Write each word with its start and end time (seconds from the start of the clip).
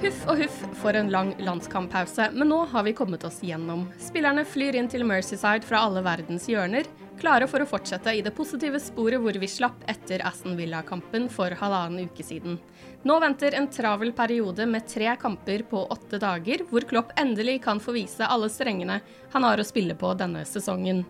Huff 0.00 0.20
og 0.32 0.38
huff 0.40 0.60
for 0.80 0.96
en 0.96 1.10
lang 1.12 1.34
landskamppause, 1.44 2.30
men 2.32 2.48
nå 2.48 2.62
har 2.70 2.86
vi 2.86 2.94
kommet 2.96 3.24
oss 3.28 3.42
gjennom. 3.44 3.82
Spillerne 4.00 4.46
flyr 4.48 4.78
inn 4.80 4.86
til 4.88 5.02
Mercyside 5.04 5.66
fra 5.68 5.82
alle 5.84 6.00
verdens 6.00 6.46
hjørner, 6.48 6.86
klare 7.20 7.44
for 7.50 7.60
å 7.60 7.66
fortsette 7.68 8.14
i 8.16 8.22
det 8.24 8.32
positive 8.32 8.80
sporet 8.80 9.20
hvor 9.20 9.36
vi 9.36 9.50
slapp 9.50 9.82
etter 9.92 10.24
Aston 10.24 10.56
Villa-kampen 10.56 11.26
for 11.28 11.52
halvannen 11.52 12.08
uke 12.08 12.24
siden. 12.24 12.56
Nå 13.04 13.18
venter 13.20 13.58
en 13.58 13.68
travel 13.68 14.14
periode 14.16 14.64
med 14.64 14.88
tre 14.88 15.12
kamper 15.20 15.66
på 15.68 15.84
åtte 15.92 16.22
dager, 16.22 16.64
hvor 16.70 16.88
Klopp 16.88 17.12
endelig 17.20 17.58
kan 17.68 17.76
få 17.76 17.92
vise 17.98 18.24
alle 18.24 18.48
strengene 18.48 19.02
han 19.34 19.48
har 19.50 19.60
å 19.60 19.68
spille 19.68 19.98
på 20.00 20.14
denne 20.16 20.46
sesongen. 20.48 21.04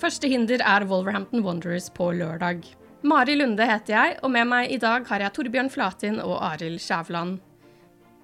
Første 0.00 0.32
hinder 0.32 0.64
er 0.64 0.88
Wolverhampton 0.88 1.44
Wanderers 1.44 1.92
på 1.92 2.08
lørdag. 2.16 2.64
Mari 3.04 3.36
Lunde 3.36 3.68
heter 3.68 3.98
jeg, 3.98 4.18
og 4.24 4.32
med 4.32 4.48
meg 4.48 4.72
i 4.72 4.80
dag 4.80 5.04
har 5.12 5.28
jeg 5.28 5.36
Torbjørn 5.36 5.72
Flatin 5.76 6.20
og 6.24 6.38
Arild 6.54 6.80
Skjævland. 6.80 7.36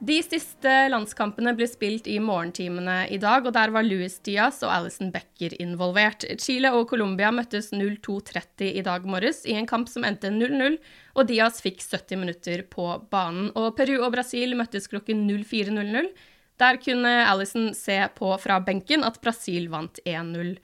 De 0.04 0.18
siste 0.20 0.72
landskampene 0.92 1.54
ble 1.56 1.64
spilt 1.70 2.04
i 2.10 2.18
morgentimene 2.20 3.06
i 3.08 3.16
dag, 3.16 3.46
og 3.48 3.54
der 3.56 3.70
var 3.72 3.84
Louis 3.86 4.18
Diaz 4.20 4.58
og 4.60 4.68
Alison 4.74 5.08
Becker 5.14 5.54
involvert. 5.62 6.26
Chile 6.42 6.68
og 6.76 6.90
Colombia 6.90 7.30
møttes 7.32 7.70
02.30 7.72 8.74
i 8.76 8.84
dag 8.84 9.08
morges 9.08 9.46
i 9.48 9.56
en 9.56 9.68
kamp 9.68 9.88
som 9.88 10.04
endte 10.04 10.28
0-0, 10.34 10.76
og 11.16 11.32
Diaz 11.32 11.62
fikk 11.64 11.80
70 11.80 12.20
minutter 12.20 12.66
på 12.68 12.90
banen. 13.08 13.48
Og 13.56 13.72
Peru 13.78 13.96
og 14.02 14.12
Brasil 14.12 14.52
møttes 14.58 14.90
klokken 14.92 15.24
04.00. 15.32 16.12
Der 16.60 16.82
kunne 16.84 17.16
Alison 17.24 17.72
se 17.76 18.02
på 18.20 18.36
fra 18.42 18.60
benken 18.60 19.04
at 19.04 19.16
Brasil 19.24 19.70
vant 19.72 20.04
1-0. 20.04 20.56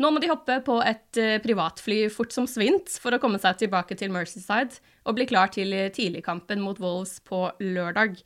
Nå 0.00 0.14
må 0.14 0.20
de 0.22 0.32
hoppe 0.32 0.62
på 0.64 0.80
et 0.80 1.20
uh, 1.20 1.36
privatfly 1.44 2.06
fort 2.14 2.32
som 2.32 2.48
svint 2.48 2.96
for 3.02 3.12
å 3.12 3.20
komme 3.20 3.40
seg 3.42 3.66
tilbake 3.66 3.98
til 4.00 4.14
Mercyside 4.14 4.80
og 5.04 5.18
bli 5.18 5.28
klar 5.28 5.52
til 5.52 5.74
tidligkampen 5.92 6.62
mot 6.64 6.80
Wolves 6.80 7.18
på 7.26 7.50
lørdag. 7.60 8.22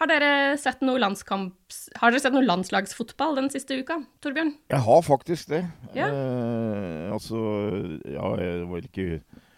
Har 0.00 0.08
dere 0.08 0.56
sett 0.56 0.80
noe, 0.80 0.96
har 0.96 2.08
dere 2.08 2.20
sett 2.22 2.32
noe 2.32 2.46
landslagsfotball 2.46 3.36
den 3.36 3.50
siste 3.52 3.76
uka, 3.76 3.98
Torbjørn? 4.24 4.54
Jeg 4.72 4.80
har 4.86 5.02
faktisk 5.04 5.50
det. 5.52 5.60
Ja. 5.92 6.06
Eh, 6.08 7.10
altså, 7.12 7.40
ja, 8.08 8.30
jeg 8.40 8.62
var 8.70 8.86
ikke 8.88 9.08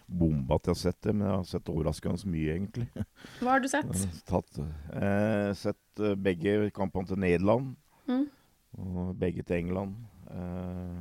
bomba 0.03 0.57
at 0.59 0.67
jeg 0.67 0.75
har 0.75 0.81
sett 0.81 0.97
det, 1.07 1.13
men 1.15 1.29
jeg 1.29 1.37
har 1.37 1.45
sett 1.47 1.71
overraskende 1.71 2.27
mye, 2.27 2.57
egentlig. 2.57 3.05
Hva 3.39 3.53
har 3.53 3.63
du 3.63 3.69
sett? 3.71 4.03
Tatt, 4.27 4.59
eh, 4.99 5.53
sett 5.55 6.03
begge 6.19 6.57
kampene 6.75 7.07
til 7.07 7.21
Nederland, 7.23 7.77
mm. 8.11 8.25
og 8.83 9.13
begge 9.21 9.45
til 9.47 9.61
England. 9.61 9.95
Eh, 10.27 10.97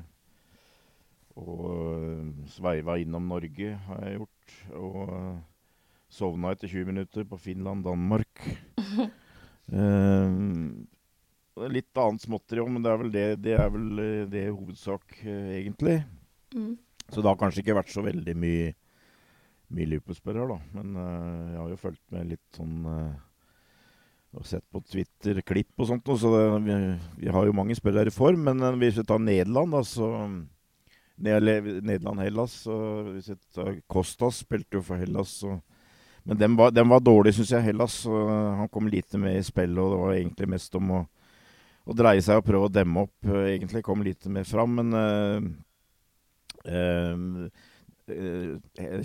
og 1.42 2.46
sveiva 2.52 2.94
innom 3.02 3.26
Norge, 3.32 3.74
har 3.88 4.06
jeg 4.06 4.20
gjort. 4.20 4.54
Og 4.78 5.02
sovna 6.12 6.54
etter 6.54 6.70
20 6.70 6.92
minutter 6.92 7.26
på 7.26 7.40
Finland-Danmark. 7.42 8.46
Uh, 9.72 11.64
litt 11.72 12.00
annet 12.00 12.24
småtteri 12.24 12.60
òg, 12.60 12.70
men 12.72 12.84
det 12.84 12.92
er 12.92 13.00
vel 13.00 13.12
det, 13.12 13.26
det 13.44 13.56
er 13.56 13.72
vel 13.72 13.88
det 14.32 14.46
i 14.46 14.52
hovedsak, 14.52 15.18
uh, 15.24 15.50
egentlig. 15.56 16.02
Mm. 16.52 16.76
Så 17.08 17.20
det 17.20 17.28
har 17.30 17.40
kanskje 17.40 17.64
ikke 17.64 17.78
vært 17.80 17.92
så 17.92 18.04
veldig 18.04 18.34
mye, 18.36 18.72
mye 19.72 19.90
Liverpool-spillere, 19.94 20.48
da. 20.54 20.78
Men 20.78 20.96
uh, 20.96 21.52
jeg 21.52 21.60
har 21.60 21.70
jo 21.72 21.82
fulgt 21.86 22.02
med 22.14 22.32
litt 22.34 22.58
sånn 22.58 22.88
Og 24.32 24.46
sett 24.48 24.64
på 24.72 24.80
Twitter 24.88 25.42
klipp 25.44 25.76
og 25.76 25.90
sånt, 25.90 26.06
så 26.08 26.30
det, 26.32 26.44
vi, 26.64 26.76
vi, 27.20 27.28
har 27.32 27.44
jo 27.44 27.56
mange 27.56 27.76
spillere 27.76 28.08
i 28.08 28.14
form. 28.14 28.46
Men 28.48 28.80
hvis 28.80 28.96
vi 29.00 29.04
tar 29.08 29.20
Nederland, 29.20 29.76
da, 29.76 29.82
så 29.84 30.08
Nederland-Hellas, 31.20 32.54
så 32.64 32.76
hvis 33.10 33.28
vi 33.28 33.36
tar 33.52 33.76
Kostas 33.92 34.40
spilte 34.40 34.78
jo 34.78 34.86
for 34.86 35.00
Hellas, 35.00 35.36
så 35.42 35.58
men 36.22 36.38
den 36.38 36.54
var, 36.56 36.70
den 36.70 36.88
var 36.88 37.02
dårlig, 37.02 37.34
syns 37.34 37.50
jeg, 37.50 37.66
Hellas. 37.66 38.04
han 38.06 38.68
kom 38.70 38.88
lite 38.88 39.18
med 39.18 39.40
i 39.40 39.42
spillet, 39.42 39.78
og 39.78 39.90
det 39.90 40.00
var 40.04 40.14
egentlig 40.14 40.48
mest 40.54 40.78
om 40.78 40.94
å, 40.94 41.00
å 41.82 41.96
dreie 41.98 42.22
seg 42.22 42.38
og 42.38 42.46
prøve 42.46 42.68
å 42.68 42.72
demme 42.72 43.06
opp. 43.06 43.32
egentlig 43.42 43.82
kom 43.82 44.04
lite 44.06 44.30
mer 44.30 44.46
fram, 44.46 44.78
men 44.78 44.94
uh, 44.94 45.40
uh, 46.70 47.46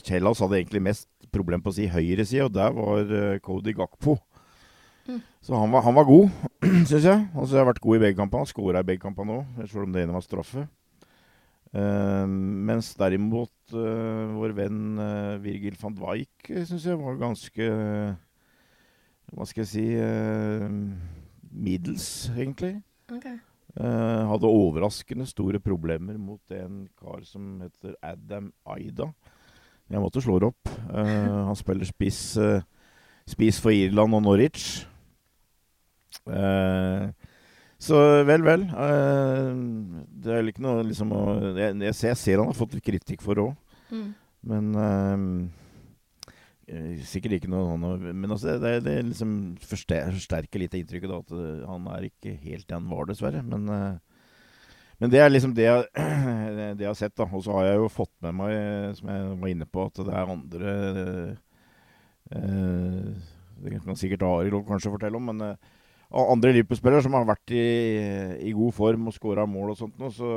Hellas 0.05 0.43
hadde 0.43 0.59
egentlig 0.59 0.83
mest 0.85 1.09
problem 1.33 1.63
på 1.63 1.73
å 1.73 1.77
si 1.77 1.89
høyreside, 1.89 2.45
og 2.45 2.53
der 2.53 2.77
var 2.77 3.13
uh, 3.13 3.39
Cody 3.41 3.73
Gakpo. 3.77 4.17
Mm. 5.07 5.21
Så 5.41 5.55
han 5.55 5.71
var, 5.71 5.85
han 5.87 5.95
var 5.97 6.07
god, 6.07 6.29
syns 6.89 7.01
jeg. 7.01 7.27
Altså, 7.33 7.55
jeg 7.55 7.61
har 7.63 7.69
vært 7.71 7.83
god 7.83 7.97
i 7.97 8.03
begge 8.05 8.19
kampene. 8.19 8.49
Skåra 8.49 8.83
i 8.83 8.87
begge 8.87 9.03
kampene 9.05 9.39
òg, 9.39 9.61
selv 9.65 9.87
om 9.87 9.93
det 9.95 10.03
ene 10.03 10.17
var 10.17 10.25
straffe. 10.25 10.67
Uh, 11.73 12.25
mens 12.27 12.93
derimot 12.99 13.51
uh, 13.75 14.33
vår 14.37 14.53
venn 14.57 14.99
uh, 14.99 15.37
Virgil 15.43 15.77
van 15.81 15.95
Dijk 15.97 16.51
syns 16.69 16.87
jeg 16.87 16.99
var 16.99 17.19
ganske 17.19 17.69
Hva 19.33 19.47
skal 19.47 19.65
jeg 19.65 19.69
si 19.73 19.85
middels, 21.51 22.29
egentlig. 22.31 22.77
Okay. 23.11 23.33
hadde 23.75 24.47
overraskende 24.47 25.25
store 25.27 25.59
problemer 25.59 26.15
mot 26.15 26.53
en 26.55 26.85
kar 26.95 27.25
som 27.27 27.57
heter 27.59 27.97
Adam 27.99 28.53
Aida. 28.63 29.09
Jeg 29.91 29.99
måtte 29.99 30.23
slå 30.23 30.37
det 30.39 30.47
opp. 30.53 30.71
han 30.93 31.59
spiller 31.59 31.89
spiss, 31.89 32.37
spiss 33.27 33.59
for 33.59 33.75
Irland 33.75 34.15
og 34.15 34.23
Norwich. 34.23 34.87
Uh, 36.27 37.11
så 37.77 37.99
vel, 38.25 38.41
vel. 38.41 38.65
Uh, 38.73 40.01
det 40.17 40.33
er 40.33 40.49
ikke 40.49 40.65
noe 40.65 40.81
liksom 40.87 41.13
å 41.13 41.21
jeg, 41.53 41.75
jeg, 41.77 41.93
ser, 41.93 42.09
jeg, 42.09 42.19
ser, 42.23 42.41
han 42.41 42.49
har 42.49 42.57
fått 42.57 42.73
litt 42.73 42.85
kritikk 42.87 43.21
for 43.25 43.37
òg. 43.43 43.53
Mm. 43.93 44.09
Men 44.49 44.71
uh, 44.81 45.21
sikkert 47.07 47.37
ikke 47.37 47.51
noe 47.51 47.69
sånn 47.69 48.09
Men 48.09 48.33
altså, 48.33 48.57
det, 48.59 48.73
det 48.83 48.97
liksom 49.07 49.31
forsterker 49.63 50.59
litt 50.59 50.75
inntrykket 50.75 51.13
da, 51.13 51.21
at 51.21 51.31
han 51.69 51.87
er 51.93 52.09
ikke 52.09 52.33
helt 52.41 52.65
det 52.67 52.75
han 52.75 52.89
var, 52.89 53.05
dessverre. 53.07 53.45
Men, 53.45 53.69
men 54.97 55.13
det 55.13 55.21
er 55.21 55.31
liksom 55.31 55.53
det 55.55 55.69
jeg, 55.69 55.87
det 56.81 56.83
jeg 56.83 56.89
har 56.89 56.97
sett. 56.97 57.15
da. 57.15 57.29
Og 57.29 57.45
så 57.45 57.55
har 57.59 57.69
jeg 57.69 57.81
jo 57.83 57.93
fått 57.93 58.15
med 58.25 58.39
meg, 58.41 58.57
som 58.97 59.13
jeg 59.13 59.31
var 59.37 59.53
inne 59.53 59.69
på, 59.69 59.85
at 59.85 60.01
det 60.01 60.17
er 60.17 60.35
andre 60.35 60.77
Det 62.27 63.79
kan 63.85 64.01
sikkert 64.01 64.25
Arild 64.27 64.65
kanskje 64.67 64.95
fortelle 64.97 65.21
om. 65.21 65.29
men 65.29 65.59
andre 66.07 66.53
Liverpool-spillere 66.55 67.03
som 67.03 67.15
har 67.17 67.25
vært 67.27 67.51
i, 67.51 67.63
i, 68.47 68.53
god 68.55 68.75
form 68.75 69.09
og 69.09 69.15
skåra 69.15 69.43
mål 69.49 69.73
og 69.73 69.79
sånt. 69.79 69.97
Nå, 69.99 70.11
så 70.15 70.29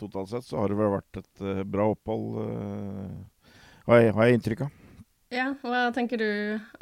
totalt 0.00 0.30
sett 0.32 0.46
så 0.46 0.60
har 0.62 0.72
det 0.72 0.78
vel 0.78 0.94
vært 0.94 1.20
et 1.20 1.42
uh, 1.44 1.64
bra 1.68 1.90
opphold, 1.92 2.38
uh, 2.40 3.50
har, 3.90 4.00
jeg, 4.00 4.14
har, 4.16 4.30
jeg, 4.30 4.38
inntrykk 4.38 4.64
av. 4.66 4.78
Ja, 5.30 5.50
Hva 5.62 5.82
tenker 5.94 6.20
du, 6.20 6.30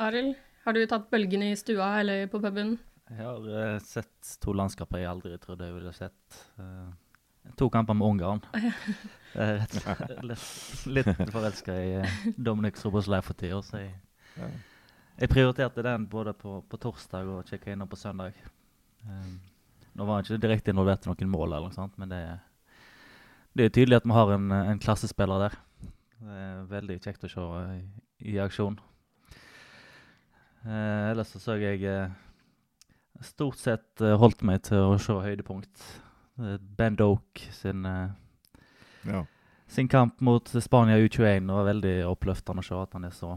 Arild? 0.00 0.36
Har 0.64 0.76
du 0.76 0.84
tatt 0.88 1.08
bølgene 1.10 1.50
i 1.52 1.58
stua 1.58 1.90
eller 2.02 2.28
på 2.30 2.40
puben? 2.44 2.76
Jeg 3.08 3.24
har 3.24 3.44
uh, 3.50 3.82
sett 3.82 4.36
to 4.42 4.54
landskaper 4.54 5.02
jeg 5.02 5.10
aldri 5.10 5.34
trodde 5.42 5.66
jeg 5.66 5.74
ville 5.74 5.94
sett. 5.96 6.42
to 7.58 7.70
kamper 7.72 7.96
med 7.96 8.06
Ungarn. 8.06 8.42
litt, 10.30 10.48
litt 10.86 11.30
forelska 11.32 11.74
i 11.74 12.34
Dominic 12.36 12.78
Soboslaj 12.78 13.24
for 13.26 13.38
tida, 13.40 13.62
så 13.64 13.82
jeg 13.82 13.96
ja. 14.38 14.50
Jeg 15.18 15.32
prioriterte 15.32 15.82
den 15.82 16.04
både 16.06 16.30
på, 16.38 16.60
på 16.70 16.78
torsdag 16.78 17.26
og 17.26 17.48
sjekka 17.50 17.72
innom 17.72 17.88
på 17.90 17.98
søndag. 17.98 18.36
Um, 19.02 19.40
nå 19.98 20.04
var 20.06 20.20
han 20.20 20.26
ikke 20.26 20.38
direkte 20.44 20.70
involvert 20.70 21.06
i 21.06 21.10
noen 21.10 21.32
mål, 21.32 21.56
eller 21.56 21.72
noe 21.72 21.74
sånt, 21.74 21.96
men 21.98 22.12
det, 22.12 22.20
det 23.58 23.66
er 23.66 23.72
tydelig 23.74 23.98
at 23.98 24.06
vi 24.06 24.14
har 24.14 24.30
en, 24.36 24.52
en, 24.54 24.82
klassespiller 24.82 25.42
der. 25.42 25.56
Det 26.20 26.36
er 26.44 26.60
veldig 26.70 27.00
kjekt 27.02 27.26
å 27.26 27.32
se 27.32 27.48
i, 27.74 27.80
i 28.30 28.38
aksjon. 28.42 28.78
Uh, 30.62 31.10
ellers 31.10 31.34
så 31.34 31.42
så 31.42 31.58
jeg 31.58 31.82
uh, 31.82 32.14
stort 33.26 33.58
sett 33.58 34.06
uh, 34.06 34.14
holdt 34.22 34.46
meg 34.46 34.62
til 34.70 34.92
å 34.92 34.96
se 35.02 35.18
høydepunkt. 35.18 35.82
ben 36.78 36.94
Doke 36.94 37.50
sin, 37.50 37.82
ja. 39.02 39.26
sin 39.66 39.90
kamp 39.90 40.20
mot 40.22 40.46
Spania 40.46 41.02
U21 41.02 41.50
var 41.50 41.66
veldig 41.72 41.96
oppløftende 42.06 42.62
å 42.62 42.70
se 42.70 42.78
at 42.78 42.94
han 42.94 43.10
er 43.10 43.16
så 43.16 43.34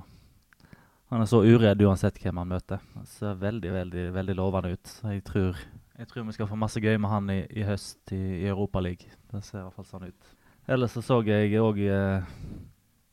han 1.12 1.22
er 1.22 1.28
så 1.28 1.42
uredd 1.44 1.82
uansett 1.84 2.20
hvem 2.24 2.38
han 2.40 2.52
møter. 2.54 2.84
Han 2.96 3.08
ser 3.10 3.40
veldig 3.40 3.72
veldig, 3.74 4.04
veldig 4.16 4.36
lovende 4.40 4.72
ut. 4.78 4.92
Jeg 5.12 5.24
tror, 5.28 5.58
jeg 6.00 6.08
tror 6.08 6.28
vi 6.30 6.36
skal 6.38 6.48
få 6.48 6.60
masse 6.60 6.80
gøy 6.80 6.96
med 7.04 7.12
han 7.12 7.28
i, 7.34 7.42
i 7.52 7.66
høst 7.68 8.14
i, 8.16 8.22
i 8.42 8.46
Europaligaen. 8.48 9.18
Det 9.34 9.44
ser 9.44 9.60
i 9.60 9.66
hvert 9.66 9.76
fall 9.76 9.90
sånn 9.90 10.08
ut. 10.08 10.30
Ellers 10.72 10.96
så 10.96 11.04
så 11.04 11.18
jeg 11.28 11.60
òg 11.60 11.82
eh, 11.84 12.30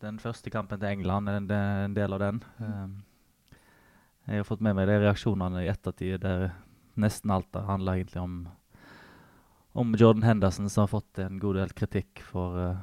den 0.04 0.20
første 0.22 0.50
kampen 0.54 0.78
til 0.78 0.92
England, 0.92 1.30
en, 1.32 1.50
en 1.50 1.96
del 1.96 2.14
av 2.14 2.22
den. 2.22 2.38
Um, 2.62 2.94
jeg 4.28 4.44
har 4.44 4.46
fått 4.46 4.62
med 4.62 4.76
meg 4.78 4.86
de 4.86 5.00
reaksjonene 5.02 5.64
i 5.64 5.70
ettertid 5.72 6.20
der 6.22 6.52
nesten 7.00 7.32
alt 7.34 7.56
handler 7.66 7.98
egentlig 7.98 8.22
om, 8.22 8.38
om 9.74 9.94
Jordan 9.98 10.26
Henderson, 10.26 10.70
som 10.70 10.84
har 10.84 10.92
fått 10.92 11.18
en 11.24 11.42
god 11.42 11.58
del 11.58 11.74
kritikk 11.74 12.22
for 12.30 12.58
uh, 12.62 12.80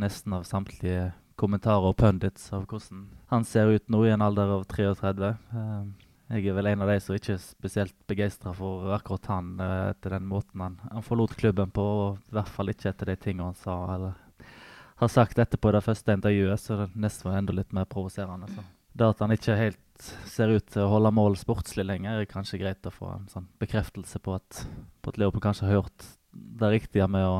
nesten 0.00 0.36
av 0.38 0.48
samtlige 0.48 1.10
kommentarer 1.36 1.90
og 1.90 1.96
pundits 2.00 2.48
av 2.56 2.66
hvordan 2.66 3.06
han 3.32 3.46
ser 3.48 3.70
ut 3.74 3.88
nå 3.92 4.02
i 4.06 4.12
en 4.14 4.24
alder 4.24 4.52
av 4.56 4.66
33. 4.70 5.32
Uh, 5.52 5.88
jeg 6.32 6.48
er 6.50 6.56
vel 6.56 6.70
en 6.72 6.82
av 6.82 6.90
de 6.90 6.98
som 7.02 7.16
ikke 7.16 7.36
er 7.36 7.42
spesielt 7.42 7.96
begeistra 8.10 8.52
for 8.56 8.90
akkurat 8.96 9.28
han 9.30 9.52
uh, 9.60 9.90
etter 9.92 10.16
den 10.16 10.28
måten 10.30 10.64
han, 10.64 10.78
han, 10.90 11.04
forlot 11.06 11.36
klubben 11.38 11.72
på, 11.74 11.82
og 11.82 12.30
i 12.30 12.38
hvert 12.38 12.52
fall 12.52 12.72
ikke 12.72 12.90
etter 12.92 13.12
de 13.12 13.18
tingene 13.20 13.50
han 13.50 13.60
sa 13.60 13.76
eller 13.94 14.22
har 14.96 15.12
sagt 15.12 15.38
etterpå 15.38 15.74
det 15.74 15.84
første 15.84 16.14
intervjuet, 16.16 16.60
så 16.60 16.80
det 16.80 16.86
nesten 16.96 17.28
var 17.28 17.36
enda 17.36 17.52
litt 17.52 17.74
mer 17.76 17.84
provoserende. 17.90 18.48
Så. 18.48 18.64
Det 18.96 19.10
at 19.12 19.20
han 19.20 19.34
ikke 19.34 19.58
helt 19.58 20.06
ser 20.24 20.54
ut 20.56 20.64
til 20.72 20.86
å 20.86 20.92
holde 20.94 21.12
mål 21.12 21.36
sportslig 21.36 21.84
lenger, 21.84 22.22
er 22.22 22.30
kanskje 22.30 22.62
greit 22.62 22.88
å 22.88 22.94
få 22.94 23.10
en 23.12 23.28
sånn 23.28 23.50
bekreftelse 23.60 24.20
på 24.24 24.38
at, 24.38 24.62
på 25.04 25.12
at 25.12 25.20
Leopold 25.20 25.44
kanskje 25.44 25.68
har 25.68 25.82
hørt 25.82 26.08
det 26.32 26.72
riktige 26.72 27.08
med 27.12 27.28
å, 27.28 27.36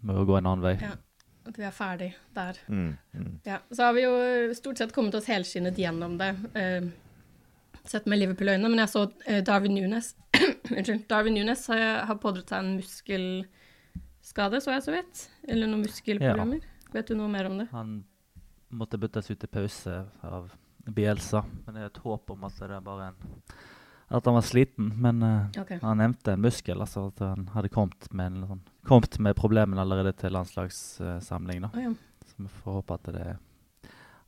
med 0.00 0.22
å 0.22 0.24
gå 0.28 0.38
en 0.38 0.48
annen 0.48 0.64
vei. 0.64 0.74
Ja. 0.80 0.96
At 1.48 1.56
vi 1.58 1.64
er 1.64 1.72
ferdig 1.74 2.10
der. 2.36 2.58
Mm, 2.68 2.96
mm. 3.12 3.30
Ja, 3.46 3.60
så 3.70 3.88
har 3.88 3.94
vi 3.96 4.04
jo 4.04 4.12
stort 4.54 4.80
sett 4.80 4.92
kommet 4.92 5.16
oss 5.16 5.28
helskinnet 5.30 5.78
gjennom 5.80 6.18
det, 6.20 6.30
uh, 6.56 6.90
sett 7.88 8.06
med 8.10 8.20
Liverpool-øyne. 8.20 8.68
Men 8.68 8.82
jeg 8.82 8.92
så 8.92 9.06
uh, 9.08 9.40
Darwin 9.46 9.74
Nunes 9.78 10.12
Unnskyld. 10.76 11.06
Darwin 11.08 11.38
Nunes 11.38 11.66
har, 11.72 12.04
har 12.10 12.20
pådratt 12.22 12.52
seg 12.52 12.62
en 12.62 12.76
muskelskade, 12.76 14.60
så 14.60 14.76
jeg 14.76 14.86
så 14.86 14.94
vidt. 14.94 15.24
Eller 15.48 15.70
noen 15.70 15.86
muskelproblemer. 15.88 16.60
Ja. 16.60 16.92
Vet 16.94 17.10
du 17.10 17.16
noe 17.18 17.30
mer 17.32 17.48
om 17.48 17.58
det? 17.62 17.70
Han 17.72 18.00
måtte 18.70 19.00
byttes 19.00 19.30
ut 19.32 19.44
i 19.44 19.50
pause 19.50 20.04
av 20.26 20.52
Bielsa, 20.90 21.42
men 21.64 21.76
det 21.76 21.82
er 21.82 21.90
et 21.90 22.02
håp 22.04 22.32
om 22.34 22.48
at 22.48 22.56
det 22.60 22.70
er 22.76 22.84
bare 22.84 23.10
en 23.10 23.38
at 24.10 24.26
han 24.26 24.34
var 24.34 24.42
sliten, 24.42 24.88
men 24.98 25.22
uh, 25.22 25.60
okay. 25.60 25.78
han 25.82 26.00
nevnte 26.02 26.32
en 26.34 26.42
muskel. 26.42 26.80
altså 26.82 27.06
At 27.12 27.20
han 27.22 27.46
hadde 27.54 27.70
kommet 27.70 28.08
med, 28.10 28.40
sånn, 28.48 28.62
kommet 28.86 29.18
med 29.18 29.36
problemene 29.38 29.80
allerede 29.80 30.12
til 30.16 30.32
landslagssamling. 30.34 31.62
da. 31.66 31.70
oh, 31.74 31.82
ja. 31.82 31.94
Så 32.26 32.36
vi 32.36 32.50
får 32.62 32.78
håpe 32.80 32.94
at 32.94 33.14
det 33.14 33.36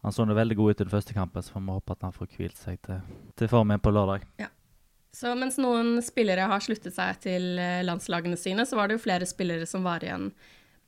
Han 0.02 0.12
så 0.12 0.24
veldig 0.24 0.56
god 0.56 0.70
ut 0.70 0.80
i 0.80 0.84
den 0.84 0.90
første 0.90 1.14
kampen, 1.14 1.42
så 1.42 1.52
får 1.52 1.60
vi 1.60 1.76
håpe 1.76 1.92
at 1.92 2.02
han 2.02 2.12
får 2.12 2.26
hvilt 2.36 2.56
seg 2.58 2.80
til, 2.82 2.98
til 3.38 3.48
formen 3.48 3.80
på 3.80 3.92
lørdag. 3.94 4.24
Ja. 4.40 4.48
Så 5.14 5.34
mens 5.36 5.58
noen 5.60 6.00
spillere 6.02 6.48
har 6.48 6.64
sluttet 6.64 6.96
seg 6.96 7.20
til 7.22 7.60
eh, 7.60 7.84
landslagene 7.84 8.36
sine, 8.40 8.64
så 8.66 8.78
var 8.78 8.88
det 8.88 8.96
jo 8.96 9.04
flere 9.04 9.28
spillere 9.28 9.68
som 9.68 9.84
var 9.84 10.02
igjen 10.02 10.30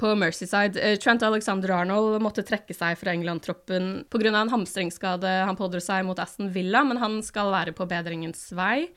på 0.00 0.14
Mercyside. 0.18 0.80
Eh, 0.80 0.96
Trent 0.98 1.22
Alexander-Arnold 1.22 2.16
måtte 2.24 2.42
trekke 2.42 2.74
seg 2.74 2.96
fra 2.98 3.12
England-troppen 3.12 4.06
pga. 4.10 4.32
en 4.32 4.50
hamstringsskade 4.50 5.34
han 5.46 5.60
pådro 5.60 5.80
seg 5.84 6.08
mot 6.08 6.18
Aston 6.18 6.50
Villa, 6.50 6.82
men 6.84 6.98
han 6.98 7.20
skal 7.22 7.52
være 7.52 7.76
på 7.76 7.86
bedringens 7.86 8.48
vei 8.56 8.88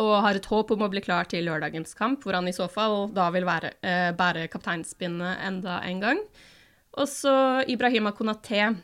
og 0.00 0.12
har 0.24 0.38
et 0.38 0.48
håp 0.48 0.70
om 0.72 0.84
å 0.86 0.90
bli 0.92 1.02
klar 1.04 1.28
til 1.28 1.44
lørdagens 1.46 1.92
kamp, 1.98 2.22
hvor 2.24 2.38
han 2.38 2.48
i 2.48 2.56
så 2.56 2.68
fall 2.72 3.10
da 3.12 3.28
vil 3.34 3.44
være, 3.44 3.74
eh, 3.84 4.10
bære 4.16 4.48
kapteinspinnet 4.52 5.44
enda 5.44 5.80
en 5.84 6.00
gang. 6.00 6.22
Og 6.96 7.08
så 7.08 7.64
Ibrahima 7.68 8.12
Konaté 8.12 8.74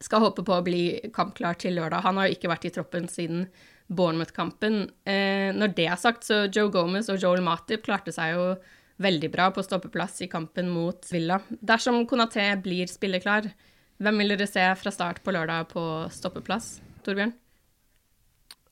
skal 0.00 0.24
håpe 0.24 0.44
på 0.44 0.56
å 0.56 0.64
bli 0.64 1.10
kampklar 1.14 1.58
til 1.60 1.76
lørdag. 1.76 2.02
Han 2.02 2.16
har 2.16 2.28
jo 2.28 2.36
ikke 2.36 2.50
vært 2.50 2.66
i 2.68 2.74
troppen 2.74 3.08
siden 3.08 3.46
Bournemouth-kampen. 3.88 4.90
Eh, 5.06 5.52
når 5.52 5.74
det 5.76 5.86
er 5.86 6.00
sagt, 6.00 6.24
så 6.24 6.46
Joe 6.50 6.72
Gomez 6.72 7.08
og 7.12 7.20
Joel 7.22 7.44
Matip 7.44 7.84
klarte 7.86 8.12
seg 8.12 8.34
jo 8.34 8.56
veldig 9.04 9.30
bra 9.30 9.50
på 9.52 9.62
stoppeplass 9.64 10.22
i 10.24 10.30
kampen 10.32 10.70
mot 10.72 11.04
Villa. 11.12 11.40
Dersom 11.50 12.06
Konaté 12.08 12.48
blir 12.60 12.88
spilleklar, 12.90 13.52
hvem 14.00 14.22
vil 14.22 14.34
dere 14.34 14.48
se 14.48 14.64
fra 14.80 14.92
start 14.92 15.22
på 15.24 15.36
lørdag 15.36 15.68
på 15.72 15.82
stoppeplass, 16.12 16.78
Torbjørn? 17.04 17.36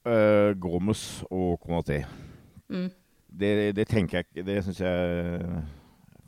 Uh, 0.05 0.53
Gomez 0.61 1.23
og 1.31 1.59
Konaté. 1.65 2.03
Mm. 2.69 2.91
Det, 3.35 3.51
det, 3.77 3.87
tenker 3.91 4.19
jeg 4.19 4.27
ikke 4.29 4.43
Det 4.47 4.55
syns 4.65 4.79
jeg 4.81 5.47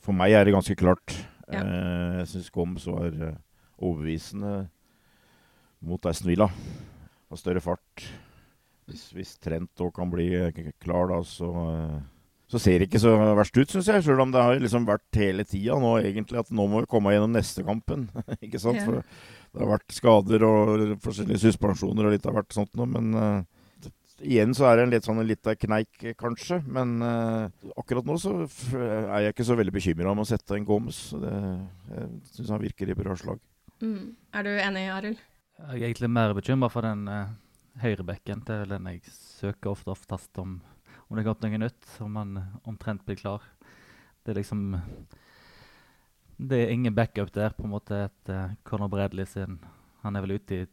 For 0.02 0.16
meg 0.16 0.34
er 0.34 0.44
det 0.44 0.54
ganske 0.56 0.76
klart. 0.78 1.14
Ja. 1.52 1.62
Uh, 1.62 2.18
jeg 2.22 2.30
syns 2.32 2.50
Gomez 2.54 2.86
var 2.88 3.12
uh, 3.12 3.36
overbevisende 3.78 4.54
mot 5.84 6.08
Aston 6.08 6.32
Villa. 6.32 6.48
Og 7.30 7.38
større 7.38 7.60
fart. 7.60 8.06
Hvis, 8.86 9.10
hvis 9.12 9.36
Trent 9.42 9.82
òg 9.82 9.92
kan 9.94 10.10
bli 10.12 10.30
klar, 10.78 11.10
da, 11.10 11.22
så 11.26 11.50
så 12.46 12.60
ser 12.62 12.78
det 12.78 12.86
ikke 12.86 13.02
så 13.02 13.12
verst 13.34 13.56
ut, 13.58 13.72
syns 13.72 13.88
jeg. 13.90 14.04
Selv 14.06 14.22
om 14.22 14.30
det 14.30 14.42
har 14.42 14.60
liksom 14.62 14.84
vært 14.86 15.18
hele 15.18 15.42
tida 15.48 15.74
nå 15.82 15.96
egentlig 15.98 16.38
at 16.38 16.52
nå 16.54 16.68
må 16.70 16.84
vi 16.84 16.90
komme 16.90 17.10
gjennom 17.10 17.34
neste 17.34 17.64
kampen. 17.66 18.06
ikke 18.44 18.60
sant? 18.62 18.84
For 18.86 19.02
det 19.02 19.64
har 19.64 19.72
vært 19.72 19.96
skader 19.96 20.46
og 20.46 20.84
forskjellige 21.02 21.42
suspensjoner 21.42 22.06
og 22.06 22.14
litt 22.14 22.28
av 22.30 22.38
hvert 22.38 22.54
sånt 22.54 22.70
noe. 22.78 22.86
Men 22.92 23.18
uh, 23.18 23.55
igjen 24.24 24.54
så 24.56 24.68
er 24.68 24.76
det 24.76 24.84
en 24.86 24.94
litt 24.94 25.06
sånn 25.08 25.22
lita 25.26 25.56
kneik, 25.58 26.04
kanskje. 26.20 26.60
Men 26.66 26.96
uh, 27.02 27.48
akkurat 27.76 28.06
nå 28.08 28.18
så 28.22 28.36
er 28.44 29.26
jeg 29.26 29.36
ikke 29.36 29.48
så 29.48 29.58
veldig 29.58 29.74
bekymra 29.74 30.12
om 30.12 30.22
å 30.22 30.28
sette 30.28 30.56
en 30.56 30.68
Gomes. 30.68 31.00
Det, 31.16 31.34
jeg 31.92 32.12
syns 32.36 32.54
han 32.54 32.62
virker 32.62 32.92
i 32.92 32.98
bra 32.98 33.16
slag. 33.18 33.42
Mm. 33.82 34.14
Er 34.32 34.46
du 34.46 34.52
enig, 34.54 34.86
Arild? 34.92 35.26
Jeg 35.56 35.80
er 35.80 35.88
egentlig 35.88 36.12
mer 36.12 36.36
bekymra 36.36 36.70
for 36.72 36.86
den 36.86 37.04
uh, 37.08 37.34
høyrebekken. 37.82 38.44
Det 38.46 38.62
er 38.62 38.72
den 38.76 38.88
jeg 38.92 39.04
søker 39.12 39.74
ofte 39.74 39.94
oftest 39.96 40.42
om 40.42 40.58
om 41.06 41.16
det 41.16 41.22
har 41.22 41.34
gått 41.34 41.44
noe 41.44 41.58
nytt, 41.60 41.84
om 42.02 42.16
han 42.18 42.38
omtrent 42.66 43.04
blir 43.06 43.18
klar. 43.20 43.44
Det 44.24 44.32
er 44.32 44.40
liksom 44.40 44.80
Det 46.36 46.56
er 46.56 46.72
ingen 46.72 46.94
backup 46.94 47.32
der, 47.32 47.50
på 47.50 47.64
en 47.64 47.72
måte, 47.72 48.08
etter 48.10 48.56
Conor 48.64 48.88
Bradley 48.88 49.24
sin 49.26 49.58
Han 50.02 50.16
er 50.16 50.20
vel 50.20 50.36
ute 50.36 50.54
i 50.54 50.66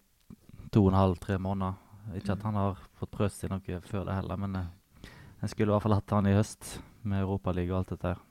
to 0.73 0.83
og 0.83 0.91
en 0.91 0.97
halv, 0.97 1.19
tre 1.21 1.37
måneder. 1.37 1.77
Ikke 2.17 2.35
at 2.35 2.43
han 2.43 2.57
har 2.59 2.79
fått 2.99 3.13
prøvd 3.13 3.35
seg 3.35 3.53
noe 3.53 3.79
før 3.87 4.07
det 4.07 4.17
heller, 4.17 4.39
men 4.41 4.57
en 4.59 5.51
skulle 5.51 5.71
i 5.71 5.73
hvert 5.73 5.85
fall 5.85 5.97
hatt 5.97 6.15
han 6.15 6.29
i 6.29 6.35
høst, 6.35 6.77
med 7.03 7.23
Europaligaen 7.23 7.73
og 7.73 7.81
alt 7.81 7.93
dette 7.95 8.13
her. 8.13 8.21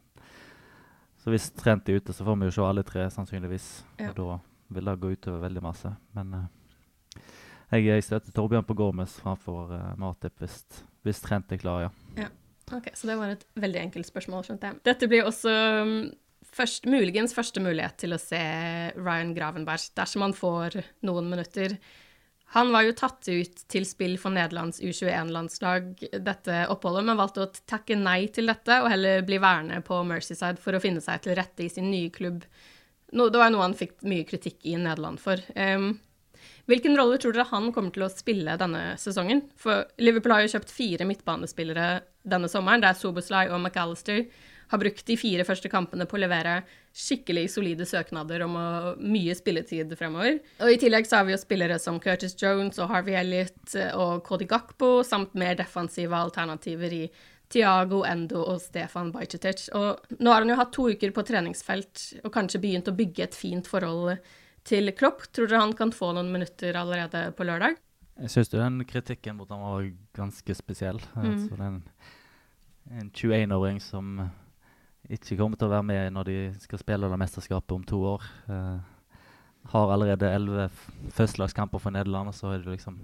Så 1.22 1.30
hvis 1.30 1.50
Trent 1.54 1.88
er 1.88 2.00
ute, 2.00 2.14
så 2.16 2.24
får 2.26 2.38
vi 2.40 2.48
jo 2.48 2.54
se 2.56 2.64
alle 2.66 2.82
tre, 2.86 3.04
sannsynligvis. 3.14 3.68
Ja. 4.00 4.10
Og 4.10 4.16
da 4.18 4.38
vil 4.74 4.88
det 4.88 4.94
gå 5.02 5.12
utover 5.14 5.44
veldig 5.44 5.62
masse. 5.62 5.92
Men 6.16 6.32
uh, 6.34 6.46
jeg, 7.70 7.84
jeg 7.86 8.06
støtter 8.08 8.34
Torbjørn 8.34 8.66
på 8.66 8.76
Gormes 8.78 9.14
framfor 9.22 9.70
uh, 9.70 9.92
Matip 10.00 10.42
hvis, 10.42 10.64
hvis 11.06 11.22
Trent 11.22 11.52
er 11.54 11.60
klar, 11.62 11.84
ja. 11.86 11.92
ja. 12.24 12.30
Ok, 12.72 12.88
Så 12.96 13.10
det 13.10 13.18
var 13.20 13.34
et 13.34 13.44
veldig 13.60 13.80
enkelt 13.84 14.08
spørsmål, 14.08 14.46
skjønte 14.48 14.70
jeg. 14.70 14.80
Dette 14.88 15.08
blir 15.10 15.28
også 15.28 15.52
um, 15.84 15.96
først, 16.56 16.88
muligens 16.90 17.36
første 17.36 17.62
mulighet 17.62 18.00
til 18.02 18.16
å 18.16 18.20
se 18.20 18.40
Ryan 18.96 19.34
Gravenberg 19.36 19.92
dersom 19.98 20.24
han 20.26 20.34
får 20.36 20.80
noen 21.06 21.30
minutter. 21.30 21.76
Han 22.52 22.72
var 22.72 22.84
jo 22.84 22.92
tatt 22.92 23.28
ut 23.32 23.62
til 23.72 23.86
spill 23.88 24.18
for 24.20 24.34
Nederlands 24.34 24.82
U21-landslag 24.84 26.02
dette 26.20 26.58
oppholdet, 26.72 27.06
men 27.08 27.16
valgte 27.16 27.46
å 27.46 27.50
takke 27.68 27.96
nei 27.96 28.26
til 28.28 28.50
dette 28.50 28.76
og 28.82 28.90
heller 28.92 29.24
bli 29.24 29.38
værende 29.40 29.80
på 29.86 30.02
Mercyside 30.04 30.60
for 30.60 30.76
å 30.76 30.82
finne 30.82 31.00
seg 31.00 31.24
til 31.24 31.38
rette 31.38 31.64
i 31.64 31.70
sin 31.72 31.88
nye 31.88 32.12
klubb. 32.12 32.44
No, 33.16 33.30
det 33.32 33.40
var 33.40 33.52
noe 33.52 33.64
han 33.64 33.76
fikk 33.76 34.04
mye 34.04 34.28
kritikk 34.28 34.68
i 34.68 34.76
Nederland 34.76 35.20
for. 35.20 35.40
Um, 35.56 35.94
hvilken 36.68 36.96
rolle 36.98 37.16
tror 37.20 37.32
dere 37.32 37.48
han 37.48 37.72
kommer 37.72 37.94
til 37.94 38.04
å 38.04 38.12
spille 38.12 38.58
denne 38.60 38.84
sesongen? 39.00 39.46
For 39.56 39.88
Liverpool 40.04 40.36
har 40.36 40.44
jo 40.44 40.52
kjøpt 40.52 40.76
fire 40.76 41.08
midtbanespillere 41.08 41.88
denne 42.28 42.52
sommeren. 42.52 42.84
Det 42.84 42.92
er 42.92 43.00
Soboslai 43.00 43.46
og 43.48 43.62
McAllister 43.62 44.26
har 44.72 44.80
brukt 44.80 45.04
de 45.06 45.16
fire 45.20 45.44
første 45.46 45.68
kampene 45.72 46.06
på 46.08 46.16
å 46.16 46.22
levere 46.22 46.62
skikkelig 46.96 47.46
solide 47.52 47.86
søknader 47.88 48.44
om 48.46 48.56
mye 49.00 49.34
spilletid 49.36 49.92
fremover. 49.98 50.38
Og 50.64 50.72
I 50.72 50.80
tillegg 50.80 51.08
så 51.08 51.20
har 51.20 51.28
vi 51.28 51.34
jo 51.36 51.40
spillere 51.40 51.78
som 51.80 52.00
Curtis 52.02 52.36
Jones 52.40 52.80
og 52.80 52.90
Harvey 52.92 53.16
Elliot 53.20 53.76
eh, 53.76 53.92
og 53.92 54.24
Cody 54.26 54.48
Gakpo, 54.48 55.00
samt 55.06 55.36
mer 55.38 55.56
defensive 55.60 56.16
alternativer 56.16 56.96
i 56.96 57.04
Tiago, 57.52 58.02
Endo 58.08 58.40
og 58.48 58.60
Stefan 58.64 59.12
Bajcetic. 59.12 59.68
Og 59.76 60.16
nå 60.18 60.32
har 60.32 60.44
han 60.44 60.52
jo 60.52 60.58
hatt 60.60 60.72
to 60.72 60.88
uker 60.92 61.12
på 61.12 61.24
treningsfelt 61.28 62.06
og 62.22 62.32
kanskje 62.32 62.62
begynt 62.62 62.88
å 62.88 62.96
bygge 62.96 63.26
et 63.28 63.36
fint 63.36 63.68
forhold 63.68 64.16
til 64.68 64.92
Klopp. 64.96 65.26
Tror 65.34 65.50
dere 65.50 65.64
han 65.66 65.76
kan 65.76 65.92
få 65.92 66.14
noen 66.16 66.32
minutter 66.32 66.76
allerede 66.78 67.28
på 67.36 67.46
lørdag? 67.48 67.76
Jeg 68.22 68.32
syns 68.32 68.52
den 68.52 68.82
kritikken 68.88 69.38
mot 69.38 69.50
ham 69.52 69.64
var 69.64 69.88
ganske 70.16 70.56
spesiell. 70.56 71.00
Mm. 71.16 71.28
Altså, 71.32 71.58
en, 71.60 71.78
en 72.92 73.10
21-åring 73.10 73.80
som 73.82 74.20
ikke 75.12 75.36
kommer 75.36 75.60
til 75.60 75.68
å 75.68 75.74
være 75.74 75.86
med 75.86 76.14
når 76.14 76.28
de 76.28 76.36
skal 76.62 76.80
spille 76.80 77.08
det 77.10 77.20
mesterskapet 77.20 77.74
om 77.76 77.84
to 77.86 78.00
år. 78.14 78.26
Uh, 78.48 78.80
har 79.72 79.92
allerede 79.94 80.30
elleve 80.34 80.68
førstelagskamper 81.14 81.78
for 81.78 81.94
Nederland, 81.94 82.32
og 82.32 82.34
så 82.34 82.52
er 82.52 82.62
det 82.62 82.74
liksom 82.74 82.98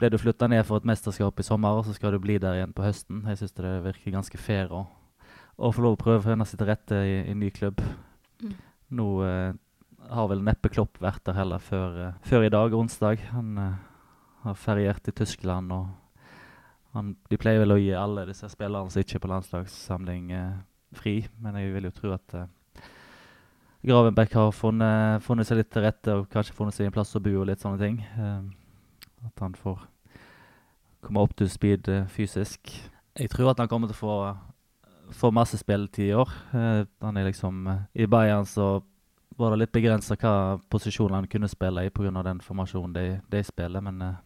ble 0.00 0.08
du 0.08 0.16
flytta 0.20 0.48
ned 0.48 0.62
for 0.64 0.80
et 0.80 0.86
mesterskap 0.88 1.40
i 1.42 1.44
sommer, 1.44 1.76
og 1.76 1.84
så 1.84 1.92
skal 1.92 2.14
du 2.14 2.20
bli 2.22 2.38
der 2.40 2.56
igjen 2.56 2.72
på 2.72 2.84
høsten. 2.86 3.24
Jeg 3.28 3.40
syns 3.40 3.56
det 3.58 3.72
virker 3.84 4.14
ganske 4.14 4.38
fair 4.40 4.72
å, 4.72 4.84
å, 5.58 5.72
få 5.76 5.84
lov 5.84 5.98
å 5.98 6.00
prøve 6.00 6.22
å 6.22 6.28
finne 6.30 6.46
seg 6.48 6.60
til 6.60 6.70
rette 6.70 7.00
i, 7.04 7.18
i 7.28 7.34
ny 7.36 7.50
klubb. 7.52 7.82
Mm. 8.40 8.54
Nå 8.96 9.08
uh, 9.20 9.50
har 10.10 10.30
vel 10.30 10.40
neppe 10.46 10.70
Klopp 10.72 10.96
vært 11.02 11.26
der 11.28 11.36
heller 11.36 11.60
før, 11.60 11.98
uh, 11.98 12.16
før 12.24 12.46
i 12.46 12.52
dag, 12.54 12.76
onsdag. 12.78 13.26
Han 13.34 13.60
har 14.46 14.56
feriert 14.56 15.10
i 15.12 15.16
Tyskland, 15.20 15.74
og 15.76 15.90
han, 16.96 17.12
de 17.28 17.38
pleier 17.38 17.60
vel 17.60 17.76
å 17.76 17.80
gi 17.82 17.92
alle 17.92 18.24
disse 18.30 18.48
spillerne 18.50 18.90
som 18.90 19.04
ikke 19.04 19.18
er 19.18 19.26
på 19.26 19.30
landslagssamling, 19.34 20.32
fri, 20.96 21.20
men 21.42 21.56
jeg 21.58 21.72
vil 21.74 21.88
jo 21.88 21.94
tro 21.94 22.12
at 22.14 22.36
uh, 22.36 22.48
Gravenbeck 23.86 24.34
har 24.36 24.50
funnet, 24.52 25.22
funnet, 25.24 25.48
seg 25.48 25.60
litt 25.60 25.70
til 25.72 25.84
rette 25.86 26.16
og 26.18 26.28
kanskje 26.32 26.56
funnet 26.56 26.76
seg 26.76 26.88
en 26.88 26.94
plass 26.94 27.14
å 27.16 27.22
bo 27.24 27.32
og 27.40 27.48
litt 27.48 27.62
sånne 27.62 27.80
ting. 27.80 28.00
Uh, 28.18 28.44
at 29.28 29.44
han 29.44 29.56
får 29.56 29.80
komme 31.04 31.24
opp 31.24 31.36
til 31.38 31.48
speed 31.52 31.88
uh, 31.88 32.04
fysisk. 32.12 32.74
Jeg 33.16 33.32
tror 33.32 33.52
at 33.52 33.62
han 33.62 33.70
kommer 33.70 33.90
til 33.90 33.96
å 33.96 34.00
få, 34.00 34.16
få 35.16 35.32
masse 35.34 35.58
spilletid 35.60 36.10
i 36.10 36.16
år. 36.16 36.30
han 36.52 37.16
er 37.16 37.26
liksom 37.26 37.66
I 37.94 38.06
Bayern 38.06 38.46
så 38.46 38.78
var 39.36 39.50
det 39.50 39.62
litt 39.62 39.72
begrensa 39.72 40.16
hva 40.20 40.60
posisjon 40.70 41.16
han 41.16 41.26
kunne 41.28 41.48
spille 41.48 41.84
i 41.84 41.90
pga. 41.90 42.22
den 42.22 42.40
formasjonen 42.40 42.92
de, 42.92 43.20
de 43.28 43.42
spiller, 43.44 43.80
men 43.80 44.16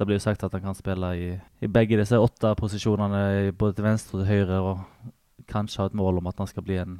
det 0.00 0.06
blir 0.06 0.16
jo 0.16 0.24
sagt 0.24 0.44
at 0.44 0.52
han 0.52 0.62
kan 0.62 0.76
spille 0.76 1.10
i, 1.16 1.26
i 1.60 1.68
begge 1.68 1.98
disse 2.00 2.16
åtte 2.16 2.54
posisjonene, 2.56 3.52
både 3.52 3.74
til 3.76 3.84
venstre 3.84 4.16
og 4.16 4.22
til 4.22 4.30
høyre. 4.30 4.60
og 4.60 5.10
kanskje 5.50 5.82
ha 5.82 5.90
et 5.90 5.98
mål 5.98 6.20
om 6.20 6.30
at 6.30 6.38
han 6.40 6.48
skal 6.50 6.64
bli 6.66 6.78
en, 6.80 6.96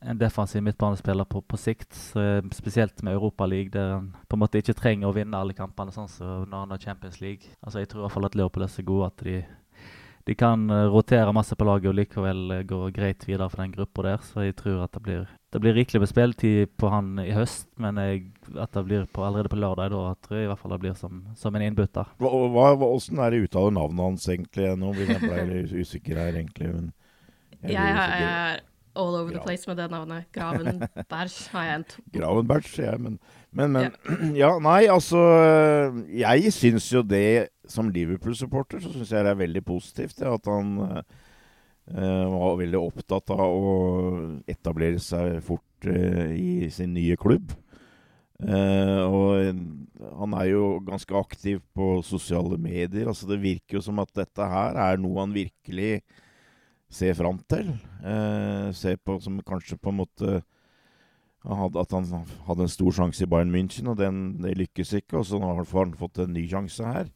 en 0.00 0.18
defensiv 0.18 0.62
midtbanespiller 0.62 1.24
på, 1.24 1.42
på 1.42 1.58
sikt. 1.60 1.92
Så, 1.94 2.24
spesielt 2.54 3.02
med 3.02 3.18
Europaligaen, 3.18 3.72
der 3.74 3.94
han 3.94 4.10
på 4.28 4.38
en 4.38 4.44
måte 4.44 4.62
ikke 4.62 4.76
trenger 4.78 5.10
å 5.10 5.14
vinne 5.16 5.38
alle 5.38 5.56
kampene, 5.58 5.94
sånn 5.94 6.10
så 6.10 6.42
når 6.44 6.66
han 6.66 6.74
har 6.74 6.84
Champions 6.84 7.22
League. 7.24 7.54
Altså, 7.62 7.82
Jeg 7.82 7.90
tror 7.90 8.04
i 8.04 8.06
hvert 8.06 8.18
fall 8.18 8.28
at 8.30 8.38
Liverpool 8.38 8.66
er 8.68 8.76
så 8.76 8.84
gode 8.86 9.10
at 9.10 9.24
de, 9.26 9.40
de 10.28 10.36
kan 10.38 10.68
uh, 10.70 10.84
rotere 10.92 11.32
masse 11.34 11.56
på 11.56 11.66
laget 11.66 11.90
og 11.90 11.98
likevel 11.98 12.44
uh, 12.52 12.62
gå 12.68 12.80
greit 12.94 13.26
videre 13.26 13.48
for 13.50 13.64
den 13.64 13.74
gruppa 13.74 14.06
der. 14.06 14.22
Så 14.28 14.46
jeg 14.46 14.56
tror 14.60 14.84
at 14.84 14.94
det 14.94 15.02
blir, 15.02 15.24
det 15.50 15.62
blir 15.64 15.74
rikelig 15.74 16.04
med 16.04 16.12
spilletid 16.12 16.76
på 16.78 16.92
han 16.92 17.16
i 17.24 17.32
høst, 17.34 17.66
men 17.80 17.98
jeg, 17.98 18.28
at 18.54 18.70
det 18.76 18.84
blir 18.86 19.08
på, 19.10 19.24
allerede 19.26 19.50
på 19.50 19.58
lørdag, 19.58 19.90
da 19.96 20.14
tror 20.22 20.38
jeg 20.38 20.46
i 20.46 20.52
hvert 20.52 20.62
fall 20.62 20.76
det 20.76 20.80
blir 20.84 20.94
som, 21.00 21.24
som 21.34 21.58
en 21.58 21.66
innbytter. 21.66 22.14
Hvordan 22.20 23.24
er 23.24 23.34
det 23.34 23.42
uttaler 23.48 23.74
navnet 23.80 24.04
hans 24.04 24.28
egentlig? 24.30 24.70
Nå 24.78 24.94
blir 24.94 25.10
jeg 25.16 25.82
usikker 25.82 26.22
her, 26.22 26.38
egentlig. 26.38 26.70
men... 26.76 26.94
Jeg, 27.62 27.74
jeg, 27.74 27.94
jeg, 28.22 28.54
er 28.54 28.60
all 28.98 29.14
over 29.14 29.30
the 29.30 29.42
place 29.42 29.68
med 29.68 29.78
det 29.78 29.88
navnet. 29.90 30.26
Gravenberg 30.34 31.34
har 31.52 31.66
jeg 31.66 31.78
en 31.78 31.86
to. 31.90 32.02
Gravenberg, 32.14 32.66
sier 32.66 32.90
jeg, 32.90 33.02
men, 33.04 33.18
men, 33.50 33.76
men 33.76 33.86
ja. 33.86 33.92
ja. 34.44 34.50
nei, 34.62 34.82
altså 34.90 35.22
Jeg 36.10 36.52
syns 36.54 36.88
jo 36.92 37.04
det, 37.06 37.48
som 37.68 37.90
Liverpool-supporter, 37.94 38.82
så 38.82 38.92
syns 38.94 39.14
jeg 39.14 39.26
det 39.26 39.34
er 39.34 39.40
veldig 39.44 39.64
positivt 39.66 40.22
ja, 40.24 40.34
at 40.34 40.50
han 40.50 40.74
uh, 40.88 42.26
var 42.34 42.60
veldig 42.62 42.82
opptatt 42.82 43.34
av 43.36 43.46
å 43.46 43.78
etablere 44.48 45.00
seg 45.02 45.40
fort 45.46 45.88
uh, 45.88 46.28
i 46.34 46.70
sin 46.74 46.94
nye 46.96 47.18
klubb. 47.20 47.54
Uh, 48.38 49.02
og 49.02 49.58
han 50.20 50.34
er 50.38 50.52
jo 50.52 50.76
ganske 50.86 51.14
aktiv 51.18 51.58
på 51.74 51.98
sosiale 52.06 52.58
medier. 52.60 53.10
altså 53.10 53.26
Det 53.30 53.40
virker 53.42 53.78
jo 53.78 53.84
som 53.88 53.98
at 54.02 54.14
dette 54.14 54.46
her 54.46 54.78
er 54.78 55.00
noe 55.02 55.18
han 55.24 55.34
virkelig 55.34 55.98
se 56.90 57.12
fram 57.14 57.40
til. 57.50 57.74
Eh, 58.02 58.70
se 58.72 58.96
på 58.96 59.18
som 59.20 59.40
kanskje 59.46 59.78
på 59.80 59.92
en 59.92 60.00
måte 60.04 60.38
At 61.48 61.92
han 61.94 62.04
hadde 62.44 62.64
en 62.64 62.68
stor 62.68 62.92
sjanse 62.92 63.22
i 63.24 63.28
Bayern 63.30 63.52
München, 63.54 63.86
og 63.88 63.96
den, 63.96 64.42
det 64.42 64.56
lykkes 64.58 64.92
ikke. 64.98 65.20
Og 65.20 65.24
så 65.24 65.38
har 65.40 65.54
han 65.54 65.94
fått 65.96 66.18
en 66.18 66.34
ny 66.34 66.42
sjanse 66.50 66.84
her. 66.84 67.06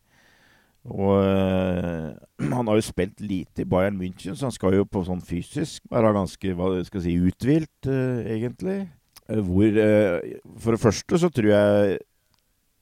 Og 0.88 1.18
eh, 1.22 2.14
han 2.56 2.68
har 2.70 2.78
jo 2.78 2.86
spilt 2.86 3.20
lite 3.20 3.62
i 3.62 3.68
Bayern 3.68 3.98
München, 3.98 4.36
så 4.36 4.48
han 4.48 4.54
skal 4.54 4.78
jo 4.78 4.86
på 4.88 5.04
sånn 5.06 5.22
fysisk 5.22 5.84
være 5.90 6.14
ganske 6.16 6.54
hva 6.58 6.72
skal 6.86 7.02
jeg 7.02 7.06
si, 7.06 7.30
uthvilt, 7.30 7.90
eh, 7.90 8.32
egentlig. 8.38 8.78
Eh, 9.28 9.42
hvor 9.42 9.82
eh, 9.84 10.38
For 10.58 10.74
det 10.74 10.82
første 10.82 11.20
så 11.22 11.30
tror 11.30 11.52
jeg 11.52 12.00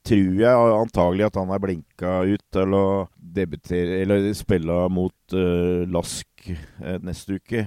tror 0.07 0.41
jeg 0.41 0.73
antagelig 0.75 1.27
at 1.27 1.37
han 1.39 1.53
er 1.53 1.61
blinka 1.61 2.13
ut 2.27 2.43
til 2.53 2.75
å 2.75 2.85
debutere 3.15 4.01
Eller 4.01 4.31
spille 4.37 4.77
mot 4.91 5.35
uh, 5.37 5.87
Lask 5.91 6.51
uh, 6.81 6.97
neste 7.05 7.37
uke. 7.39 7.65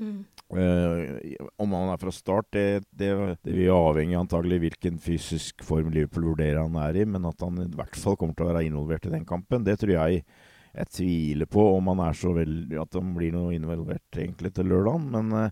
Mm. 0.00 0.22
Uh, 0.50 1.36
om 1.60 1.74
han 1.76 1.92
er 1.92 2.00
fra 2.00 2.12
start, 2.14 2.48
det, 2.56 2.82
det, 2.90 3.10
det 3.44 3.54
vil 3.54 3.74
avhenge 3.74 4.18
antagelig 4.18 4.62
hvilken 4.64 4.96
fysisk 5.02 5.62
form 5.66 5.92
Liverpool 5.94 6.32
vurderer 6.32 6.62
han 6.64 6.78
er 6.82 7.02
i, 7.02 7.04
men 7.06 7.28
at 7.28 7.44
han 7.44 7.60
i 7.62 7.68
hvert 7.76 7.98
fall 8.00 8.16
kommer 8.18 8.34
til 8.34 8.48
å 8.48 8.50
være 8.50 8.64
involvert 8.66 9.06
i 9.06 9.12
den 9.12 9.28
kampen, 9.28 9.66
det 9.66 9.78
tror 9.82 9.94
jeg 9.94 10.24
jeg 10.70 10.86
tviler 10.94 11.48
på 11.50 11.62
om 11.76 11.88
han 11.90 12.00
er 12.04 12.14
så 12.14 12.30
veldig 12.30 12.76
At 12.78 12.94
han 12.94 13.08
blir 13.16 13.32
noe 13.34 13.56
involvert 13.56 14.18
egentlig 14.22 14.52
til 14.54 14.68
lørdag. 14.70 15.00
Men, 15.02 15.48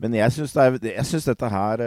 men 0.00 0.14
jeg 0.16 0.32
syns 0.32 1.26
dette 1.28 1.50
her 1.52 1.82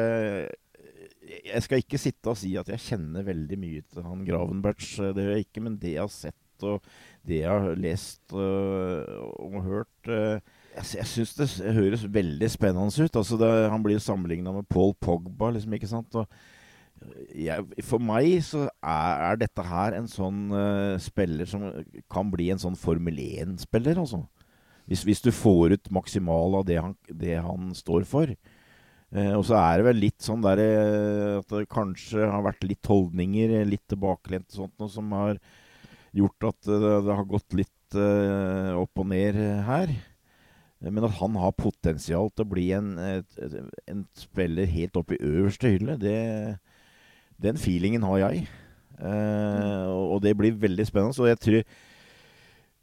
jeg 1.28 1.64
skal 1.66 1.82
ikke 1.84 2.00
sitte 2.02 2.32
og 2.32 2.38
si 2.40 2.54
at 2.60 2.70
jeg 2.72 2.84
kjenner 2.84 3.26
veldig 3.28 3.60
mye 3.60 3.86
til 3.86 4.06
han 4.06 4.26
Gravenberts, 4.28 4.96
Det 5.16 5.26
gjør 5.26 5.36
jeg 5.36 5.48
ikke. 5.48 5.64
Men 5.66 5.80
det 5.82 5.96
jeg 5.96 6.04
har 6.06 6.14
sett 6.14 6.44
og 6.66 6.86
det 7.28 7.42
jeg 7.44 7.52
har 7.52 7.76
lest 7.78 8.34
og, 8.34 9.10
og 9.38 9.58
hørt 9.66 10.10
uh, 10.10 10.40
Jeg, 10.78 11.06
syns 11.10 11.34
det 11.38 11.74
høres 11.76 12.06
veldig 12.14 12.50
spennende 12.50 13.04
ut. 13.04 13.16
Altså 13.16 13.38
det, 13.38 13.50
han 13.72 13.84
blir 13.84 14.00
sammenligna 14.02 14.54
med 14.56 14.70
Paul 14.70 14.94
Pogba, 15.02 15.52
liksom, 15.52 15.74
ikke 15.74 15.90
sant. 15.90 16.18
Jeg, 17.34 17.66
for 17.86 18.02
meg 18.02 18.30
så 18.46 18.68
er, 18.82 19.24
er, 19.32 19.40
dette 19.42 19.66
her 19.66 19.98
en 19.98 20.10
sånn 20.10 20.48
uh, 20.54 20.98
spiller 21.02 21.50
som 21.50 21.68
kan 22.10 22.30
bli 22.34 22.50
en 22.54 22.62
sånn 22.62 22.78
Formel 22.78 23.20
1-spiller, 23.22 24.00
altså. 24.02 24.24
Hvis, 24.88 25.04
hvis, 25.04 25.22
du 25.22 25.34
får 25.36 25.76
ut 25.76 25.90
maksimalt 25.92 26.62
av 26.62 26.68
det 26.70 26.78
han, 26.80 26.94
det 27.12 27.42
han 27.44 27.74
står 27.76 28.06
for. 28.08 28.32
Eh, 29.16 29.32
og 29.38 29.46
så 29.48 29.56
er 29.60 29.80
det 29.80 29.88
vel 29.88 30.02
litt 30.04 30.20
sånn 30.24 30.44
der 30.44 30.60
eh, 30.64 31.38
at 31.40 31.54
det 31.54 31.70
kanskje 31.72 32.28
har 32.28 32.44
vært 32.44 32.68
litt 32.68 32.90
holdninger, 32.92 33.56
eh, 33.62 33.70
litt 33.70 33.86
tilbakelent 33.88 34.50
og 34.52 34.60
sånt 34.66 34.76
noe, 34.84 34.92
som 34.92 35.16
har 35.16 35.40
gjort 36.18 36.50
at 36.50 36.68
det, 36.68 36.94
det 37.08 37.18
har 37.22 37.32
gått 37.32 37.58
litt 37.58 37.98
eh, 37.98 38.72
opp 38.76 39.04
og 39.04 39.10
ned 39.14 39.40
her. 39.68 39.96
Men 40.84 41.08
at 41.08 41.16
han 41.18 41.38
har 41.42 41.56
potensial 41.58 42.30
til 42.30 42.46
å 42.46 42.52
bli 42.52 42.68
en, 42.78 42.92
en 43.02 44.04
spiller 44.18 44.70
helt 44.70 45.00
opp 45.00 45.16
i 45.16 45.22
øverste 45.26 45.72
hylle, 45.74 45.96
det, 45.98 46.20
den 47.42 47.58
feelingen 47.58 48.06
har 48.06 48.28
jeg. 48.28 48.44
Eh, 48.98 49.86
og, 49.90 50.18
og 50.18 50.22
det 50.26 50.36
blir 50.38 50.58
veldig 50.58 50.86
spennende. 50.86 51.18
Og 51.22 51.30
jeg 51.30 51.40
tror 51.42 51.58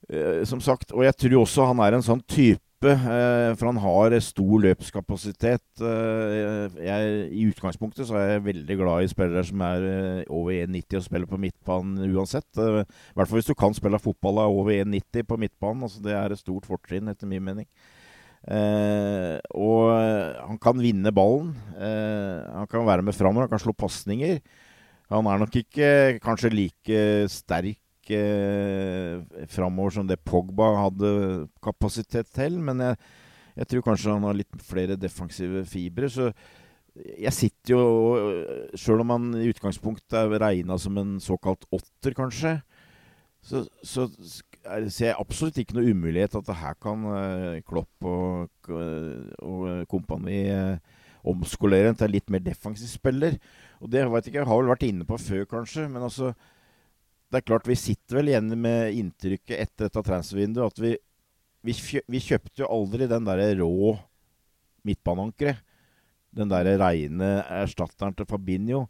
eh, 0.09 0.45
Som 0.47 0.61
sagt, 0.63 0.93
og 0.93 1.05
jeg 1.05 1.17
tror 1.19 1.41
også 1.43 1.71
han 1.71 1.83
er 1.83 1.97
en 1.97 2.07
sånn 2.07 2.23
type 2.27 2.63
Eh, 2.85 3.51
for 3.57 3.71
han 3.71 3.81
har 3.81 4.15
stor 4.25 4.61
løpskapasitet. 4.65 5.65
Eh, 5.81 6.77
jeg, 6.85 7.13
I 7.33 7.47
utgangspunktet 7.49 8.09
så 8.09 8.19
er 8.21 8.29
jeg 8.35 8.45
veldig 8.49 8.77
glad 8.81 9.05
i 9.05 9.11
spillere 9.11 9.45
som 9.49 9.63
er 9.65 9.87
eh, 9.89 10.33
over 10.33 10.53
1,90 10.53 10.99
og 10.99 11.07
spiller 11.07 11.31
på 11.31 11.41
midtbanen 11.41 12.15
uansett. 12.15 12.49
I 12.59 12.85
hvert 12.85 13.31
fall 13.31 13.41
hvis 13.41 13.49
du 13.51 13.57
kan 13.59 13.77
spille 13.77 14.03
fotball 14.03 14.43
av 14.45 14.57
over 14.57 14.77
1,90 14.77 15.29
på 15.31 15.39
midtbanen. 15.41 15.87
Altså 15.89 16.03
det 16.05 16.17
er 16.19 16.35
et 16.35 16.43
stort 16.43 16.69
fortrinn, 16.69 17.09
etter 17.13 17.31
min 17.31 17.45
mening. 17.45 17.69
Og 18.45 19.85
han 19.89 20.59
kan 20.61 20.77
vinne 20.77 21.15
ballen. 21.17 21.55
Han 21.79 22.69
kan 22.69 22.85
være 22.85 23.07
med 23.07 23.17
framover, 23.17 23.47
han 23.47 23.55
kan 23.55 23.63
slå 23.63 23.73
pasninger. 23.73 24.43
Han 25.13 25.29
er 25.31 25.41
nok 25.41 25.57
ikke 25.63 25.89
kanskje 26.25 26.53
like 26.53 27.01
sterk 27.33 27.81
eh, 28.13 29.47
framover 29.53 29.97
som 29.97 30.09
det 30.09 30.21
Pogba 30.27 30.73
hadde 30.83 31.13
kapasitet 31.65 32.29
til. 32.35 32.59
Men 32.61 32.83
jeg, 32.83 32.99
jeg, 33.57 33.71
tror 33.71 33.87
kanskje 33.89 34.13
han 34.17 34.27
har 34.29 34.37
litt 34.37 34.61
flere 34.65 34.99
defensive 35.01 35.65
fibre. 35.71 36.11
Så 36.13 36.31
jeg 36.95 37.35
sitter 37.35 37.75
jo 37.75 37.85
Sjøl 38.79 39.03
om 39.03 39.15
han 39.15 39.31
i 39.41 39.49
utgangspunktet 39.51 40.19
er 40.21 40.35
regna 40.43 40.79
som 40.79 40.99
en 41.01 41.17
såkalt 41.23 41.67
åtter, 41.75 42.15
kanskje, 42.15 42.59
så, 43.45 43.65
så 43.85 44.07
ser 44.15 45.11
jeg 45.11 45.17
absolutt 45.19 45.59
ikke 45.61 45.75
noe 45.77 45.91
umulighet 45.91 46.37
at 46.39 46.47
det 46.47 46.55
her 46.57 46.77
kan 46.81 47.03
uh, 47.05 47.59
Klopp 47.67 48.07
og, 48.09 48.71
og 48.71 49.67
kompani 49.91 50.39
omskolere 51.29 51.91
en 51.91 51.99
til 51.99 52.15
litt 52.15 52.31
mer 52.33 52.43
defensiv 52.45 52.89
spiller. 52.93 53.37
Og 53.83 53.91
det 53.93 54.05
vet 54.09 54.29
ikke, 54.29 54.41
jeg 54.43 54.49
har 54.49 54.61
vel 54.61 54.73
vært 54.73 54.87
inne 54.87 55.07
på 55.09 55.19
før, 55.21 55.45
kanskje. 55.51 55.87
Men 55.93 56.07
altså 56.07 56.33
Det 57.35 57.41
er 57.41 57.49
klart 57.49 57.67
vi 57.67 57.75
sitter 57.75 58.21
vel 58.21 58.29
igjen 58.31 58.53
med 58.63 58.95
inntrykket 58.95 59.57
etter 59.59 59.89
dette 59.89 60.03
transfervinduet 60.07 60.71
at 60.71 60.77
vi, 60.79 60.93
vi, 61.67 61.75
vi, 62.07 62.21
kjøpte 62.23 62.63
jo 62.63 62.69
aldri 62.71 63.09
den 63.11 63.27
derre 63.27 63.49
rå 63.59 63.97
midtbaneankeret. 64.87 65.59
Den 66.31 66.53
derre 66.53 66.77
reine 66.79 67.33
erstatteren 67.57 68.15
til 68.15 68.29
Fabinho. 68.31 68.85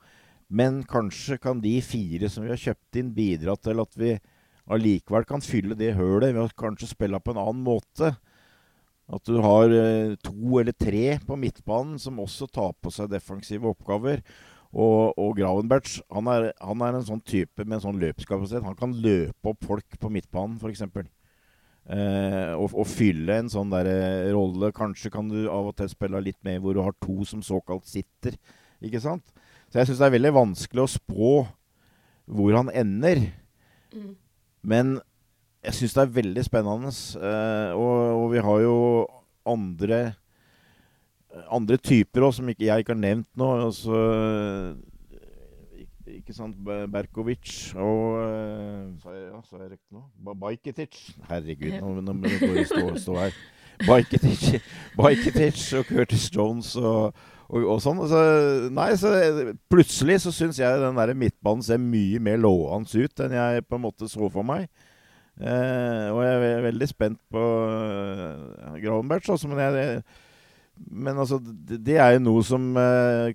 Men 0.53 0.83
kanskje 0.85 1.39
kan 1.41 1.63
de 1.65 1.73
fire 1.81 2.29
som 2.29 2.45
vi 2.45 2.53
har 2.53 2.61
kjøpt 2.61 3.01
inn, 3.01 3.15
bidra 3.17 3.57
til 3.57 3.81
at 3.81 3.97
vi 3.97 4.13
allikevel 4.77 5.25
kan 5.29 5.45
fylle 5.45 5.77
det 5.81 5.95
hølet 5.97 6.37
ved 6.37 6.45
å 6.45 6.53
kanskje 6.67 6.93
spille 6.93 7.21
på 7.25 7.33
en 7.33 7.41
annen 7.47 7.65
måte. 7.65 8.13
At 9.09 9.25
du 9.25 9.41
har 9.41 9.73
eh, 9.73 10.19
to 10.21 10.61
eller 10.61 10.77
tre 10.77 11.17
på 11.25 11.41
midtbanen 11.41 11.97
som 12.01 12.21
også 12.21 12.53
tar 12.53 12.77
på 12.77 12.93
seg 12.93 13.09
defensive 13.13 13.73
oppgaver. 13.73 14.21
Og, 14.75 15.15
og 15.21 15.37
Gravenberts 15.39 16.01
han 16.11 16.29
er, 16.33 16.49
han 16.59 16.81
er, 16.83 16.97
en 16.99 17.07
sånn 17.07 17.23
type 17.23 17.63
med 17.63 17.79
en 17.79 17.85
sånn 17.85 18.01
løpskapasitet. 18.03 18.65
Han 18.67 18.79
kan 18.79 18.97
løpe 19.05 19.53
opp 19.53 19.63
folk 19.69 19.99
på 20.01 20.11
midtbanen, 20.11 20.59
f.eks. 20.59 20.83
Eh, 21.85 22.53
og, 22.57 22.73
og, 22.73 22.87
fylle 22.89 23.39
en 23.43 23.51
sånn 23.53 23.71
der, 23.71 23.91
eh, 23.93 24.33
rolle. 24.35 24.73
Kanskje 24.75 25.13
kan 25.15 25.31
du 25.31 25.45
av 25.47 25.71
og 25.71 25.77
til 25.79 25.91
spille 25.93 26.23
litt 26.25 26.41
mer 26.47 26.59
hvor 26.65 26.75
du 26.75 26.83
har 26.83 26.97
to 26.99 27.23
som 27.29 27.45
såkalt 27.45 27.87
sitter. 27.87 28.39
Ikke 28.85 29.03
sant? 29.05 29.31
Så 29.71 29.81
jeg 29.81 29.91
syns 29.91 30.03
det 30.03 30.09
er 30.09 30.17
veldig 30.17 30.35
vanskelig 30.35 30.85
å 30.85 30.91
spå 30.91 31.33
hvor 32.25 32.57
han 32.57 32.73
ender. 32.75 33.21
Mm. 33.95 34.13
Men 34.65 34.95
jeg 35.65 35.79
syns 35.79 35.97
det 35.97 36.03
er 36.03 36.17
veldig 36.19 36.45
spennende. 36.47 36.93
Eh, 37.21 37.71
og, 37.77 37.95
og, 38.19 38.27
vi 38.35 38.43
har 38.49 38.65
jo 38.65 38.77
andre 39.55 40.01
andre 41.51 41.77
typer 41.77 42.27
også, 42.27 42.43
som 42.43 42.51
ikke, 42.53 42.67
jeg 42.69 42.85
ikke 42.85 42.95
har 42.95 43.01
nevnt 43.01 43.31
nå. 43.39 43.49
Altså, 43.67 44.01
ikke, 46.07 46.35
sant 46.37 46.57
Berkovic 46.93 47.75
og 47.81 48.21
uh, 48.21 48.93
Sa 49.03 49.15
jeg, 49.15 49.27
ja, 49.31 49.41
sa 49.43 49.61
jeg 49.63 49.75
riktig 49.75 49.97
nå? 49.97 50.35
Bajketic. 50.41 51.03
Herregud, 51.31 51.77
nå, 51.81 51.93
nå 52.05 52.17
må 52.21 52.33
det 52.55 52.67
stå, 52.71 52.87
stå 53.07 53.19
her. 53.19 53.39
Bajketic, 53.85 54.61
Bajketic 54.97 55.63
og 55.81 55.89
Curtis 55.89 56.29
Jones 56.35 56.75
og, 56.79 57.17
og, 57.49 57.65
og 57.75 57.81
sånn. 57.83 58.03
Så, 58.11 58.21
nei, 58.75 58.91
så 59.01 59.15
plutselig 59.73 60.21
så 60.25 60.35
syns 60.35 60.61
jeg 60.63 60.83
den 60.83 61.01
der 61.01 61.15
midtbanen 61.19 61.65
ser 61.67 61.83
mye 61.83 62.23
mer 62.23 62.39
lovende 62.41 63.07
ut 63.07 63.25
enn 63.25 63.39
jeg 63.41 63.67
på 63.67 63.81
en 63.81 63.87
måte 63.89 64.11
så 64.11 64.31
for 64.31 64.47
meg. 64.47 64.69
Eh, 65.35 66.09
og 66.15 66.21
jeg 66.23 66.45
er 66.47 66.61
veldig 66.69 66.87
spent 66.87 67.19
på 67.35 67.43
uh, 67.43 68.77
Gravenberch 68.79 69.33
også, 69.35 69.51
men, 69.51 69.59
jeg, 69.59 70.05
men 70.75 71.19
altså, 71.19 71.39
det, 71.41 71.81
det, 71.87 71.99
er 72.03 72.17
jo 72.17 72.25
noe 72.27 72.45
som 72.47 72.65
eh, 72.81 73.35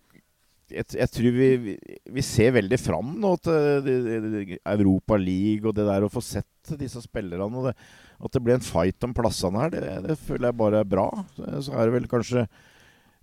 jeg, 0.69 0.86
jeg, 0.93 1.10
tror 1.13 1.36
vi, 1.36 1.75
vi, 2.13 2.24
ser 2.25 2.53
veldig 2.58 2.79
fram 2.81 3.13
nå 3.22 3.36
til 3.41 4.58
Europa 4.60 5.17
League 5.17 5.65
og 5.65 5.75
det 5.77 5.88
der 5.88 6.05
å 6.05 6.12
få 6.13 6.22
sett 6.24 6.74
disse 6.79 7.01
spillerne. 7.03 7.50
og 7.50 7.69
det, 7.69 7.75
At 8.19 8.36
det 8.36 8.43
blir 8.46 8.60
en 8.60 8.65
fight 8.65 9.08
om 9.08 9.15
plassene 9.17 9.63
her, 9.63 9.74
det, 9.74 9.86
det 10.05 10.19
føler 10.22 10.51
jeg 10.51 10.60
bare 10.60 10.84
er 10.84 10.91
bra. 10.91 11.08
Så 11.38 11.74
er 11.74 11.88
det 11.88 11.96
vel 11.96 12.12
kanskje 12.12 12.46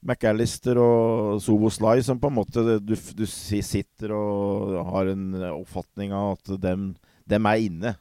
McAllister 0.07 0.79
og 0.79 1.43
Soboslai 1.43 2.01
som 2.05 2.19
på 2.21 2.31
en 2.31 2.37
måte 2.37 2.63
du, 2.79 2.95
du 2.95 3.27
sitter 3.27 4.13
og 4.15 4.77
har 4.93 5.13
en 5.13 5.31
oppfatning 5.55 6.13
av 6.15 6.37
at 6.37 6.53
dem, 6.63 6.91
dem 7.29 7.49
er 7.51 7.69
inne. 7.69 7.95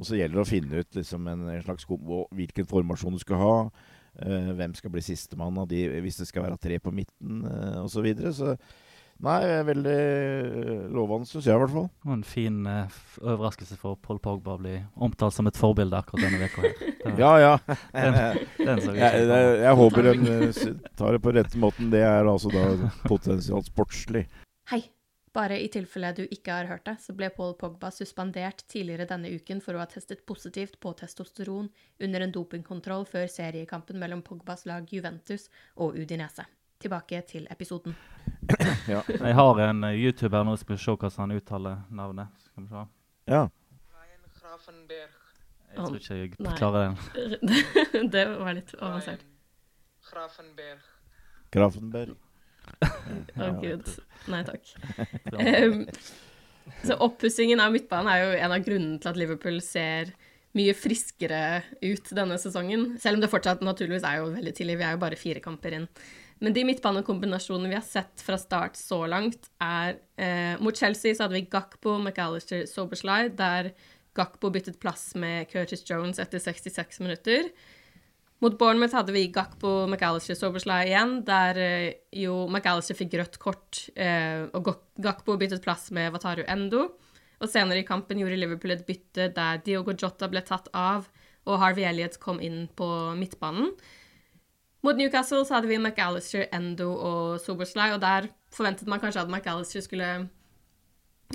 Og 0.00 0.08
så 0.08 0.16
gjelder 0.16 0.38
det 0.38 0.44
å 0.44 0.48
finne 0.48 0.80
ut 0.80 0.96
liksom, 0.96 1.26
en, 1.28 1.48
en, 1.52 1.64
slags 1.64 1.86
hvilken 1.86 2.68
formasjon 2.68 3.16
du 3.16 3.20
skal 3.20 3.40
ha. 3.42 3.56
Uh, 4.20 4.52
hvem 4.58 4.76
skal 4.76 4.92
bli 4.92 5.02
sistemann 5.04 5.58
av 5.60 5.68
de 5.70 5.86
hvis 6.04 6.20
det 6.20 6.28
skal 6.28 6.44
være 6.44 6.60
tre 6.60 6.78
på 6.82 6.92
midten, 6.92 7.42
uh, 7.46 7.82
osv. 7.84 7.94
Så, 7.94 8.04
videre. 8.04 8.32
så 8.36 8.56
Nei, 9.20 9.40
veldig 9.68 9.94
lovende, 10.96 11.28
syns 11.28 11.44
jeg 11.44 11.52
i 11.52 11.60
hvert 11.60 11.72
fall. 11.74 11.88
Og 12.06 12.12
en 12.14 12.22
fin 12.24 12.62
uh, 12.64 13.00
overraskelse 13.20 13.76
for 13.80 13.98
Paul 14.00 14.20
Pogba 14.22 14.54
å 14.54 14.60
bli 14.62 14.78
omtalt 14.96 15.36
som 15.36 15.50
et 15.50 15.60
forbilde 15.60 15.98
akkurat 15.98 16.24
denne 16.24 16.48
uka 16.48 16.64
her. 16.64 16.94
ja, 17.20 17.32
ja. 17.42 17.50
den, 17.92 18.16
den 18.62 18.80
jeg, 18.96 19.26
jeg, 19.28 19.50
jeg, 19.60 19.74
håper 19.82 20.08
den 20.08 20.24
tar 20.96 21.18
det 21.18 21.20
på 21.24 21.36
rette 21.36 21.60
måten. 21.60 21.92
Det 21.92 22.00
er 22.06 22.32
altså 22.32 22.52
da 22.54 22.64
potensialt 23.04 23.68
sportslig. 23.68 24.24
Hei. 24.72 24.80
Bare 25.32 25.60
i 25.62 25.68
tilfelle 25.70 26.10
du 26.16 26.24
ikke 26.26 26.54
har 26.56 26.66
hørt 26.66 26.88
det, 26.88 26.96
så 26.98 27.14
ble 27.14 27.28
Paul 27.30 27.52
Pogba 27.58 27.92
suspendert 27.94 28.64
tidligere 28.66 29.06
denne 29.12 29.30
uken 29.30 29.60
for 29.62 29.78
å 29.78 29.82
ha 29.82 29.86
testet 29.86 30.24
positivt 30.26 30.80
på 30.82 30.90
testosteron 30.98 31.68
under 32.02 32.24
en 32.24 32.32
dopingkontroll 32.34 33.06
før 33.06 33.28
seriekampen 33.30 34.00
mellom 34.02 34.24
Pogbas 34.26 34.66
lag 34.66 34.90
Juventus 34.90 35.46
og 35.76 35.94
Udinese. 35.94 36.48
Tilbake 36.82 37.20
til 37.28 37.46
episoden. 37.52 37.94
ja. 38.90 39.04
Jeg 39.06 39.36
har 39.38 39.60
en 39.68 39.84
uh, 39.84 39.94
YouTuber 39.94 40.46
nå 40.48 40.56
som 40.58 40.72
vil 40.72 40.80
se 40.82 40.94
hvordan 40.96 41.18
han 41.22 41.34
uttaler 41.36 41.82
navnet. 41.94 42.32
Skal 42.48 42.64
vi 42.64 42.72
se. 42.72 42.86
Ja. 43.30 43.44
Jeg 45.70 45.76
tror 45.76 46.00
ikke 46.00 46.16
jeg 46.18 46.32
klarer 46.58 46.88
den. 46.88 46.96
det 48.16 48.24
var 48.40 48.58
litt 48.58 48.74
avansert. 48.80 49.22
Grafenberg. 50.10 50.82
Grafenberg. 51.54 52.18
Å 52.80 53.46
oh, 53.46 53.60
gud. 53.62 53.94
Nei 54.30 54.42
takk. 54.48 54.74
Um, 55.40 55.86
så 56.84 56.94
oppussingen 57.02 57.60
av 57.60 57.72
midtbanen 57.74 58.10
er 58.12 58.20
jo 58.20 58.34
en 58.44 58.54
av 58.54 58.64
grunnene 58.64 59.00
til 59.02 59.10
at 59.10 59.18
Liverpool 59.18 59.58
ser 59.64 60.12
mye 60.56 60.74
friskere 60.74 61.62
ut 61.82 62.10
denne 62.16 62.38
sesongen. 62.42 62.94
Selv 63.00 63.18
om 63.18 63.24
det 63.24 63.30
fortsatt 63.30 63.62
naturligvis 63.64 64.06
er 64.06 64.20
jo 64.20 64.32
veldig 64.34 64.54
tidlig, 64.56 64.78
vi 64.80 64.86
er 64.86 64.96
jo 64.96 65.02
bare 65.02 65.18
fire 65.18 65.42
kamper 65.42 65.76
inn. 65.76 65.86
Men 66.40 66.54
de 66.56 66.64
midtbanekombinasjonene 66.64 67.70
vi 67.70 67.76
har 67.76 67.84
sett 67.84 68.22
fra 68.24 68.38
start 68.40 68.78
så 68.80 69.02
langt, 69.10 69.50
er 69.62 69.98
eh, 70.16 70.56
Mot 70.62 70.76
Chelsea 70.76 71.14
så 71.14 71.26
hadde 71.26 71.36
vi 71.36 71.48
Gakpo, 71.52 71.98
McAllister, 72.00 72.64
Soberslide, 72.70 73.34
der 73.36 73.74
Gakpo 74.16 74.50
byttet 74.52 74.80
plass 74.82 75.10
med 75.20 75.50
Curtis 75.52 75.84
Jones 75.86 76.18
etter 76.22 76.40
66 76.42 77.02
minutter. 77.04 77.50
Mot 78.40 78.56
Bournemouth 78.56 78.96
hadde 78.96 79.12
vi 79.12 79.26
Gakpo, 79.28 79.84
McAllister, 79.86 80.36
Soberslay 80.38 80.88
igjen, 80.88 81.18
der 81.28 81.58
eh, 81.60 81.88
jo 82.22 82.46
McAllister 82.48 82.96
fikk 82.96 83.18
rødt 83.20 83.36
kort, 83.42 83.82
eh, 84.00 84.46
og 84.56 84.70
Gakpo 84.96 85.36
byttet 85.40 85.60
plass 85.64 85.90
med 85.92 86.14
Wataru 86.14 86.46
Endo. 86.48 86.86
Og 87.40 87.48
senere 87.52 87.82
i 87.82 87.88
kampen 87.88 88.20
gjorde 88.20 88.38
Liverpool 88.40 88.72
et 88.72 88.86
bytte 88.88 89.28
der 89.36 89.60
Diogo 89.64 89.92
Jota 89.92 90.28
ble 90.32 90.40
tatt 90.44 90.70
av, 90.76 91.10
og 91.44 91.60
Harvey 91.60 91.84
Elliot 91.88 92.16
kom 92.20 92.40
inn 92.40 92.64
på 92.76 92.88
midtbanen. 93.16 93.74
Mot 94.80 94.96
Newcastle 94.96 95.42
så 95.44 95.58
hadde 95.58 95.68
vi 95.68 95.76
McAllister, 95.76 96.48
Endo 96.56 96.94
og 96.96 97.40
Soberslay, 97.44 97.92
og 97.92 98.00
der 98.00 98.30
forventet 98.56 98.88
man 98.88 99.04
kanskje 99.04 99.26
at 99.26 99.32
McAllister 99.32 99.84
skulle 99.84 100.30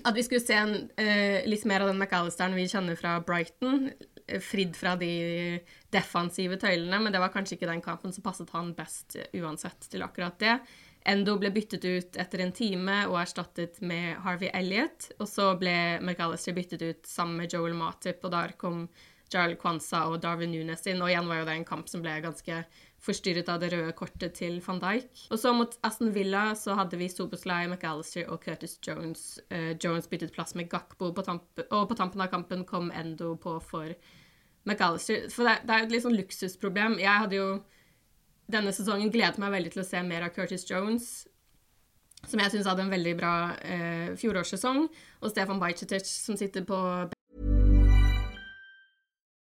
At 0.04 0.12
vi 0.12 0.26
skulle 0.26 0.44
se 0.44 0.54
en, 0.58 0.90
eh, 0.98 1.46
litt 1.48 1.64
mer 1.66 1.80
av 1.82 1.88
den 1.88 2.02
McAllisteren 2.02 2.56
vi 2.58 2.66
kjenner 2.68 2.98
fra 3.00 3.20
Brighton 3.24 3.94
fridd 4.42 4.76
fra 4.78 4.96
de 5.00 5.62
defensive 5.96 6.60
tøylene, 6.62 7.00
men 7.02 7.16
det 7.16 7.24
var 7.24 7.32
kanskje 7.34 7.56
ikke 7.58 7.72
den 7.72 7.84
kampen 7.86 8.14
som 8.14 8.26
passet 8.26 8.52
han 8.56 8.74
best 8.78 9.18
uansett 9.34 9.88
til 9.92 10.04
akkurat 10.06 10.38
det. 10.44 10.60
Endo 11.06 11.36
ble 11.38 11.52
byttet 11.54 11.84
ut 11.86 12.18
etter 12.18 12.42
en 12.42 12.54
time 12.56 13.04
og 13.12 13.20
erstattet 13.22 13.78
med 13.86 14.16
Harvey 14.26 14.50
Elliot. 14.58 15.12
Og 15.20 15.30
så 15.30 15.52
ble 15.60 15.76
McAllister 16.02 16.56
byttet 16.58 16.82
ut 16.82 17.06
sammen 17.10 17.44
med 17.44 17.54
Joel 17.54 17.78
Matip, 17.78 18.26
og 18.26 18.34
der 18.34 18.56
kom 18.58 18.88
Jarl 19.34 19.54
Kwanza 19.62 20.06
og 20.10 20.20
Darwin 20.24 20.54
Nunes 20.54 20.86
inn. 20.90 21.04
Og 21.04 21.12
igjen 21.12 21.30
var 21.30 21.44
jo 21.44 21.48
det 21.48 21.60
en 21.60 21.68
kamp 21.68 21.92
som 21.92 22.02
ble 22.02 22.18
ganske 22.26 22.58
forstyrret 23.06 23.50
av 23.54 23.62
det 23.62 23.70
røde 23.76 23.94
kortet 23.98 24.34
til 24.40 24.58
van 24.66 24.82
Dijk. 24.82 25.28
Og 25.30 25.38
så 25.38 25.54
mot 25.54 25.78
Aston 25.86 26.10
Villa 26.16 26.48
så 26.58 26.74
hadde 26.80 26.98
vi 26.98 27.12
Soboslai, 27.12 27.68
McAllister 27.70 28.26
og 28.34 28.42
Curtis 28.42 28.80
Jones. 28.82 29.36
Uh, 29.54 29.76
Jones 29.78 30.10
byttet 30.10 30.34
plass 30.34 30.58
med 30.58 30.72
Gakbo, 30.74 31.12
på 31.14 31.26
og 31.70 31.90
på 31.92 31.98
tampen 32.00 32.26
av 32.26 32.34
kampen 32.34 32.66
kom 32.66 32.90
Endo 32.98 33.36
på 33.38 33.60
for 33.62 33.94
McAllister. 34.66 35.30
For 35.34 35.48
det, 35.48 35.60
det 35.66 35.74
er 35.74 35.84
jo 35.84 35.88
et 35.88 35.96
litt 35.96 36.06
sånn 36.06 36.18
luksusproblem. 36.20 37.00
Jeg 37.02 37.24
hadde 37.24 37.40
jo 37.40 37.48
denne 38.52 38.74
sesongen 38.76 39.14
gledet 39.14 39.42
meg 39.42 39.54
veldig 39.56 39.74
til 39.74 39.82
å 39.82 39.88
se 39.88 40.02
mer 40.06 40.28
av 40.28 40.34
Curtis 40.36 40.68
Jones, 40.70 41.10
som 42.26 42.42
jeg 42.42 42.54
syns 42.54 42.70
hadde 42.70 42.86
en 42.86 42.94
veldig 42.94 43.14
bra 43.18 43.34
eh, 43.66 44.14
fjorårssesong, 44.18 44.88
og 45.22 45.32
Stefan 45.34 45.62
Bajcetic, 45.62 46.10
som 46.10 46.38
sitter 46.38 46.66
på 46.66 46.78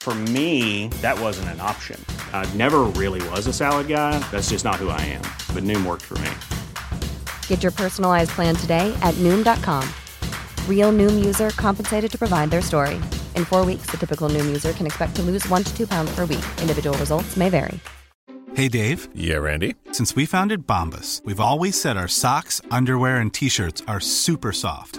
For 0.00 0.14
me, 0.14 0.88
that 1.02 1.20
wasn't 1.20 1.50
an 1.50 1.60
option. 1.60 2.02
I 2.32 2.48
never 2.54 2.84
really 2.96 3.20
was 3.28 3.46
a 3.46 3.52
salad 3.52 3.86
guy. 3.86 4.18
That's 4.30 4.48
just 4.48 4.64
not 4.64 4.76
who 4.76 4.88
I 4.88 5.00
am. 5.02 5.22
But 5.54 5.64
Noom 5.64 5.84
worked 5.84 6.06
for 6.06 6.16
me. 6.18 6.30
Get 7.48 7.62
your 7.62 7.72
personalized 7.72 8.30
plan 8.30 8.56
today 8.56 8.96
at 9.02 9.14
Noom.com. 9.16 9.86
Real 10.68 10.90
Noom 10.90 11.22
user 11.22 11.50
compensated 11.50 12.10
to 12.12 12.18
provide 12.18 12.48
their 12.50 12.62
story. 12.62 12.94
In 13.36 13.44
four 13.44 13.66
weeks, 13.66 13.90
the 13.90 13.98
typical 13.98 14.30
Noom 14.30 14.46
user 14.46 14.72
can 14.72 14.86
expect 14.86 15.14
to 15.16 15.22
lose 15.22 15.46
one 15.50 15.64
to 15.64 15.76
two 15.76 15.86
pounds 15.86 16.14
per 16.14 16.24
week. 16.24 16.44
Individual 16.62 16.96
results 16.96 17.36
may 17.36 17.50
vary. 17.50 17.78
Hey, 18.54 18.68
Dave. 18.68 19.08
Yeah, 19.14 19.36
Randy. 19.36 19.74
Since 19.92 20.16
we 20.16 20.26
founded 20.26 20.66
Bombus, 20.66 21.20
we've 21.24 21.40
always 21.40 21.80
said 21.80 21.96
our 21.96 22.08
socks, 22.08 22.60
underwear, 22.70 23.18
and 23.18 23.32
t 23.32 23.48
shirts 23.48 23.82
are 23.86 24.00
super 24.00 24.52
soft. 24.52 24.98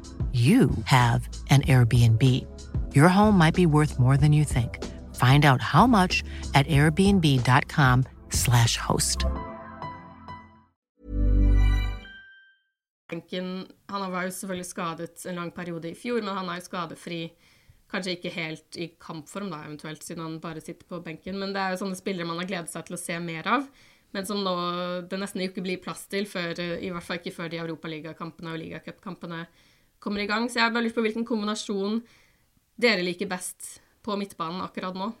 you 0.31 0.69
have 0.85 1.27
an 1.49 1.63
Airbnb. 1.63 2.45
Your 2.95 3.09
home 3.09 3.37
might 3.37 3.53
be 3.53 3.65
worth 3.65 3.99
more 3.99 4.15
than 4.15 4.31
you 4.31 4.45
think. 4.45 4.79
Find 5.15 5.43
out 5.45 5.61
how 5.61 5.85
much 5.87 6.23
at 6.53 6.65
airbnb.com/slash 6.67 8.77
host. 8.77 9.25
Han 13.11 14.11
var 14.11 14.23
jo 14.23 14.31
selvfølgelig 14.31 14.65
skadet 14.65 15.25
en 15.25 15.35
lang 15.35 15.51
periode 15.51 15.91
i 15.91 15.95
fjor, 15.95 16.21
men 16.21 16.35
han 16.35 16.49
er 16.49 16.55
jo 16.55 16.61
skadefri. 16.69 17.33
Kanskje 17.91 18.11
ikke 18.15 18.31
helt 18.31 18.77
i 18.79 18.87
kampform, 19.01 19.49
da, 19.51 19.65
eventuelt, 19.65 20.03
siden 20.03 20.23
han 20.23 20.39
bare 20.39 20.61
sitter 20.63 20.87
på 20.87 21.01
benken. 21.03 21.39
Men 21.39 21.51
det 21.51 21.59
er 21.59 21.69
jo 21.73 21.81
sånne 21.83 21.99
spillere 21.99 22.27
man 22.27 22.39
har 22.39 22.47
gledet 22.47 22.71
seg 22.71 22.85
til 22.87 22.95
å 22.95 23.01
se 23.01 23.19
mer 23.19 23.47
av. 23.51 23.67
Men 24.15 24.25
som 24.27 24.39
nå 24.43 24.55
det 25.11 25.19
nesten 25.19 25.43
ikke 25.43 25.63
blir 25.65 25.81
plass 25.83 26.05
til, 26.11 26.25
før, 26.27 26.55
i 26.55 26.91
hvert 26.91 27.03
fall 27.03 27.19
ikke 27.19 27.35
før 27.35 27.51
de 27.51 27.59
europaligakampene 27.59 28.53
og 28.53 28.61
ligacupkampene 28.63 29.43
kommer 30.01 30.23
i 30.23 30.27
gang. 30.27 30.49
Så 30.49 30.59
jeg 30.59 30.65
har 30.65 30.73
bare 30.73 30.87
lyst 30.87 30.97
på 30.97 31.05
hvilken 31.05 31.27
kombinasjon 31.27 32.01
dere 32.81 33.05
liker 33.05 33.29
best 33.29 33.77
på 34.01 34.17
midtbanen 34.17 34.63
akkurat 34.65 34.97
nå. 34.97 35.11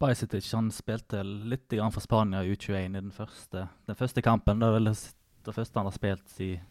Bajsetic 0.00 0.48
han 0.56 0.72
spilte 0.74 1.20
litt 1.22 1.70
for 1.92 2.02
Spania 2.02 2.42
i 2.42 2.54
U21 2.54 2.96
i 2.96 2.98
den 2.98 3.14
første, 3.14 3.68
den 3.86 3.98
første 3.98 4.24
kampen. 4.24 4.58
Det 4.58 4.66
er 4.66 4.78
vel 4.78 4.90
det 4.90 5.54
første 5.54 5.78
han 5.78 5.86
har 5.86 5.94
spilt 5.94 6.32
siden, 6.32 6.64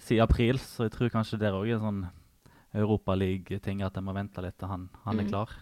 siden 0.00 0.24
april, 0.24 0.58
så 0.58 0.86
jeg 0.86 0.94
tror 0.94 1.12
kanskje 1.12 1.40
det 1.42 1.50
er 1.50 1.58
òg 1.58 1.74
en 1.74 1.84
sånn 1.84 2.04
Europaliga-ting 2.74 3.84
at 3.86 3.94
jeg 3.94 4.02
må 4.02 4.14
vente 4.16 4.42
litt 4.42 4.56
til 4.58 4.66
han, 4.66 4.88
han 5.04 5.20
er 5.20 5.26
mm. 5.26 5.28
klar. 5.30 5.52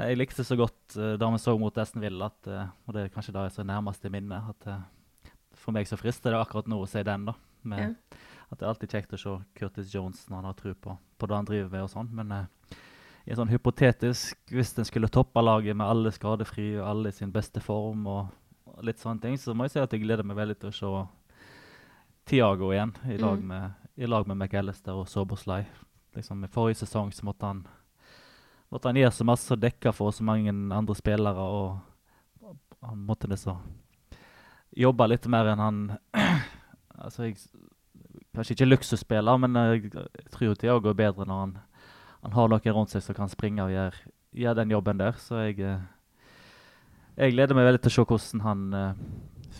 Jeg 0.00 0.16
likte 0.16 0.46
så 0.46 0.56
godt 0.58 0.96
uh, 0.96 1.12
da 1.20 1.28
vi 1.30 1.38
så 1.38 1.54
mot 1.60 1.76
Esten 1.78 2.02
Ville, 2.02 2.24
at, 2.24 2.48
uh, 2.48 2.72
og 2.88 2.96
det 2.96 3.04
er 3.04 3.12
kanskje 3.14 3.34
det 3.36 3.44
jeg 3.44 3.52
er 3.52 3.54
så 3.58 3.66
nærmest 3.68 4.08
i 4.08 4.10
minnet, 4.10 4.48
at 4.54 4.66
uh, 4.72 5.28
for 5.60 5.76
meg 5.76 5.86
så 5.86 5.98
frister 6.00 6.32
det 6.32 6.40
akkurat 6.40 6.70
nå 6.72 6.80
å 6.80 6.88
se 6.88 7.04
den, 7.06 7.28
da. 7.28 7.36
Med, 7.68 7.92
ja 7.92 8.18
at 8.50 8.58
det 8.58 8.66
er 8.66 8.72
alltid 8.72 8.94
kjekt 8.96 9.14
å 9.14 9.20
se 9.20 9.34
Curtis 9.58 9.94
Jones 9.94 10.24
når 10.28 10.40
han 10.40 10.48
har 10.50 10.56
tro 10.58 10.74
på, 10.74 10.96
på 11.18 11.28
det 11.30 11.36
han 11.38 11.48
driver 11.48 11.70
med. 11.70 11.82
og 11.86 11.92
sånn, 11.92 12.10
Men 12.14 12.32
eh, 12.34 12.78
i 13.24 13.32
en 13.32 13.38
sånn 13.38 13.52
hypotetisk, 13.52 14.38
hvis 14.50 14.72
en 14.78 14.88
skulle 14.88 15.10
toppe 15.12 15.42
laget 15.44 15.76
med 15.78 15.86
alle 15.86 16.12
skadefri 16.14 16.72
og 16.80 16.88
alle 16.88 17.12
i 17.12 17.16
sin 17.16 17.32
beste 17.32 17.62
form, 17.62 18.06
og, 18.10 18.32
og, 18.66 18.80
litt 18.86 18.98
sånne 18.98 19.22
ting, 19.22 19.38
så 19.38 19.54
må 19.54 19.68
jeg 19.68 19.76
si 19.76 19.82
at 19.82 19.94
jeg 19.94 20.02
gleder 20.02 20.26
meg 20.26 20.40
veldig 20.40 20.58
til 20.58 20.72
å 20.72 20.78
se 20.78 21.04
Tiago 22.30 22.72
igjen 22.74 22.94
i 23.10 23.18
lag 23.20 23.38
mm. 23.38 23.46
med, 23.52 23.86
i 24.00 24.08
lag 24.08 24.26
med 24.26 24.38
McAllister 24.38 24.98
og 24.98 25.08
Soboslay. 25.10 25.66
Liksom, 26.16 26.42
I 26.44 26.50
forrige 26.50 26.82
sesong 26.82 27.12
så 27.14 27.26
måtte 27.28 27.46
han 27.46 27.62
måtte 28.70 28.90
han 28.90 28.98
gjøre 28.98 29.14
så 29.14 29.26
masse 29.26 29.54
og 29.54 29.62
dekke 29.62 29.92
for 29.94 30.14
så 30.14 30.24
mange 30.26 30.50
andre 30.50 30.94
spillere. 30.94 31.42
og 31.42 32.50
Han 32.86 33.02
måtte 33.06 33.30
liksom 33.30 33.58
jobbe 34.76 35.08
litt 35.10 35.26
mer 35.26 35.50
enn 35.50 35.62
han 35.62 35.78
altså 37.04 37.26
jeg 37.26 37.40
Kanskje 38.34 38.54
ikke 38.54 38.68
luksusspiller, 38.68 39.38
men 39.42 39.56
jeg 39.58 39.90
tror 40.30 40.54
Tiago 40.54 40.84
går 40.84 40.94
bedre 40.94 41.26
når 41.26 41.38
han, 41.40 41.54
han, 42.22 42.34
har 42.36 42.50
noen 42.52 42.74
rundt 42.76 42.92
seg 42.94 43.02
som 43.02 43.16
kan 43.16 43.30
springe 43.30 43.64
og 43.64 43.72
gjøre, 43.74 44.04
gjøre 44.38 44.58
den 44.60 44.74
jobben 44.76 45.00
der. 45.00 45.16
Så 45.18 45.40
jeg, 45.42 45.58
eh, 45.66 45.80
jeg 47.16 47.34
gleder 47.34 47.58
meg 47.58 47.66
veldig 47.66 47.80
til 47.82 47.90
å 47.90 47.94
se 47.96 48.04
hvordan 48.12 48.44
han 48.44 48.62
uh, 48.76 49.00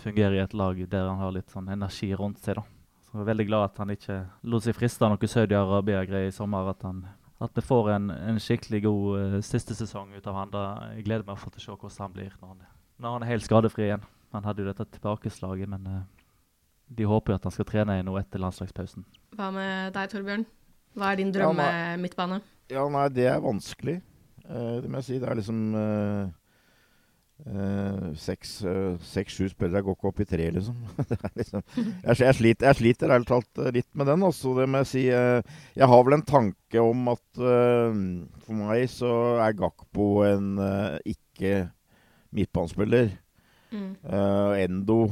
fungerer 0.04 0.36
i 0.38 0.44
et 0.44 0.54
lag 0.54 0.78
der 0.92 1.08
han 1.08 1.18
har 1.18 1.34
litt 1.34 1.50
sånn 1.50 1.72
energi 1.74 2.12
rundt 2.14 2.38
seg. 2.44 2.60
da. 2.60 2.64
Så 3.02 3.18
jeg 3.18 3.24
er 3.24 3.30
veldig 3.32 3.48
glad 3.48 3.66
at 3.66 3.82
han 3.82 3.90
ikke 3.90 4.20
lot 4.52 4.62
seg 4.62 4.78
friste 4.78 5.02
av 5.02 5.10
noe 5.16 5.32
Saudi-Arabia-greier 5.34 6.30
i 6.30 6.36
sommer. 6.36 6.70
At, 6.70 6.86
han, 6.86 7.02
at 7.42 7.58
vi 7.58 7.66
får 7.66 7.90
en, 7.96 8.08
en 8.14 8.38
skikkelig 8.38 8.84
god 8.86 9.10
uh, 9.18 9.36
siste 9.42 9.74
sesong 9.74 10.14
ut 10.14 10.30
av 10.30 10.38
han. 10.38 10.54
Da. 10.54 10.64
Jeg 10.94 11.08
gleder 11.10 11.26
meg 11.26 11.42
til 11.42 11.58
å 11.58 11.66
se 11.66 11.74
hvordan 11.74 12.06
han 12.06 12.14
blir 12.14 12.38
når 12.38 12.54
han, 12.54 12.64
når 13.02 13.18
han 13.18 13.26
er 13.26 13.34
helt 13.34 13.50
skadefri 13.50 13.88
igjen. 13.90 14.06
Han 14.30 14.46
hadde 14.46 14.62
jo 14.62 14.70
dette 14.70 14.86
tilbakeslaget, 14.94 15.74
men 15.74 15.90
uh, 15.90 16.02
de 16.90 17.06
håper 17.06 17.32
jo 17.32 17.38
at 17.38 17.46
han 17.46 17.54
skal 17.54 17.68
trene 17.68 18.00
i 18.00 18.06
noe 18.06 18.20
etter 18.20 18.42
landslagspausen. 18.42 19.06
Hva 19.38 19.50
med 19.54 19.94
deg, 19.94 20.10
Torbjørn? 20.10 20.44
Hva 20.98 21.12
er 21.12 21.20
din 21.20 21.30
drømme-midtbane? 21.34 22.40
Ja, 22.70 22.84
nei, 22.90 23.06
det 23.14 23.26
er 23.30 23.42
vanskelig. 23.42 24.00
Uh, 24.50 24.78
det 24.82 24.90
må 24.90 25.00
jeg 25.00 25.06
si. 25.06 25.18
Det 25.22 25.28
er 25.30 25.38
liksom 25.38 25.60
uh, 25.76 26.30
uh, 27.46 28.08
Seks-sju 28.18 29.46
spillere 29.52 29.84
går 29.86 29.96
ikke 29.96 30.10
opp 30.10 30.22
i 30.22 30.28
tre, 30.32 30.48
liksom. 30.56 30.80
liksom 31.40 31.62
jeg, 31.78 32.16
jeg, 32.24 32.36
sliter, 32.40 32.68
jeg 32.68 32.80
sliter 32.80 33.14
ærlig 33.14 33.30
talt 33.30 33.62
litt 33.78 33.90
med 33.94 34.10
den. 34.10 34.26
Også. 34.26 34.54
Det 34.58 34.66
må 34.70 34.82
jeg 34.82 34.90
si. 34.90 35.06
jeg 35.10 35.90
har 35.94 36.06
vel 36.06 36.18
en 36.18 36.26
tanke 36.26 36.82
om 36.82 37.12
at 37.14 37.42
for 37.42 38.62
meg 38.64 38.86
så 38.90 39.14
er 39.46 39.58
Gakpo 39.58 40.12
en 40.26 40.56
ikke 41.06 41.68
midtbanespiller. 42.34 43.14
Mm. 43.70 43.92
Endo 44.58 45.04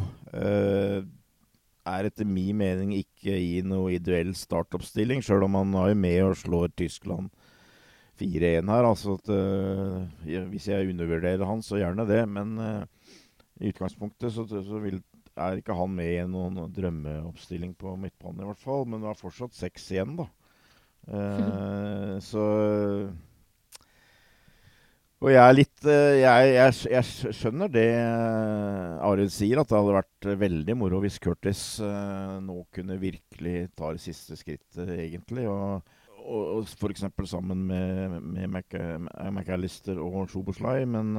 er 1.88 2.08
etter 2.08 2.28
min 2.28 2.56
mening 2.60 2.94
ikke 2.96 3.34
i 3.34 3.60
noe 3.66 3.94
ideell 3.96 4.34
startoppstilling, 4.36 5.22
sjøl 5.24 5.46
om 5.46 5.58
han 5.58 5.76
er 5.80 5.94
med 5.98 6.20
og 6.26 6.38
slår 6.40 6.72
Tyskland 6.78 7.30
4-1 8.18 8.72
her. 8.72 8.88
Altså 8.88 9.16
at, 9.18 9.30
uh, 9.32 10.48
hvis 10.52 10.68
jeg 10.70 10.90
undervurderer 10.90 11.44
han, 11.48 11.62
så 11.62 11.80
gjerne 11.80 12.06
det. 12.08 12.22
Men 12.30 12.56
uh, 12.58 13.14
i 13.60 13.70
utgangspunktet 13.72 14.34
så, 14.34 14.46
så 14.48 14.82
vil, 14.82 15.00
er 15.36 15.60
ikke 15.60 15.76
han 15.78 15.94
med 15.94 16.12
i 16.16 16.26
noen 16.30 16.60
drømmeoppstilling 16.74 17.76
på 17.78 17.94
midtbanen, 18.00 18.42
i 18.42 18.50
hvert 18.50 18.62
fall. 18.62 18.86
Men 18.88 19.04
det 19.04 19.12
er 19.12 19.22
fortsatt 19.22 19.56
seks 19.56 19.90
igjen, 19.94 20.18
da. 20.18 20.28
Uh, 21.08 22.18
så 22.30 22.44
og 25.18 25.30
jeg 25.32 25.42
er 25.42 25.54
litt 25.56 25.86
jeg, 25.88 26.50
jeg, 26.54 26.74
jeg 26.92 27.34
skjønner 27.34 27.70
det 27.74 27.88
Arild 29.02 29.32
sier, 29.34 29.58
at 29.58 29.70
det 29.70 29.78
hadde 29.78 29.96
vært 29.96 30.28
veldig 30.42 30.76
moro 30.78 31.00
hvis 31.02 31.18
Curtis 31.22 31.62
nå 31.82 32.60
kunne 32.74 33.00
virkelig 33.02 33.68
ta 33.74 33.90
det 33.94 34.04
siste 34.04 34.38
skrittet, 34.38 34.92
egentlig. 34.94 35.48
og 35.50 35.82
og, 36.28 36.58
og 36.58 36.66
F.eks. 36.68 37.06
sammen 37.30 37.62
med, 37.70 38.18
med 38.20 38.50
McAllister 39.32 39.96
og 40.02 40.28
Sjoboslai. 40.28 40.82
Men 40.84 41.14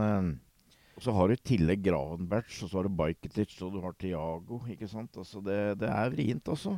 så 1.00 1.14
har 1.16 1.30
du 1.30 1.36
i 1.36 1.48
tillegg 1.54 1.84
Gravenberch, 1.86 2.64
og 2.64 2.72
så 2.72 2.80
har 2.80 2.90
du 2.90 2.98
Bajketic, 3.00 3.56
og 3.64 3.76
du 3.76 3.80
har 3.84 3.96
Tiago. 4.00 4.62
ikke 4.70 4.90
sant? 4.92 5.16
Altså, 5.18 5.42
det, 5.46 5.60
det 5.82 5.90
er 5.92 6.14
vrient, 6.14 6.52
altså. 6.52 6.76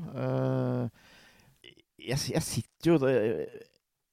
Jeg, 2.01 2.17
jeg, 2.34 2.43
sitter 2.45 2.91
jo 2.91 2.99
det, 3.01 3.13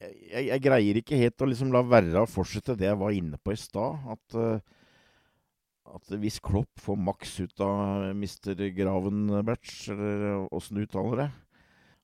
jeg, 0.01 0.45
jeg, 0.49 0.63
greier 0.63 1.01
ikke 1.01 1.19
helt 1.21 1.43
å 1.43 1.49
liksom 1.51 1.73
la 1.75 1.83
være 1.87 2.23
å 2.23 2.31
fortsette 2.31 2.77
det 2.79 2.89
jeg 2.91 3.01
var 3.01 3.17
inne 3.17 3.41
på 3.43 3.55
i 3.55 3.59
stad. 3.59 3.99
At, 4.15 4.39
uh, 4.39 5.97
at 5.99 6.15
hvis 6.23 6.39
Klopp 6.45 6.81
får 6.85 7.03
maks 7.09 7.35
ut 7.43 7.65
av 7.65 8.11
Mr. 8.13 8.69
Gravenberch, 8.77 9.89
eller 9.95 10.47
åssen 10.55 10.79
du 10.79 10.85
uttaler 10.85 11.25
det, 11.25 11.29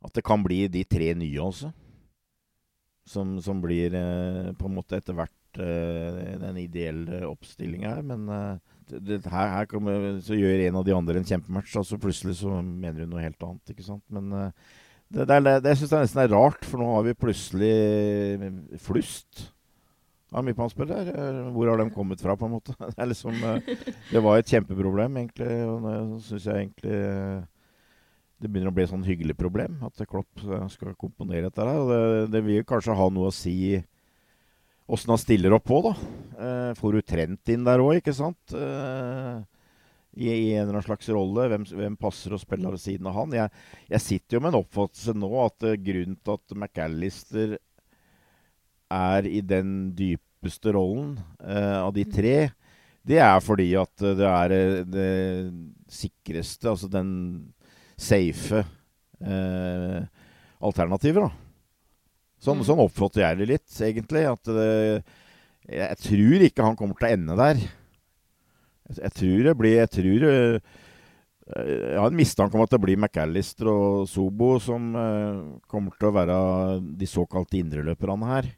at 0.05 0.19
det 0.19 0.25
kan 0.27 0.43
bli 0.45 0.67
de 0.69 0.83
tre 0.89 1.15
nye, 1.17 1.41
altså 1.41 1.73
som, 3.05 3.41
som 3.43 3.61
blir 3.63 3.95
eh, 3.95 4.53
på 4.57 4.69
en 4.69 4.77
måte 4.79 4.99
etter 4.99 5.17
hvert 5.17 5.61
eh, 5.61 6.39
den 6.41 6.61
ideelle 6.63 7.23
oppstillinga 7.29 7.97
her. 7.97 8.07
Men 8.07 8.25
eh, 8.33 8.73
det, 8.95 9.21
her, 9.31 9.51
her 9.59 9.69
kommer, 9.71 10.09
så 10.25 10.39
gjør 10.39 10.67
en 10.69 10.81
av 10.81 10.87
de 10.87 10.97
andre 10.97 11.21
en 11.21 11.29
kjempematch, 11.29 11.77
og 11.81 11.89
så 11.89 12.01
plutselig 12.01 12.39
så 12.41 12.61
mener 12.63 13.05
hun 13.05 13.15
noe 13.15 13.25
helt 13.25 13.47
annet. 13.47 13.75
ikke 13.75 13.87
sant? 13.87 14.05
Men 14.13 14.33
det, 15.15 15.25
det, 15.31 15.41
det, 15.47 15.57
det 15.63 15.75
syns 15.79 15.93
jeg 15.95 16.07
nesten 16.09 16.23
er 16.25 16.33
rart, 16.35 16.67
for 16.67 16.83
nå 16.83 16.91
har 16.97 17.05
vi 17.07 17.17
plutselig 17.19 17.75
flust 18.83 19.49
av 20.35 20.43
midtbanespillere. 20.43 21.15
Hvor 21.55 21.71
har 21.71 21.79
de 21.79 21.89
kommet 21.95 22.23
fra, 22.23 22.35
på 22.39 22.49
en 22.49 22.57
måte? 22.57 22.75
Det, 22.97 23.07
liksom, 23.13 23.39
det 24.11 24.23
var 24.23 24.39
et 24.41 24.51
kjempeproblem, 24.51 25.21
egentlig. 25.23 25.59
Og 25.71 25.87
det 25.87 26.23
syns 26.27 26.49
jeg 26.51 26.65
egentlig 26.65 26.99
det 28.43 28.51
begynner 28.51 28.73
å 28.73 28.77
bli 28.77 28.85
et 28.85 28.91
sånn 28.91 29.07
hyggelig 29.07 29.37
problem 29.39 29.79
at 29.87 30.03
Klopp 30.11 30.43
skal 30.75 30.97
komponere 31.01 31.47
dette. 31.47 31.65
her, 31.65 31.87
det, 31.89 32.31
det, 32.35 32.43
vil 32.45 32.67
kanskje 32.67 32.97
ha 32.99 33.07
noe 33.09 33.31
å 33.31 33.35
si 33.35 33.79
åssen 34.85 35.15
han 35.15 35.23
stiller 35.23 35.55
opp 35.57 35.65
på. 35.71 35.81
da. 35.87 35.95
Eh, 36.35 36.71
får 36.77 36.99
du 36.99 37.07
Trent 37.07 37.55
inn 37.55 37.65
der 37.65 37.81
òg, 37.81 38.03
ikke 38.03 38.13
sant? 38.17 38.57
Eh, 40.17 40.23
i, 40.23 40.31
i, 40.31 40.55
en 40.55 40.63
eller 40.63 40.75
annen 40.75 40.87
slags 40.87 41.09
rolle. 41.09 41.49
Hvem, 41.51 41.65
hvem 41.75 41.97
passer 42.01 42.35
å 42.35 42.41
spille 42.41 42.71
ved 42.71 42.83
siden 42.83 43.09
av 43.11 43.19
han? 43.19 43.37
Jeg, 43.37 43.53
jeg, 43.91 44.05
sitter 44.05 44.37
jo 44.37 44.43
med 44.45 44.55
en 44.55 44.61
oppfattelse 44.63 45.15
nå 45.19 45.31
at 45.45 45.67
uh, 45.67 45.79
grunnen 45.79 46.19
til 46.21 46.39
at 46.39 46.57
McAllister 46.57 47.57
er 48.95 49.27
i 49.27 49.41
den 49.43 49.73
dypeste 49.97 50.75
rollen 50.77 51.17
uh, 51.41 51.87
av 51.87 51.95
de 51.97 52.05
tre, 52.07 52.37
det 53.05 53.19
er 53.21 53.41
fordi 53.45 53.69
at 53.77 54.01
det 54.17 54.29
er 54.29 54.55
det 54.89 55.09
sikreste, 55.93 56.71
altså 56.71 56.89
den 56.89 57.11
safe 58.01 58.63
eh, 59.21 59.99
alternativet, 60.65 61.27
da. 61.27 61.29
Sånn, 62.41 62.63
mm. 62.63 62.65
sånn, 62.65 62.81
oppfatter 62.81 63.27
jeg 63.27 63.41
det 63.43 63.49
litt, 63.53 63.77
egentlig. 63.85 64.25
At 64.25 64.49
det, 64.49 65.05
jeg 65.69 66.01
tror 66.01 66.47
ikke 66.49 66.65
han 66.65 66.79
kommer 66.81 66.97
til 66.97 67.11
å 67.11 67.13
ende 67.19 67.37
der. 67.39 67.61
Jeg, 68.89 68.99
jeg 69.03 69.15
tror 69.21 69.47
det 69.49 69.55
blir 69.59 69.79
Jeg 69.79 69.93
tror 69.99 70.27
eh, 70.31 70.59
jeg 71.45 72.01
har 72.01 72.09
en 72.09 72.17
mistanke 72.17 72.57
om 72.57 72.65
at 72.65 72.73
det 72.73 72.81
blir 72.81 72.97
McAllister 72.97 73.69
og 73.69 74.07
Sobo 74.09 74.55
som 74.65 74.95
eh, 74.97 75.41
kommer 75.69 75.93
til 75.99 76.09
å 76.09 76.15
være 76.17 76.37
de 76.97 77.09
såkalte 77.09 77.59
indreløperne 77.61 78.31
her. 78.31 78.49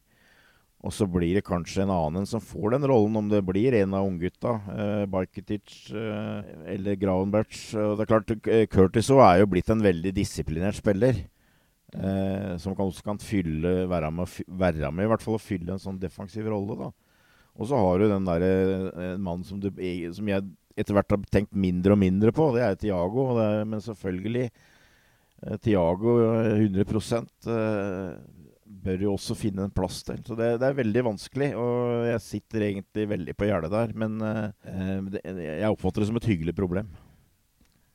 Og 0.87 0.93
så 0.95 1.07
blir 1.11 1.35
det 1.35 1.43
kanskje 1.47 1.83
en 1.83 1.91
annen 1.91 2.29
som 2.31 2.43
får 2.43 2.77
den 2.77 2.87
rollen, 2.87 3.17
om 3.19 3.31
det 3.31 3.41
blir 3.43 3.75
en 3.75 3.97
av 3.99 4.07
unggutta. 4.07 4.53
Eh, 4.71 5.05
Barketic 5.11 5.89
eh, 5.91 6.53
eller 6.77 6.99
Gravenberch. 7.01 7.73
det 7.75 8.05
er 8.05 8.11
klart, 8.13 8.31
eh, 8.47 8.69
Curtis 8.71 9.11
er 9.11 9.41
jo 9.41 9.51
blitt 9.51 9.73
en 9.73 9.83
veldig 9.83 10.15
disiplinert 10.15 10.79
spiller. 10.79 11.25
Eh, 11.97 12.55
som 12.63 12.77
også 12.77 13.03
kan 13.07 13.19
fylle, 13.19 13.89
være 13.91 14.13
med, 14.15 14.39
være 14.47 14.93
med, 14.93 15.07
i 15.07 15.11
hvert 15.11 15.23
fall 15.27 15.39
å 15.39 15.43
fylle 15.43 15.75
en 15.75 15.83
sånn 15.83 15.99
defensiv 15.99 16.47
rolle. 16.51 16.79
da. 16.85 16.91
Og 17.57 17.69
så 17.71 17.81
har 17.81 17.99
du 17.99 18.09
den 18.11 18.29
derre 18.29 18.53
mannen 18.77 19.17
en 19.17 19.27
mann 19.27 19.45
som, 19.47 19.61
du, 19.61 19.71
som 20.15 20.31
jeg 20.31 20.45
etter 20.77 20.97
hvert 20.97 21.15
har 21.15 21.29
tenkt 21.33 21.57
mindre 21.57 21.95
og 21.97 22.01
mindre 22.03 22.33
på. 22.37 22.51
Det 22.57 22.65
er 22.65 22.81
Tiago. 22.81 23.29
men 23.65 23.81
selvfølgelig 23.81 24.47
eh, 24.47 25.57
Tiago 25.65 26.19
100 26.53 26.85
eh, 26.85 28.11
bør 28.87 29.07
jo 29.07 29.15
også 29.15 29.39
finne 29.39 29.65
en 29.65 29.73
plass 29.73 30.03
til. 30.05 30.21
Så 30.27 30.37
det, 30.37 30.59
det, 30.61 30.69
er 30.69 30.81
veldig 30.83 31.07
vanskelig. 31.09 31.51
Og 31.57 32.07
jeg 32.11 32.25
sitter 32.27 32.69
egentlig 32.69 33.09
veldig 33.15 33.37
på 33.39 33.49
gjerdet 33.49 33.73
der. 33.73 33.97
Men 33.97 34.21
jeg 34.21 35.73
oppfatter 35.73 36.05
det 36.05 36.11
som 36.11 36.21
et 36.21 36.29
hyggelig 36.29 36.57
problem. 36.59 36.93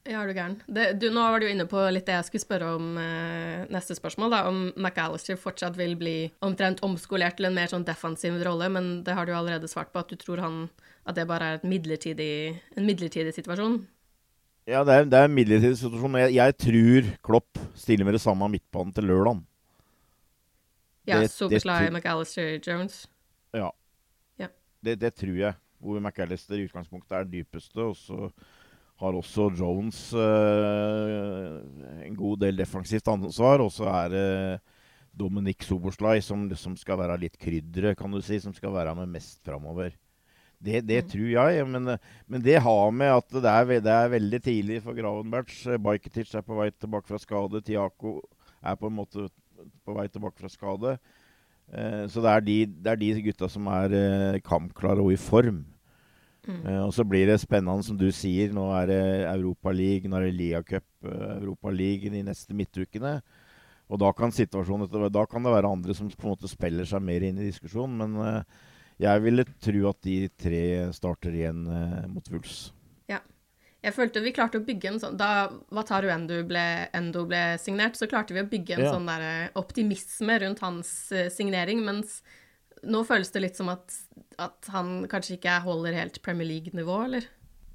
Ja, 0.09 0.23
er 0.23 0.31
du 0.31 0.33
gæren. 0.33 0.55
Du, 0.97 1.05
nå 1.13 1.23
var 1.29 1.43
du 1.43 1.45
inne 1.45 1.67
på 1.69 1.81
litt 1.93 2.07
det 2.07 2.15
jeg 2.15 2.25
skulle 2.25 2.43
spørre 2.43 2.69
om 2.79 2.95
eh, 2.97 3.67
neste 3.69 3.93
spørsmål. 3.93 4.31
da, 4.33 4.39
Om 4.49 4.61
McAllister 4.73 5.37
fortsatt 5.37 5.77
vil 5.77 5.93
bli 5.99 6.15
omtrent 6.41 6.81
omskolert 6.85 7.37
til 7.37 7.51
en 7.51 7.57
mer 7.57 7.69
sånn 7.69 7.85
defensiv 7.85 8.39
rolle. 8.47 8.69
Men 8.73 8.89
det 9.05 9.13
har 9.17 9.29
du 9.29 9.35
allerede 9.37 9.69
svart 9.69 9.91
på, 9.93 10.01
at 10.01 10.09
du 10.09 10.17
tror 10.17 10.41
han, 10.41 10.63
at 11.05 11.19
det 11.19 11.27
bare 11.29 11.53
er 11.53 11.67
midlertidig, 11.67 12.33
en 12.73 12.87
midlertidig 12.89 13.35
situasjon. 13.37 13.77
Ja, 14.69 14.81
det 14.87 14.95
er, 14.95 15.05
det 15.09 15.19
er 15.19 15.29
en 15.29 15.37
midlertidig 15.37 15.77
situasjon. 15.83 16.17
Jeg, 16.23 16.33
jeg 16.39 16.57
tror 16.65 17.11
Klopp 17.29 17.61
stiller 17.77 18.07
med 18.07 18.17
det 18.17 18.23
samme 18.25 18.49
midtbanen 18.49 18.93
til 18.97 19.05
lørdag. 19.09 19.43
Ja, 21.09 21.21
Soberslay, 21.29 21.89
McAllister, 21.89 22.57
Jones. 22.65 23.03
Ja. 23.53 23.69
ja. 24.41 24.49
Det, 24.81 24.97
det, 25.01 25.13
tror 25.13 25.37
jeg. 25.37 25.53
Hvor 25.81 26.01
McAllister 26.01 26.57
i 26.57 26.65
utgangspunktet 26.65 27.17
er 27.17 27.29
dypeste. 27.29 27.77
Og 27.81 27.95
så 27.97 28.31
har 29.01 29.17
også 29.17 29.49
Jones 29.57 29.99
uh, 30.13 31.57
en 32.05 32.15
god 32.17 32.43
del 32.43 32.61
defensivt 32.61 33.09
ansvar. 33.09 33.63
Og 33.65 33.73
så 33.73 33.89
er 33.89 34.13
det 34.13 34.27
Dominic 35.17 35.65
Soberslay 35.67 36.21
som 36.23 36.45
som 36.55 36.77
skal 36.77 37.01
være 37.01 37.19
litt 37.25 37.37
krydderet, 37.41 37.97
kan 37.99 38.13
du 38.13 38.21
si. 38.21 38.39
Som 38.39 38.53
skal 38.53 38.73
være 38.73 38.95
med 39.01 39.11
mest 39.17 39.41
framover. 39.45 39.95
Det, 40.61 40.83
det 40.85 40.99
mm. 41.03 41.09
tror 41.09 41.29
jeg, 41.31 41.65
men, 41.65 41.95
men, 42.29 42.41
det 42.45 42.59
har 42.61 42.91
med 42.93 43.09
at 43.15 43.33
det 43.33 43.49
er, 43.49 43.79
det 43.81 43.93
er 43.95 44.11
veldig 44.13 44.41
tidlig 44.45 44.83
for 44.83 44.93
Gravenberts. 44.93 45.63
Bajketic 45.81 46.35
er 46.37 46.45
på 46.45 46.59
vei 46.59 46.69
tilbake 46.69 47.09
fra 47.09 47.17
skade. 47.17 47.63
Tiako 47.65 48.19
er 48.61 48.77
på 48.77 48.91
en 48.91 48.99
måte 48.99 49.25
på 49.81 49.95
vei 49.97 50.05
tilbake 50.05 50.37
fra 50.37 50.51
skade. 50.53 50.93
Eh, 51.71 52.05
så 52.11 52.21
det 52.21 52.31
er, 52.31 52.45
de, 52.45 52.57
det 52.67 52.93
er, 52.93 52.99
de, 53.01 53.11
gutta 53.25 53.49
som 53.49 53.67
er 53.71 53.95
eh, 53.95 54.41
kampklare 54.45 55.01
og 55.01 55.13
i 55.15 55.19
form. 55.19 55.63
Mm. 56.47 56.61
Eh, 56.65 56.81
og 56.81 56.93
så 56.95 57.05
blir 57.05 57.29
det 57.29 57.37
spennende, 57.41 57.85
som 57.85 57.97
du 57.99 58.07
sier. 58.15 58.51
Nå 58.55 58.65
er 58.79 58.89
det 58.89 59.03
Europa 59.29 59.73
League, 59.75 60.09
nå 60.09 60.17
er 60.17 60.27
det 60.27 60.37
Lia 60.39 60.63
Cup, 60.65 60.87
eh, 61.05 61.37
Europa 61.37 61.73
League 61.73 62.09
de 62.13 62.23
neste 62.25 62.57
midtukene. 62.57 63.19
Og 63.91 63.99
da 63.99 64.11
kan 64.15 64.31
situasjonen 64.31 64.87
Da 65.11 65.25
kan 65.27 65.43
det 65.43 65.51
være 65.51 65.67
andre 65.67 65.93
som 65.93 66.07
på 66.07 66.27
en 66.27 66.33
måte 66.33 66.47
spiller 66.47 66.87
seg 66.87 67.01
mer 67.03 67.21
inn 67.27 67.37
i 67.37 67.49
diskusjonen. 67.49 67.97
Men 67.99 68.15
uh, 68.15 68.43
jeg 69.01 69.23
ville 69.25 69.43
tro 69.59 69.89
at 69.89 69.99
de 70.07 70.29
tre 70.39 70.93
starter 70.95 71.35
igjen 71.35 71.65
uh, 71.67 72.07
mot 72.07 72.23
Wulfs. 72.31 72.71
Jeg 73.81 73.95
følte 73.95 74.21
vi 74.21 74.33
klarte 74.35 74.59
å 74.61 74.65
bygge 74.65 74.91
en 74.91 74.99
sånn 75.01 75.15
Da 75.17 75.49
Wataru 75.73 76.11
Endo 76.13 76.37
ble, 76.45 76.65
Endo 76.93 77.23
ble 77.25 77.57
signert, 77.61 77.97
så 77.97 78.05
klarte 78.09 78.35
vi 78.35 78.43
å 78.43 78.49
bygge 78.49 78.75
en 78.75 78.83
ja. 78.85 78.91
sånn 78.93 79.09
der 79.09 79.57
optimisme 79.57 80.37
rundt 80.43 80.61
hans 80.61 80.91
uh, 81.15 81.25
signering, 81.33 81.81
mens 81.85 82.19
nå 82.87 83.03
føles 83.05 83.29
det 83.33 83.43
litt 83.43 83.59
som 83.59 83.69
at, 83.73 83.93
at 84.41 84.71
han 84.73 85.05
kanskje 85.11 85.37
ikke 85.37 85.59
holder 85.65 85.97
helt 85.97 86.19
Premier 86.25 86.49
League-nivå, 86.49 86.97
eller? 87.07 87.27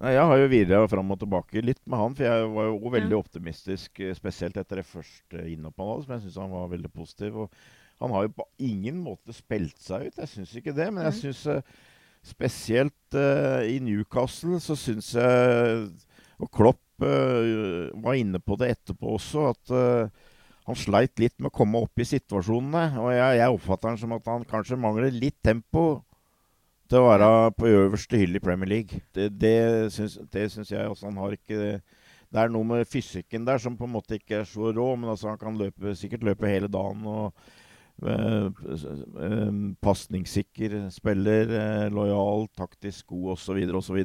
Nei, 0.02 0.12
Jeg 0.12 0.28
har 0.28 0.38
jo 0.42 0.52
videre 0.52 0.88
fram 0.92 1.12
og 1.14 1.20
tilbake 1.22 1.62
litt 1.64 1.80
med 1.88 2.00
han, 2.02 2.16
for 2.16 2.26
jeg 2.26 2.48
var 2.52 2.68
jo 2.68 2.92
veldig 2.92 3.16
ja. 3.16 3.20
optimistisk, 3.22 4.00
eh, 4.04 4.16
spesielt 4.18 4.58
etter 4.60 4.82
det 4.82 4.88
første 4.88 5.44
innoppet 5.48 5.88
hans, 5.88 6.04
som 6.04 6.16
jeg 6.16 6.24
syns 6.26 6.40
han 6.42 6.52
var 6.52 6.72
veldig 6.74 6.92
positiv. 6.92 7.38
og 7.46 8.02
Han 8.04 8.12
har 8.12 8.26
jo 8.26 8.34
på 8.36 8.48
ingen 8.68 8.98
måte 9.00 9.32
spilt 9.36 9.78
seg 9.80 10.08
ut, 10.08 10.18
jeg 10.20 10.32
syns 10.34 10.56
ikke 10.58 10.76
det, 10.76 10.90
men 10.92 11.08
jeg 11.08 11.20
syns 11.22 11.44
uh, 11.48 11.76
Spesielt 12.26 13.14
uh, 13.14 13.62
i 13.62 13.76
Newcastle 13.78 14.58
så 14.58 14.74
syns 14.74 15.12
jeg 15.14 15.84
Og 16.42 16.48
Klopp 16.50 17.04
uh, 17.04 17.86
var 18.02 18.18
inne 18.18 18.40
på 18.42 18.56
det 18.58 18.72
etterpå 18.74 19.14
også, 19.14 19.44
at 19.52 19.70
uh, 19.70 20.24
han 20.66 20.78
sleit 20.78 21.20
litt 21.22 21.36
med 21.38 21.52
å 21.52 21.54
komme 21.54 21.78
opp 21.84 22.02
i 22.02 22.08
situasjonene. 22.08 22.98
Og 22.98 23.12
jeg, 23.14 23.38
jeg 23.38 23.54
oppfatter 23.54 23.92
han 23.92 24.00
som 24.00 24.14
at 24.16 24.30
han 24.32 24.46
kanskje 24.48 24.78
mangler 24.80 25.14
litt 25.14 25.38
tempo 25.46 25.84
til 26.90 27.02
å 27.02 27.10
være 27.10 27.28
på 27.58 27.70
øverste 27.70 28.18
hylle 28.18 28.40
i 28.40 28.42
Premier 28.42 28.70
League. 28.70 29.00
Det, 29.14 29.28
det 29.38 29.58
syns, 29.94 30.18
det 30.32 30.48
syns 30.52 30.72
jeg 30.74 30.90
også. 30.90 31.06
Han 31.10 31.22
har 31.22 31.36
ikke 31.36 31.78
det 32.26 32.42
er 32.42 32.50
noe 32.50 32.66
med 32.66 32.88
fysikken 32.90 33.46
der 33.46 33.60
som 33.62 33.76
på 33.78 33.86
en 33.86 33.94
måte 33.94 34.18
ikke 34.18 34.40
er 34.40 34.48
så 34.50 34.72
rå, 34.74 34.88
men 34.98 35.12
altså 35.12 35.30
han 35.30 35.38
kan 35.40 35.56
løpe, 35.56 35.94
sikkert 35.96 36.26
løpe 36.26 36.50
hele 36.50 36.72
dagen. 36.72 37.06
og 37.06 37.54
Uh, 37.96 38.52
Pasningssikker 39.80 40.74
spiller, 40.92 41.48
uh, 41.48 41.86
lojal, 41.88 42.44
taktisk 42.52 43.06
god 43.14 43.30
osv. 43.38 43.62
osv. 43.78 44.02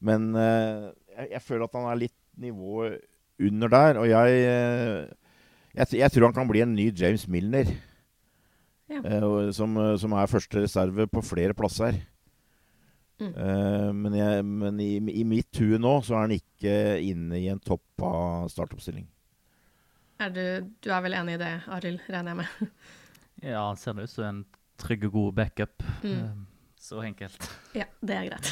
Men 0.00 0.30
jeg, 0.32 1.26
jeg, 1.34 1.42
føler 1.44 1.66
at 1.66 1.76
han 1.76 1.90
er 1.90 2.00
litt 2.06 2.16
nivået 2.40 2.96
under 3.44 3.68
der. 3.74 4.00
Og 4.00 4.08
jeg, 4.08 5.10
jeg, 5.78 6.00
jeg, 6.00 6.12
tror 6.12 6.28
han 6.28 6.36
kan 6.36 6.50
bli 6.50 6.62
en 6.64 6.74
ny 6.76 6.90
James 6.92 7.26
Milner. 7.30 7.70
Ja. 8.88 9.02
Som, 9.52 9.76
som, 10.00 10.14
er 10.16 10.30
første 10.30 10.62
reserve 10.62 11.06
på 11.12 11.22
flere 11.22 11.54
plasser. 11.56 12.00
Mm. 13.18 13.96
men, 13.98 14.14
men 14.46 14.76
i, 14.80 14.92
i, 15.10 15.24
mitt 15.26 15.58
hue 15.58 15.74
nå 15.82 15.96
så 16.06 16.14
er 16.14 16.20
han 16.22 16.34
ikke 16.36 16.74
inne 17.02 17.40
i 17.40 17.48
en 17.50 17.58
topp 17.58 18.04
av 18.06 18.46
startoppstilling. 18.52 19.08
Er 20.22 20.30
du, 20.34 20.44
du, 20.82 20.88
er 20.90 21.02
vel 21.02 21.14
enig 21.18 21.36
i 21.36 21.40
det, 21.42 21.50
Arild, 21.70 22.00
regner 22.10 22.32
jeg 22.32 22.38
med? 22.40 22.70
ja, 23.50 23.60
han 23.68 23.78
ser 23.78 23.98
ut 23.98 24.10
som 24.10 24.26
en 24.26 24.40
trygg 24.78 25.08
og 25.10 25.14
god 25.14 25.36
backup. 25.36 25.84
Mm. 26.02 26.46
Så 26.88 27.02
enkelt. 27.04 27.42
Ja, 27.76 27.84
det 28.00 28.14
er 28.16 28.28
greit. 28.30 28.46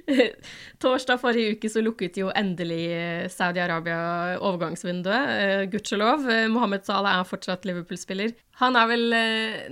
Torsdag 0.82 1.18
forrige 1.20 1.56
uke 1.56 1.68
så 1.68 1.82
lukket 1.84 2.16
jo 2.16 2.30
endelig 2.32 2.86
eh, 2.94 3.26
Saudi-Arabia 3.28 4.38
overgangsvinduet. 4.40 5.32
Uh, 5.36 5.64
Gudskjelov. 5.68 6.24
Uh, 6.24 6.46
Mohammed 6.48 6.86
Salah 6.88 7.18
er 7.18 7.28
fortsatt 7.28 7.68
Liverpool-spiller. 7.68 8.32
Han 8.62 8.78
er 8.80 8.88
vel 8.88 9.04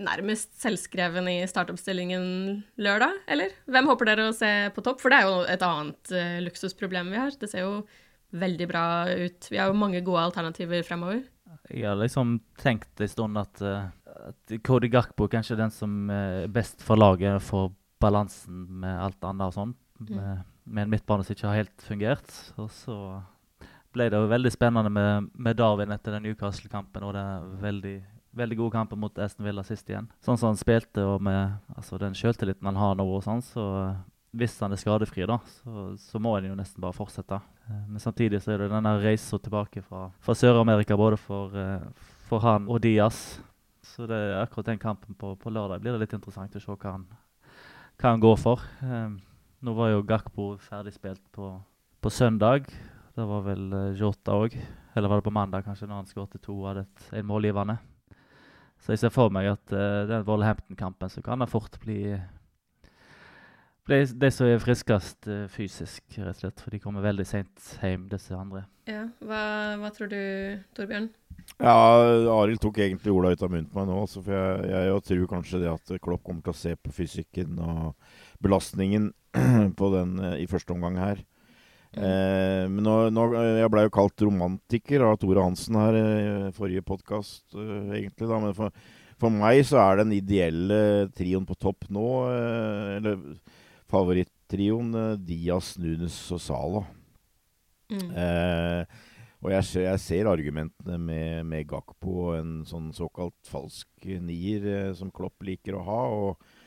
nærmest 0.04 0.50
selvskreven 0.60 1.30
i 1.32 1.38
startoppstillingen 1.48 2.26
lørdag, 2.84 3.16
eller? 3.32 3.54
Hvem 3.64 3.88
håper 3.88 4.10
dere 4.10 4.28
å 4.28 4.36
se 4.36 4.50
på 4.76 4.84
topp? 4.84 5.00
For 5.00 5.08
det 5.08 5.22
er 5.22 5.30
jo 5.30 5.38
et 5.54 5.64
annet 5.64 6.12
luksusproblem 6.44 7.14
vi 7.14 7.22
har. 7.22 7.32
Det 7.40 7.48
ser 7.48 7.64
jo 7.64 7.78
veldig 8.36 8.68
bra 8.68 8.84
ut. 9.08 9.48
Vi 9.48 9.56
har 9.56 9.72
jo 9.72 9.80
mange 9.80 10.04
gode 10.04 10.26
alternativer 10.28 10.84
fremover. 10.84 11.24
Jeg 11.70 11.88
har 11.88 11.96
liksom 11.96 12.38
tenkt 12.60 13.00
en 13.00 13.10
stund 13.10 13.40
at, 13.40 13.62
uh, 13.64 13.88
at 14.28 14.56
Cody 14.66 14.90
kanskje 14.92 15.54
er 15.56 15.62
den 15.64 15.72
som 15.72 16.10
er 16.12 16.48
best 16.52 16.84
for 16.84 17.00
laget 17.00 17.42
for 17.42 17.72
balansen 18.04 18.66
med 18.82 18.98
alt 19.00 19.24
annet 19.24 19.48
og 19.48 19.56
sånn. 19.56 19.76
Med, 20.10 20.42
med, 20.64 20.82
en 20.84 20.92
midtbane 20.92 21.24
som 21.24 21.36
ikke 21.36 21.48
har 21.48 21.62
helt 21.62 21.86
fungert. 21.86 22.34
Og 22.60 22.68
så 22.74 22.96
ble 23.94 24.08
det 24.10 24.18
jo 24.18 24.30
veldig 24.30 24.52
spennende 24.52 24.90
med, 24.92 25.30
med 25.32 25.56
Darwin 25.58 25.94
etter 25.94 26.16
den 26.16 26.26
Newcastle-kampen 26.26 27.06
og 27.06 27.14
den 27.16 27.54
veldig, 27.62 27.94
veldig 28.36 28.58
gode 28.58 28.74
kampen 28.74 29.00
mot 29.00 29.20
Aston 29.22 29.46
Villa 29.46 29.64
sist 29.66 29.88
igjen. 29.90 30.10
Sånn 30.24 30.40
som 30.40 30.50
han 30.52 30.60
spilte, 30.60 31.04
og 31.06 31.22
med 31.24 31.56
altså, 31.76 32.00
den 32.02 32.16
selvtilliten 32.18 32.68
han 32.68 32.80
har 32.80 32.98
nå, 32.98 33.06
og 33.06 33.22
sånn, 33.24 33.44
så 33.46 33.66
hvis 34.34 34.56
han 34.62 34.74
er 34.74 34.80
skadefri, 34.80 35.24
da, 35.28 35.38
så, 35.60 35.94
så 36.00 36.20
må 36.22 36.34
han 36.36 36.48
jo 36.48 36.56
nesten 36.58 36.82
bare 36.82 36.96
fortsette. 36.96 37.38
Eh, 37.68 37.82
men 37.88 38.02
samtidig 38.02 38.42
så 38.42 38.54
er 38.54 38.64
det 38.64 38.72
denne 38.72 38.96
reisa 39.02 39.38
tilbake 39.38 39.82
fra, 39.84 40.08
fra 40.24 40.36
Sør-Amerika 40.38 40.98
både 40.98 41.18
for, 41.20 41.54
uh, 41.54 42.08
for, 42.28 42.42
han 42.44 42.66
og 42.70 42.82
Diaz. 42.84 43.38
Så 43.84 44.08
det 44.10 44.16
er 44.16 44.40
akkurat 44.42 44.72
den 44.72 44.82
kampen 44.82 45.16
på, 45.18 45.34
på, 45.38 45.52
lørdag 45.54 45.82
blir 45.82 45.94
det 45.94 46.04
litt 46.06 46.16
interessant 46.16 46.56
å 46.56 46.62
se 46.62 46.74
hva 46.74 46.96
han, 46.96 47.06
hva 48.00 48.10
han 48.10 48.24
går 48.24 48.36
for. 48.40 48.64
Um, 48.82 49.20
nå 49.64 49.76
var 49.76 49.94
jo 49.94 50.04
Gakpo 50.08 50.50
ferdigspilt 50.60 51.22
på, 51.32 51.54
på 52.02 52.12
søndag. 52.12 52.68
Det 53.14 53.28
var 53.28 53.44
vel 53.46 53.68
Jota 53.96 54.34
òg. 54.34 54.56
Eller 54.94 55.10
var 55.10 55.20
det 55.20 55.26
på 55.26 55.34
mandag, 55.34 55.64
kanskje, 55.66 55.88
når 55.90 56.02
han 56.02 56.10
skåret 56.10 56.42
to 56.42 56.56
av 56.66 56.80
det 56.80 56.86
en 57.14 57.26
målgivende. 57.26 57.78
Så 58.82 58.92
jeg 58.92 59.00
ser 59.00 59.14
for 59.14 59.32
meg 59.32 59.48
at 59.54 59.72
uh, 59.72 60.04
den 60.10 60.26
Wolverhampton-kampen 60.26 61.12
så 61.12 61.22
kan 61.24 61.40
det 61.40 61.52
fort 61.52 61.78
bli 61.80 62.16
de, 63.90 64.00
de 64.20 64.30
som 64.32 64.48
er 64.48 64.62
friskest 64.62 65.28
uh, 65.28 65.44
fysisk, 65.52 66.04
rett 66.16 66.38
og 66.38 66.40
slett. 66.40 66.62
For 66.62 66.74
de 66.74 66.80
kommer 66.82 67.04
veldig 67.04 67.26
seint 67.28 67.74
hjem, 67.82 68.06
disse 68.12 68.36
andre. 68.36 68.64
Ja, 68.88 69.06
hva, 69.24 69.42
hva, 69.80 69.90
tror 69.94 70.10
du, 70.12 70.20
Torbjørn? 70.76 71.10
Ja, 71.60 71.74
Arild 72.34 72.62
tok 72.62 72.80
egentlig 72.80 73.12
orda 73.12 73.34
ut 73.34 73.44
av 73.44 73.52
munnen 73.52 73.68
på 73.68 73.80
meg 73.80 73.90
nå. 73.90 73.98
Altså, 74.06 74.22
for 74.24 74.34
jeg, 74.36 74.70
jeg, 74.72 75.04
tror 75.08 75.28
kanskje 75.30 75.60
det 75.62 75.70
at 75.72 75.94
Klopp 76.04 76.24
kommer 76.24 76.44
til 76.44 76.54
å 76.54 76.58
se 76.58 76.74
på 76.80 76.92
fysikken 76.96 77.60
og 77.60 77.92
belastningen 78.44 79.10
på 79.78 79.92
den 79.94 80.18
uh, 80.22 80.34
i 80.40 80.48
første 80.50 80.74
omgang 80.76 80.98
her. 81.00 81.22
Mm. 81.94 82.02
Eh, 82.02 82.64
men 82.66 82.82
nå, 82.82 82.94
nå, 83.14 83.24
Jeg 83.60 83.70
blei 83.70 83.84
jo 83.86 83.90
kalt 83.94 84.22
romantiker 84.26 85.04
av 85.06 85.18
Tore 85.22 85.44
Hansen 85.44 85.76
her 85.78 85.98
i 85.98 86.06
forrige 86.56 86.82
podkast, 86.86 87.44
uh, 87.54 87.92
egentlig. 87.94 88.26
da, 88.26 88.40
Men 88.42 88.56
for, 88.56 88.74
for, 89.20 89.30
meg 89.30 89.60
så 89.68 89.78
er 89.84 90.02
den 90.02 90.16
ideelle 90.16 90.80
trioen 91.14 91.46
på 91.46 91.54
topp 91.54 91.86
nå 91.94 92.08
uh, 92.26 92.96
eller 92.96 93.20
favorittrioen 93.94 94.92
Dias, 94.92 95.24
Diaz, 95.28 95.72
Nunes 95.80 96.20
og 96.34 96.42
Sala. 96.42 96.84
Mm. 97.92 98.10
Eh, 98.10 99.02
og 99.44 99.52
jeg 99.52 99.68
ser, 99.68 99.86
jeg 99.90 100.00
ser, 100.00 100.28
argumentene 100.30 100.98
med, 100.98 101.44
med 101.44 101.66
Gakpo 101.68 102.12
og 102.30 102.36
en 102.38 102.52
sånn 102.68 102.88
såkalt 102.96 103.36
falsk 103.50 104.06
nier 104.24 104.68
eh, 104.72 104.92
som 104.96 105.12
Klopp 105.14 105.44
liker 105.44 105.76
å 105.76 105.84
ha. 105.84 106.02
og 106.16 106.62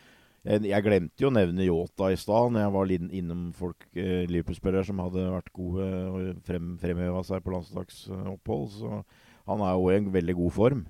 jeg, 0.47 0.63
jeg 0.69 0.85
glemte 0.85 1.23
jo 1.23 1.31
å 1.31 1.33
nevne 1.33 1.65
Yota 1.65 2.11
i 2.13 2.19
stad, 2.19 2.53
når 2.53 2.63
jeg 2.63 2.73
var 2.75 2.93
innom 2.95 3.47
folk 3.57 3.87
eh, 3.97 4.27
Liverpool-spillere 4.29 4.85
som 4.87 5.01
hadde 5.03 5.25
vært 5.33 5.49
gode 5.55 5.87
og 6.07 6.43
frem, 6.47 6.75
fremheva 6.79 7.23
seg 7.27 7.43
på 7.43 7.55
landslagsopphold. 7.55 8.69
Så 8.77 9.01
han 9.49 9.65
er 9.65 9.73
jo 9.73 9.89
i 9.89 9.97
en 9.97 10.13
veldig 10.13 10.37
god 10.37 10.55
form. 10.55 10.85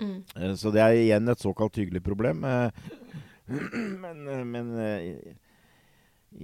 Mm. 0.00 0.16
Eh, 0.38 0.54
så 0.60 0.72
det 0.72 0.84
er 0.84 1.02
igjen 1.02 1.28
et 1.34 1.44
såkalt 1.44 1.76
hyggelig 1.82 2.04
problem. 2.06 2.46
Eh, 3.48 3.98
men, 4.00 4.28
eh, 4.28 4.44
men 4.44 4.70
i, 5.00 5.34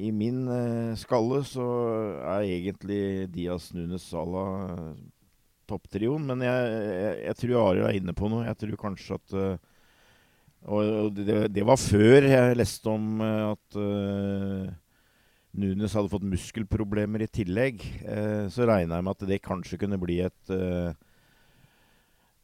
i 0.06 0.10
min 0.12 0.44
uh, 0.48 0.96
skalle 0.98 1.40
så 1.48 1.66
er 2.36 2.46
egentlig 2.46 3.30
Diaz 3.34 3.70
Nunes 3.74 4.04
Sala 4.06 4.44
uh, 4.68 4.92
topptrioen. 5.70 6.28
Men 6.28 6.44
jeg, 6.44 6.68
jeg, 6.68 7.16
jeg 7.24 7.38
tror 7.40 7.56
Arild 7.64 7.88
er 7.88 7.98
inne 7.98 8.14
på 8.16 8.30
noe. 8.30 8.46
Jeg 8.46 8.60
tror 8.60 8.82
kanskje 8.84 9.18
at 9.18 9.34
uh, 9.34 9.56
Og 10.68 11.10
det, 11.16 11.40
det, 11.56 11.64
var 11.66 11.80
før 11.80 12.28
jeg 12.28 12.56
leste 12.58 12.92
om 12.92 13.22
at 13.24 13.76
Nunes 15.56 15.94
hadde 15.96 16.10
fått 16.12 16.26
muskelproblemer 16.28 17.24
i 17.24 17.30
tillegg. 17.32 17.80
så 18.52 18.66
regna 18.68 18.98
jeg 18.98 19.06
med 19.06 19.14
at 19.16 19.24
det 19.30 19.38
kanskje 19.40 19.78
kunne 19.80 19.98
bli 19.98 20.18
et 20.20 20.52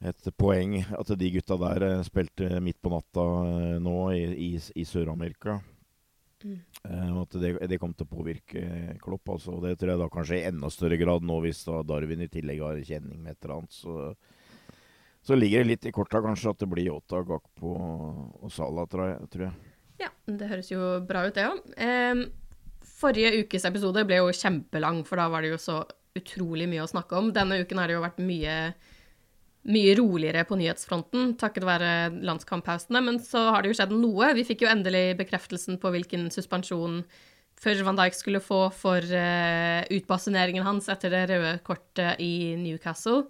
et 0.04 0.28
poeng 0.36 0.76
at 0.84 1.12
de 1.16 1.30
gutta 1.32 1.56
der 1.60 1.86
spilte 2.04 2.60
midt 2.60 2.82
på 2.84 2.92
natta 2.92 3.24
nå 3.80 3.96
i, 4.12 4.26
i, 4.48 4.50
i 4.56 4.84
Sør-Amerika. 4.84 5.58
Mm. 6.44 6.58
Uh, 6.84 7.22
at 7.22 7.36
det, 7.40 7.52
det 7.70 7.78
kom 7.80 7.94
til 7.96 8.06
å 8.06 8.12
påvirke 8.12 8.96
Klopp. 9.02 9.32
Altså. 9.34 9.56
Det 9.64 9.76
tror 9.80 9.94
jeg 9.94 10.02
da 10.02 10.08
kanskje 10.12 10.40
i 10.40 10.48
enda 10.50 10.70
større 10.72 10.98
grad 11.00 11.24
nå, 11.26 11.40
hvis 11.44 11.64
da 11.66 11.80
Darwin 11.86 12.26
i 12.26 12.30
tillegg 12.32 12.60
har 12.62 12.82
kjenning 12.84 13.22
med 13.22 13.34
et 13.34 13.46
eller 13.46 13.56
annet. 13.58 13.76
Så, 13.76 14.10
så 15.26 15.38
ligger 15.38 15.64
det 15.64 15.70
litt 15.72 15.88
i 15.88 15.94
korta 15.96 16.20
kanskje 16.24 16.52
at 16.52 16.62
det 16.62 16.70
blir 16.70 16.90
Yota, 16.90 17.22
Gakpo 17.26 17.76
og 18.44 18.52
Sala, 18.52 18.84
tror 18.90 19.16
jeg. 19.16 19.54
Ja, 20.02 20.12
det 20.28 20.50
høres 20.50 20.68
jo 20.70 20.90
bra 21.08 21.24
ut, 21.24 21.34
det 21.38 21.48
òg. 21.48 21.62
Um, 21.80 22.26
forrige 22.98 23.32
ukes 23.42 23.64
episode 23.68 24.04
ble 24.06 24.20
jo 24.20 24.34
kjempelang, 24.36 25.00
for 25.08 25.20
da 25.20 25.30
var 25.32 25.42
det 25.42 25.54
jo 25.54 25.62
så 25.62 25.80
utrolig 26.16 26.68
mye 26.68 26.84
å 26.84 26.90
snakke 26.90 27.16
om. 27.16 27.32
Denne 27.34 27.62
uken 27.64 27.80
har 27.80 27.88
det 27.88 27.96
jo 27.96 28.04
vært 28.04 28.20
mye 28.24 28.56
mye 29.66 29.94
roligere 29.98 30.44
på 30.46 30.58
nyhetsfronten 30.60 31.34
takket 31.40 31.66
være 31.66 31.92
landskamppausene. 32.26 33.02
Men 33.02 33.18
så 33.22 33.48
har 33.50 33.62
det 33.62 33.72
jo 33.72 33.78
skjedd 33.80 33.94
noe. 33.94 34.32
Vi 34.38 34.46
fikk 34.46 34.64
jo 34.64 34.70
endelig 34.70 35.16
bekreftelsen 35.18 35.80
på 35.82 35.92
hvilken 35.94 36.28
suspensjon 36.34 37.02
før 37.56 37.80
Van 37.86 37.96
Dijk 37.96 38.16
skulle 38.18 38.42
få 38.44 38.66
for 38.76 39.00
uh, 39.00 39.80
utbasuneringen 39.88 40.66
hans 40.66 40.90
etter 40.92 41.12
det 41.14 41.24
røde 41.30 41.56
kortet 41.64 42.20
i 42.20 42.54
Newcastle. 42.60 43.24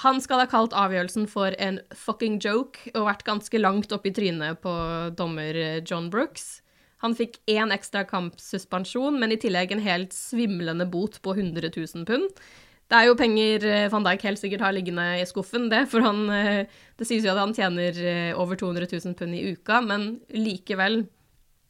Han 0.00 0.20
skal 0.20 0.42
ha 0.42 0.48
kalt 0.48 0.76
avgjørelsen 0.76 1.24
for 1.28 1.56
en 1.62 1.78
fucking 1.96 2.38
joke 2.44 2.90
og 2.94 3.08
vært 3.08 3.26
ganske 3.28 3.60
langt 3.60 3.92
opp 3.96 4.08
i 4.08 4.12
trynet 4.16 4.60
på 4.64 4.72
dommer 5.16 5.56
John 5.88 6.10
Brooks. 6.12 6.60
Han 7.04 7.16
fikk 7.16 7.38
én 7.52 7.72
ekstra 7.74 8.04
kampsuspensjon, 8.08 9.18
men 9.20 9.32
i 9.32 9.40
tillegg 9.40 9.72
en 9.72 9.84
helt 9.84 10.16
svimlende 10.16 10.86
bot 10.88 11.18
på 11.24 11.36
100 11.36 11.68
000 11.68 12.06
pund. 12.08 12.44
Det 12.86 12.94
er 12.94 13.08
jo 13.08 13.18
penger 13.18 13.64
eh, 13.66 13.88
van 13.90 14.04
Dijk 14.06 14.28
helt 14.28 14.38
sikkert 14.38 14.62
har 14.62 14.74
liggende 14.76 15.04
i 15.18 15.26
skuffen, 15.26 15.66
det. 15.72 15.86
For 15.90 16.04
han 16.06 16.22
eh, 16.30 16.78
Det 16.96 17.08
sies 17.08 17.26
jo 17.26 17.32
at 17.32 17.42
han 17.42 17.54
tjener 17.56 17.98
eh, 17.98 18.32
over 18.38 18.58
200 18.58 18.86
000 18.92 19.16
pund 19.18 19.34
i 19.34 19.42
uka, 19.52 19.82
men 19.82 20.16
likevel 20.30 21.04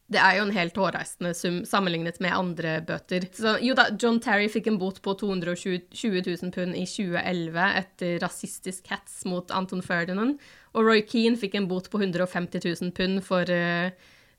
det 0.07 0.21
er 0.23 0.37
jo 0.37 0.45
en 0.47 0.55
helt 0.55 0.77
hårreisende 0.79 1.33
sum 1.35 1.57
sammenlignet 1.67 2.21
med 2.23 2.35
andre 2.35 2.77
bøter. 2.87 3.27
Så 3.35 3.57
jo 3.65 3.75
da, 3.75 3.89
John 3.99 4.21
Terry 4.23 4.47
fikk 4.51 4.69
en 4.71 4.79
bot 4.79 5.01
på 5.03 5.17
220 5.19 5.81
000 5.99 6.53
pund 6.55 6.79
i 6.79 6.85
2011 6.87 7.65
etter 7.81 8.21
rasistisk 8.23 8.87
hets 8.93 9.25
mot 9.27 9.51
Anton 9.51 9.83
Ferdinand, 9.83 10.39
og 10.79 10.87
Roy 10.87 11.03
Keane 11.11 11.41
fikk 11.41 11.57
en 11.59 11.67
bot 11.67 11.91
på 11.91 11.99
150 11.99 12.63
000 12.63 12.95
pund 12.95 13.25
for 13.27 13.51
uh, 13.51 13.91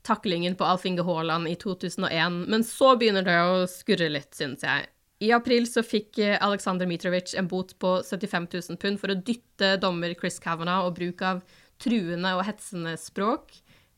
taklingen 0.08 0.56
på 0.56 0.64
Alf 0.64 0.88
Inge 0.88 1.04
Haaland 1.04 1.52
i 1.52 1.58
2001. 1.60 2.46
Men 2.48 2.64
så 2.64 2.96
begynner 2.96 3.28
det 3.28 3.36
å 3.44 3.66
skurre 3.68 4.08
litt, 4.14 4.32
syns 4.40 4.64
jeg. 4.64 4.88
I 5.20 5.32
april 5.34 5.66
så 5.66 5.82
fikk 5.82 6.20
eh, 6.22 6.38
Aleksandr 6.46 6.86
Mitrovic 6.90 7.34
en 7.38 7.48
bot 7.50 7.74
på 7.82 7.96
75 8.06 8.48
000 8.54 8.82
pund 8.82 9.00
for 9.02 9.14
å 9.14 9.18
dytte 9.18 9.74
dommer 9.82 10.14
Chris 10.20 10.38
Kavanagh 10.44 10.86
og 10.86 11.00
bruk 11.00 11.24
av 11.26 11.42
truende 11.82 12.36
og 12.38 12.46
hetsende 12.46 12.94
språk. 13.02 13.56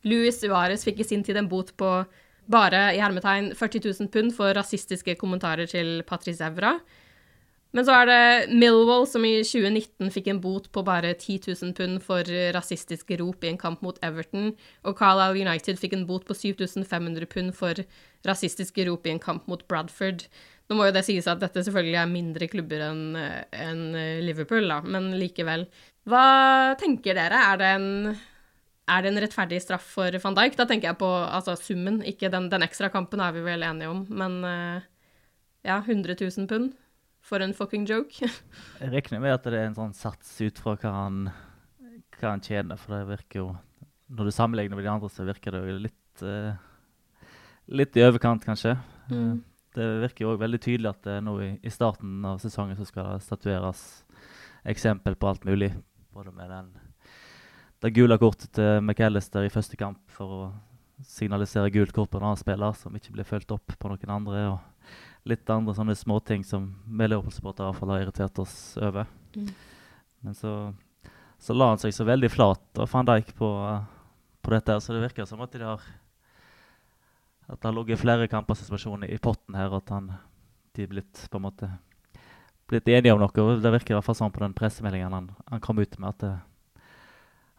Louis 0.07 0.36
Suárez 0.39 0.86
fikk 0.88 1.03
i 1.03 1.09
sin 1.09 1.26
tid 1.28 1.39
en 1.39 1.51
bot 1.51 1.74
på 1.80 1.91
bare 2.49 2.86
i 2.95 3.01
hermetegn 3.03 3.51
40 3.57 3.84
000 3.99 4.11
pund 4.13 4.34
for 4.34 4.55
rasistiske 4.55 5.17
kommentarer 5.20 5.67
til 5.70 5.99
Patrice 6.07 6.45
Evra. 6.45 6.78
Men 7.76 7.86
så 7.86 7.99
er 7.99 8.07
det 8.09 8.55
Millwall 8.57 9.03
som 9.05 9.26
i 9.28 9.43
2019 9.45 10.09
fikk 10.15 10.32
en 10.32 10.39
bot 10.41 10.72
på 10.74 10.82
bare 10.88 11.11
10 11.13 11.51
000 11.51 11.76
pund 11.78 11.99
for 12.01 12.32
rasistiske 12.55 13.20
rop 13.20 13.45
i 13.45 13.51
en 13.51 13.59
kamp 13.61 13.84
mot 13.86 13.99
Everton, 14.01 14.55
og 14.82 14.97
Carlisle 14.97 15.43
United 15.45 15.78
fikk 15.78 15.93
en 15.93 16.07
bot 16.09 16.26
på 16.26 16.34
7500 16.34 17.30
pund 17.30 17.53
for 17.59 17.84
rasistiske 18.26 18.88
rop 18.89 19.05
i 19.05 19.13
en 19.13 19.22
kamp 19.22 19.45
mot 19.51 19.61
Bradford. 19.70 20.26
Nå 20.70 20.78
må 20.78 20.86
jo 20.86 20.93
det 20.93 21.01
sies 21.07 21.26
at 21.30 21.41
dette 21.41 21.63
selvfølgelig 21.65 21.97
er 21.97 22.09
mindre 22.11 22.47
klubber 22.51 22.84
enn 22.91 23.05
en 23.17 23.80
Liverpool, 24.22 24.67
da, 24.70 24.84
men 24.86 25.09
likevel. 25.17 25.65
Hva 26.09 26.76
tenker 26.78 27.17
dere? 27.17 27.39
Er 27.51 27.57
det 27.61 27.72
en 27.80 27.88
er 28.89 29.03
det 29.05 29.11
en 29.11 29.22
rettferdig 29.22 29.59
straff 29.61 29.86
for 29.95 30.15
van 30.24 30.38
Dijk? 30.38 30.55
Da 30.57 30.65
tenker 30.70 30.91
jeg 30.91 30.99
på 31.01 31.09
altså, 31.09 31.55
summen, 31.59 32.01
ikke 32.07 32.32
den, 32.34 32.49
den 32.49 32.65
ekstra 32.65 32.89
kampen 32.93 33.22
er 33.22 33.36
vi 33.36 33.43
vel 33.45 33.65
enige 33.65 33.91
om, 33.91 34.03
men 34.09 34.39
uh, 34.45 34.86
ja, 35.65 35.78
100 35.78 36.17
000 36.17 36.47
pund 36.49 36.74
for 37.22 37.43
en 37.43 37.53
fucking 37.53 37.86
joke. 37.89 38.30
jeg 38.82 38.93
regner 38.93 39.22
med 39.22 39.36
at 39.36 39.45
det 39.45 39.59
er 39.59 39.70
en 39.70 39.78
sånn 39.78 39.93
sats 39.97 40.39
ut 40.41 40.61
fra 40.61 40.76
hva 40.80 40.95
han, 40.95 41.22
hva 42.17 42.34
han 42.34 42.45
tjener, 42.45 42.80
for 42.80 42.95
det 42.95 43.11
virker 43.11 43.43
jo 43.43 43.49
Når 44.09 44.26
du 44.26 44.34
sammenligner 44.34 44.80
med 44.80 44.88
de 44.88 44.89
andre, 44.89 45.09
så 45.13 45.28
virker 45.28 45.53
det 45.53 45.61
jo 45.61 45.78
litt 45.86 46.24
uh, 46.26 46.57
litt 47.70 47.97
i 47.99 48.01
overkant, 48.01 48.45
kanskje. 48.47 48.74
Eh, 49.09 49.13
mm. 49.13 49.36
Det 49.76 49.88
virker 50.03 50.26
jo 50.26 50.34
òg 50.34 50.41
veldig 50.41 50.59
tydelig 50.63 50.91
at 50.91 51.09
nå 51.24 51.36
i, 51.45 51.49
i, 51.61 51.72
starten 51.74 52.24
av 52.26 52.39
sesongen 52.41 52.78
så 52.80 52.88
skal 52.88 53.13
det 53.13 53.26
statueres 53.26 53.84
eksempel 54.67 55.15
på 55.15 55.30
alt 55.30 55.45
mulig. 55.45 55.74
Både 56.15 56.34
med 56.36 56.49
den 56.49 56.72
det 57.80 57.93
gule 57.95 58.17
kortet 58.20 58.51
til 58.57 58.82
McAllister 58.84 59.45
i 59.47 59.51
første 59.53 59.78
kamp 59.80 60.01
for 60.11 60.34
å 60.36 60.41
signalisere 61.07 61.72
gult 61.72 61.93
kort 61.95 62.11
på 62.11 62.20
en 62.20 62.26
annen 62.28 62.39
spiller 62.39 62.76
som 62.76 62.95
ikke 62.95 63.13
blir 63.15 63.28
fulgt 63.28 63.53
opp 63.55 63.76
på 63.80 63.91
noen 63.91 64.11
andre. 64.11 64.41
og 64.51 65.30
Litt 65.30 65.47
andre 65.53 65.76
sånne 65.78 65.95
småting 65.95 66.43
som 66.47 66.74
vi 66.84 67.07
Leopold-supportere 67.07 67.72
har 67.80 68.01
irritert 68.01 68.41
oss 68.43 68.57
over. 68.82 69.07
Mm. 69.36 69.47
Men 70.26 70.36
så, 70.36 70.53
så, 71.39 71.55
la 71.55 71.72
han 71.72 71.80
seg 71.80 71.95
så 71.95 72.07
veldig 72.07 72.32
flat 72.34 72.82
og 72.82 72.91
van 72.91 73.07
Dijk 73.07 73.32
på, 73.39 73.49
på 74.43 74.55
dette. 74.55 74.80
Så 74.84 74.95
det 74.95 75.05
virker 75.05 75.30
som 75.30 75.43
at 75.45 75.55
de 75.55 75.63
har 75.63 75.86
at 77.50 77.58
det 77.58 77.66
har 77.66 77.76
ligget 77.76 78.02
flere 78.02 78.28
kampersituasjoner 78.30 79.10
i 79.10 79.18
potten 79.22 79.58
her, 79.58 79.72
og 79.74 79.82
at 79.82 79.93
han, 79.95 80.12
de 80.78 80.86
er 80.86 80.91
blitt 80.91 81.24
på 81.32 81.39
en 81.39 81.47
måte 81.47 81.70
blitt 82.70 82.89
enige 82.93 83.16
om 83.16 83.22
noe. 83.24 83.45
Det 83.58 83.74
virker 83.74 83.95
i 83.95 83.97
hvert 83.97 84.06
fall 84.06 84.18
sånn 84.20 84.34
på 84.34 84.43
den 84.43 84.54
pressemeldingen 84.58 85.16
han, 85.16 85.32
han 85.50 85.64
kom 85.64 85.82
ut 85.82 85.97
med. 85.97 86.14
at 86.14 86.22
det, 86.22 86.34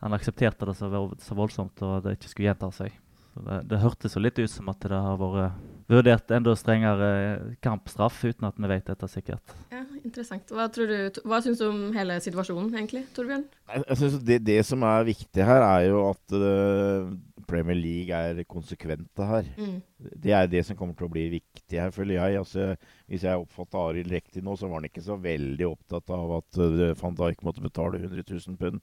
han 0.00 0.16
aksepterte 0.16 0.68
det 0.68 0.76
så, 0.78 0.88
voldsomt, 1.36 1.82
og 1.84 2.04
det 2.04 2.16
ikke 2.16 2.30
skulle 2.30 2.48
gjenta 2.48 2.70
seg. 2.72 2.94
Det, 3.34 3.60
det 3.70 3.82
hørtes 3.82 4.16
jo 4.16 4.22
litt 4.22 4.38
ut 4.40 4.50
som 4.50 4.70
at 4.72 4.82
det 4.82 4.96
har 4.96 5.20
vært 5.20 5.68
vurdert 5.90 6.32
enda 6.34 6.54
strengere 6.58 7.10
kampstraff, 7.64 8.20
uten 8.22 8.46
at 8.46 8.58
vi 8.58 8.70
vet 8.70 8.90
dette 8.90 9.08
sikkert. 9.10 9.54
Ja, 9.72 9.80
Interessant. 10.00 10.48
Hva, 10.54 10.66
tror 10.72 10.88
du, 10.88 11.20
hva 11.28 11.40
syns 11.44 11.60
du 11.60 11.66
om 11.68 11.80
hele 11.94 12.16
situasjonen, 12.24 12.70
egentlig, 12.76 13.04
Torbjørn? 13.16 13.44
Jeg, 13.68 13.82
jeg 13.82 13.98
synes 14.00 14.16
det, 14.26 14.38
det, 14.46 14.58
som 14.66 14.84
er 14.88 15.08
viktig 15.10 15.44
her, 15.46 15.64
er 15.66 15.86
jo 15.90 16.00
at 16.08 16.36
uh, 16.36 17.10
Premier 17.50 17.76
League 17.76 18.16
er 18.16 18.40
konsekvente 18.48 19.28
her. 19.28 19.48
Mm. 19.60 19.76
Det 20.24 20.34
er 20.36 20.50
det 20.50 20.64
som 20.66 20.78
kommer 20.78 20.96
til 20.96 21.08
å 21.08 21.12
bli 21.12 21.26
viktig 21.36 21.82
her, 21.82 21.92
føler 21.94 22.16
jeg. 22.16 22.40
Altså, 22.40 22.70
hvis 23.10 23.26
jeg 23.28 23.44
oppfatta 23.44 23.84
Arild 23.90 24.12
riktig 24.14 24.44
nå, 24.46 24.56
så 24.56 24.70
var 24.70 24.80
han 24.80 24.88
ikke 24.88 25.04
så 25.04 25.18
veldig 25.20 25.68
opptatt 25.68 26.16
av 26.16 26.36
at 26.40 26.60
uh, 26.62 26.90
van 27.02 27.18
Dijk 27.20 27.44
måtte 27.46 27.64
betale 27.64 28.00
100 28.00 28.24
000 28.24 28.60
pund. 28.60 28.80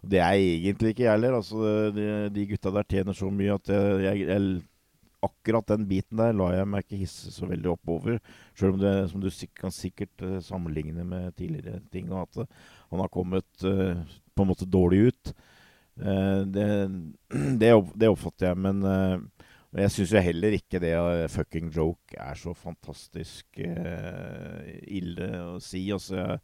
Det 0.00 0.20
er 0.22 0.38
egentlig 0.38 0.94
ikke 0.94 1.04
jeg 1.04 1.12
heller. 1.12 1.36
Altså, 1.38 1.90
de, 1.94 2.04
de, 2.34 2.46
gutta 2.50 2.72
der 2.74 2.88
tjener 2.88 3.16
så 3.16 3.28
mye 3.30 3.56
at 3.58 3.72
jeg, 3.72 4.26
jeg, 4.28 4.60
akkurat 5.24 5.68
den 5.68 5.86
biten 5.88 6.20
der 6.20 6.34
lar 6.36 6.54
jeg 6.56 6.68
meg 6.68 6.84
ikke 6.84 7.02
hisse 7.02 7.32
så 7.34 7.48
veldig 7.48 7.72
oppover. 7.74 8.18
Selv 8.58 8.76
om 8.76 8.80
det 8.82 8.94
som 9.10 9.22
du 9.22 9.28
kan 9.56 9.74
sikkert 9.74 10.24
uh, 10.24 10.38
sammenligne 10.44 11.04
med 11.04 11.34
tidligere 11.36 11.80
ting. 11.92 12.10
Og 12.12 12.24
at 12.24 12.42
uh, 12.42 12.68
han 12.92 13.04
har 13.04 13.12
kommet 13.12 13.64
uh, 13.64 14.00
på 14.34 14.44
en 14.44 14.50
måte 14.50 14.68
dårlig 14.68 15.10
ut. 15.10 15.32
Det, 16.00 16.66
det, 17.60 17.70
det, 18.00 18.08
oppfatter 18.08 18.48
jeg. 18.48 18.58
Men 18.64 18.78
jeg 19.76 19.92
syns 19.92 20.14
jo 20.14 20.22
heller 20.24 20.54
ikke 20.56 20.80
det 20.80 20.94
fucking 21.34 21.68
joke 21.74 22.16
er 22.16 22.38
så 22.40 22.54
fantastisk 22.56 23.60
ille 23.60 25.28
å 25.44 25.58
si. 25.60 25.82
Altså, 25.92 26.16
jeg, 26.22 26.40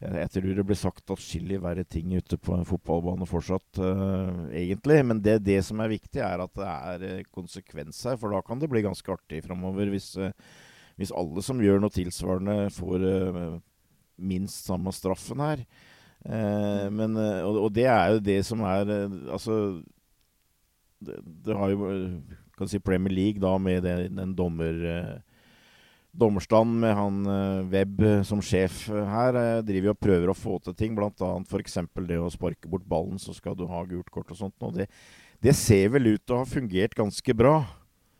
jeg 0.00 0.30
tror 0.32 0.54
det 0.56 0.64
blir 0.64 0.78
sagt 0.80 1.12
atskillig 1.12 1.58
verre 1.60 1.82
ting 1.84 2.14
ute 2.16 2.38
på 2.40 2.54
en 2.56 2.64
fotballbane 2.64 3.26
fortsatt, 3.28 3.80
uh, 3.84 4.46
egentlig. 4.56 4.96
Men 5.04 5.20
det, 5.20 5.42
det, 5.44 5.58
som 5.66 5.82
er 5.84 5.92
viktig, 5.92 6.22
er 6.24 6.40
at 6.40 6.54
det 6.56 6.68
er 6.68 7.04
uh, 7.04 7.28
konsekvens 7.36 7.98
her. 8.08 8.16
For 8.20 8.32
da 8.32 8.40
kan 8.44 8.62
det 8.62 8.70
bli 8.72 8.80
ganske 8.86 9.12
artig 9.12 9.42
framover 9.44 9.92
hvis, 9.92 10.14
uh, 10.16 10.32
hvis, 10.96 11.12
alle 11.12 11.44
som 11.44 11.60
gjør 11.60 11.84
noe 11.84 11.92
tilsvarende, 11.92 12.70
får 12.72 13.04
minst 14.20 14.66
samme 14.68 14.92
straffen 14.92 15.40
her. 15.40 15.64
men, 16.92 17.16
og, 17.16 17.54
og, 17.62 17.70
det 17.72 17.86
er 17.88 18.10
jo 18.12 18.18
det 18.20 18.42
som 18.44 18.60
er 18.68 18.90
Altså 19.32 19.54
det, 21.00 21.14
det, 21.46 21.54
har 21.56 21.70
jo 21.72 21.88
kan 22.58 22.68
si 22.68 22.76
Premier 22.84 23.14
League 23.14 23.40
da 23.40 23.54
med 23.56 23.86
det, 23.88 24.10
den 24.12 24.34
dommer 24.36 24.76
dommerstand 26.12 26.80
med 26.82 26.94
han 26.98 27.18
uh, 27.26 27.66
Webb 27.70 28.02
som 28.26 28.42
sjef 28.44 28.86
her, 28.90 29.36
uh, 29.36 29.64
driver 29.66 29.94
og 29.94 30.00
prøver 30.02 30.32
å 30.32 30.36
få 30.36 30.58
til 30.64 30.76
ting. 30.78 30.94
Bl.a. 30.98 31.32
f.eks. 31.46 31.78
det 32.08 32.20
å 32.20 32.30
sparke 32.32 32.70
bort 32.70 32.86
ballen, 32.88 33.20
så 33.22 33.34
skal 33.36 33.58
du 33.58 33.66
ha 33.70 33.84
gult 33.88 34.10
kort 34.10 34.30
og 34.32 34.40
sånt. 34.40 34.56
Og 34.66 34.80
det, 34.80 34.88
det 35.44 35.54
ser 35.58 35.92
vel 35.94 36.14
ut 36.14 36.24
til 36.24 36.36
å 36.36 36.42
ha 36.42 36.48
fungert 36.48 36.96
ganske 36.98 37.36
bra. 37.36 37.60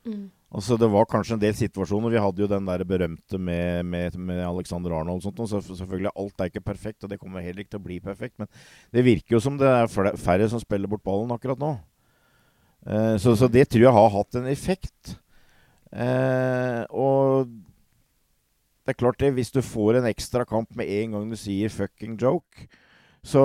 Mm. 0.06 0.28
Altså 0.50 0.74
Det 0.76 0.88
var 0.90 1.06
kanskje 1.06 1.36
en 1.36 1.42
del 1.42 1.54
situasjoner. 1.54 2.10
Vi 2.10 2.22
hadde 2.24 2.42
jo 2.42 2.50
den 2.50 2.66
der 2.66 2.82
berømte 2.84 3.38
med, 3.38 3.86
med, 3.86 4.16
med 4.18 4.42
Alexander 4.42 4.96
Arnold. 4.98 5.22
og 5.22 5.28
sånt, 5.28 5.38
og 5.38 5.48
så 5.48 5.76
Selvfølgelig, 5.78 6.10
Alt 6.16 6.40
er 6.40 6.50
ikke 6.50 6.66
perfekt, 6.72 7.04
og 7.04 7.10
det 7.10 7.20
kommer 7.20 7.44
heller 7.44 7.62
ikke 7.62 7.76
til 7.76 7.82
å 7.82 7.86
bli 7.86 8.00
perfekt. 8.02 8.34
Men 8.38 8.50
det 8.90 9.06
virker 9.06 9.36
jo 9.36 9.42
som 9.44 9.58
det 9.60 9.70
er 9.70 9.90
færre 10.18 10.48
som 10.50 10.62
spiller 10.62 10.90
bort 10.90 11.06
ballen 11.06 11.30
akkurat 11.30 11.60
nå. 11.60 11.76
Uh, 12.80 13.14
så, 13.20 13.36
så, 13.36 13.46
det 13.46 13.68
tror 13.68 13.84
jeg 13.84 13.94
har 13.94 14.14
hatt 14.16 14.40
en 14.40 14.50
effekt. 14.50 15.14
Uh, 15.92 16.82
og 16.90 17.50
det 18.90 18.96
er 18.96 19.02
klart 19.04 19.20
det, 19.22 19.34
Hvis 19.36 19.52
du 19.54 19.60
får 19.62 20.00
en 20.00 20.08
ekstra 20.10 20.42
kamp 20.48 20.72
med 20.74 20.90
en 20.90 21.12
gang 21.14 21.30
du 21.30 21.36
sier 21.38 21.70
'fucking 21.70 22.18
joke', 22.18 22.66
så, 23.22 23.42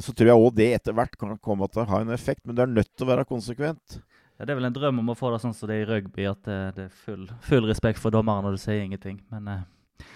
så 0.00 0.14
tror 0.14 0.30
jeg 0.30 0.38
òg 0.38 0.54
det 0.56 0.68
etter 0.76 0.94
hvert 0.96 1.18
kan 1.18 1.36
komme 1.42 1.68
til 1.68 1.82
å 1.82 1.88
ha 1.90 2.00
en 2.00 2.14
effekt. 2.14 2.40
Men 2.46 2.56
du 2.56 2.62
er 2.62 2.70
nødt 2.70 2.88
til 2.94 3.04
å 3.04 3.10
være 3.10 3.28
konsekvent. 3.28 3.98
Ja, 4.38 4.46
Det 4.46 4.54
er 4.54 4.60
vel 4.60 4.70
en 4.70 4.74
drøm 4.74 5.02
om 5.02 5.12
å 5.12 5.18
få 5.18 5.32
det 5.34 5.42
sånn 5.42 5.54
som 5.54 5.68
det 5.68 5.76
er 5.76 5.84
i 5.84 5.90
rugby, 5.90 6.24
at 6.30 6.40
det, 6.46 6.60
det 6.78 6.86
er 6.86 6.96
full, 7.04 7.28
full, 7.44 7.66
respekt 7.68 8.00
for 8.00 8.14
dommeren 8.14 8.46
når 8.46 8.56
du 8.56 8.62
sier 8.62 8.80
ingenting. 8.80 9.20
Men 9.34 9.50
eh, 9.52 10.06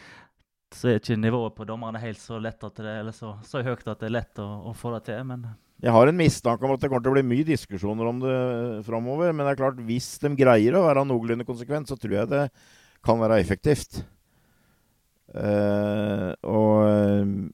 så 0.74 0.88
er 0.88 1.00
ikke 1.00 1.18
nivået 1.18 1.54
på 1.58 1.66
dommerne 1.68 2.00
helt 2.00 2.22
så 2.22 2.40
lett 2.42 2.62
at 2.64 2.80
det, 2.80 2.96
eller 3.02 3.14
så, 3.14 3.36
så 3.46 3.62
høyt 3.66 3.84
at 3.86 4.00
det 4.00 4.08
er 4.08 4.16
lett 4.16 4.42
å, 4.42 4.48
å 4.70 4.74
få 4.74 4.94
det 4.96 5.04
til. 5.10 5.22
men... 5.28 5.46
Jeg 5.84 5.92
har 5.92 6.08
en 6.08 6.16
mistanke 6.16 6.64
om 6.64 6.72
at 6.72 6.80
det 6.80 6.88
kommer 6.88 7.04
til 7.04 7.12
å 7.12 7.16
bli 7.18 7.26
mye 7.34 7.44
diskusjoner 7.44 8.08
om 8.08 8.20
det 8.22 8.36
framover. 8.86 9.34
Men 9.34 9.44
det 9.44 9.50
er 9.50 9.58
klart, 9.60 9.82
hvis 9.84 10.14
de 10.22 10.30
greier 10.38 10.78
å 10.78 10.86
være 10.86 11.02
noenlunde 11.04 11.44
konsekvent, 11.44 11.90
så 11.90 11.98
tror 12.00 12.14
jeg 12.16 12.30
det 12.30 12.44
kan 13.04 13.20
være 13.20 13.36
effektivt. 13.42 14.00
Uh, 15.36 16.32
og, 16.48 17.50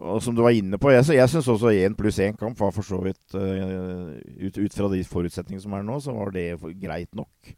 og, 0.00 0.18
som 0.24 0.36
du 0.36 0.42
var 0.44 0.56
inne 0.56 0.80
på, 0.80 0.92
jeg, 0.94 1.04
jeg 1.18 1.28
syns 1.28 1.50
også 1.52 1.74
én 1.76 1.96
pluss 1.98 2.20
én 2.24 2.38
kamp 2.38 2.60
var 2.60 2.72
for 2.72 2.86
så 2.86 3.00
vidt 3.04 3.36
uh, 3.36 4.12
ut, 4.40 4.56
ut, 4.56 4.76
fra 4.76 4.88
de 4.94 5.02
forutsetningene 5.04 5.64
som 5.64 5.76
er 5.76 5.84
nå, 5.84 5.98
så 6.00 6.14
var 6.16 6.32
det 6.32 6.46
greit 6.80 7.12
nok, 7.18 7.52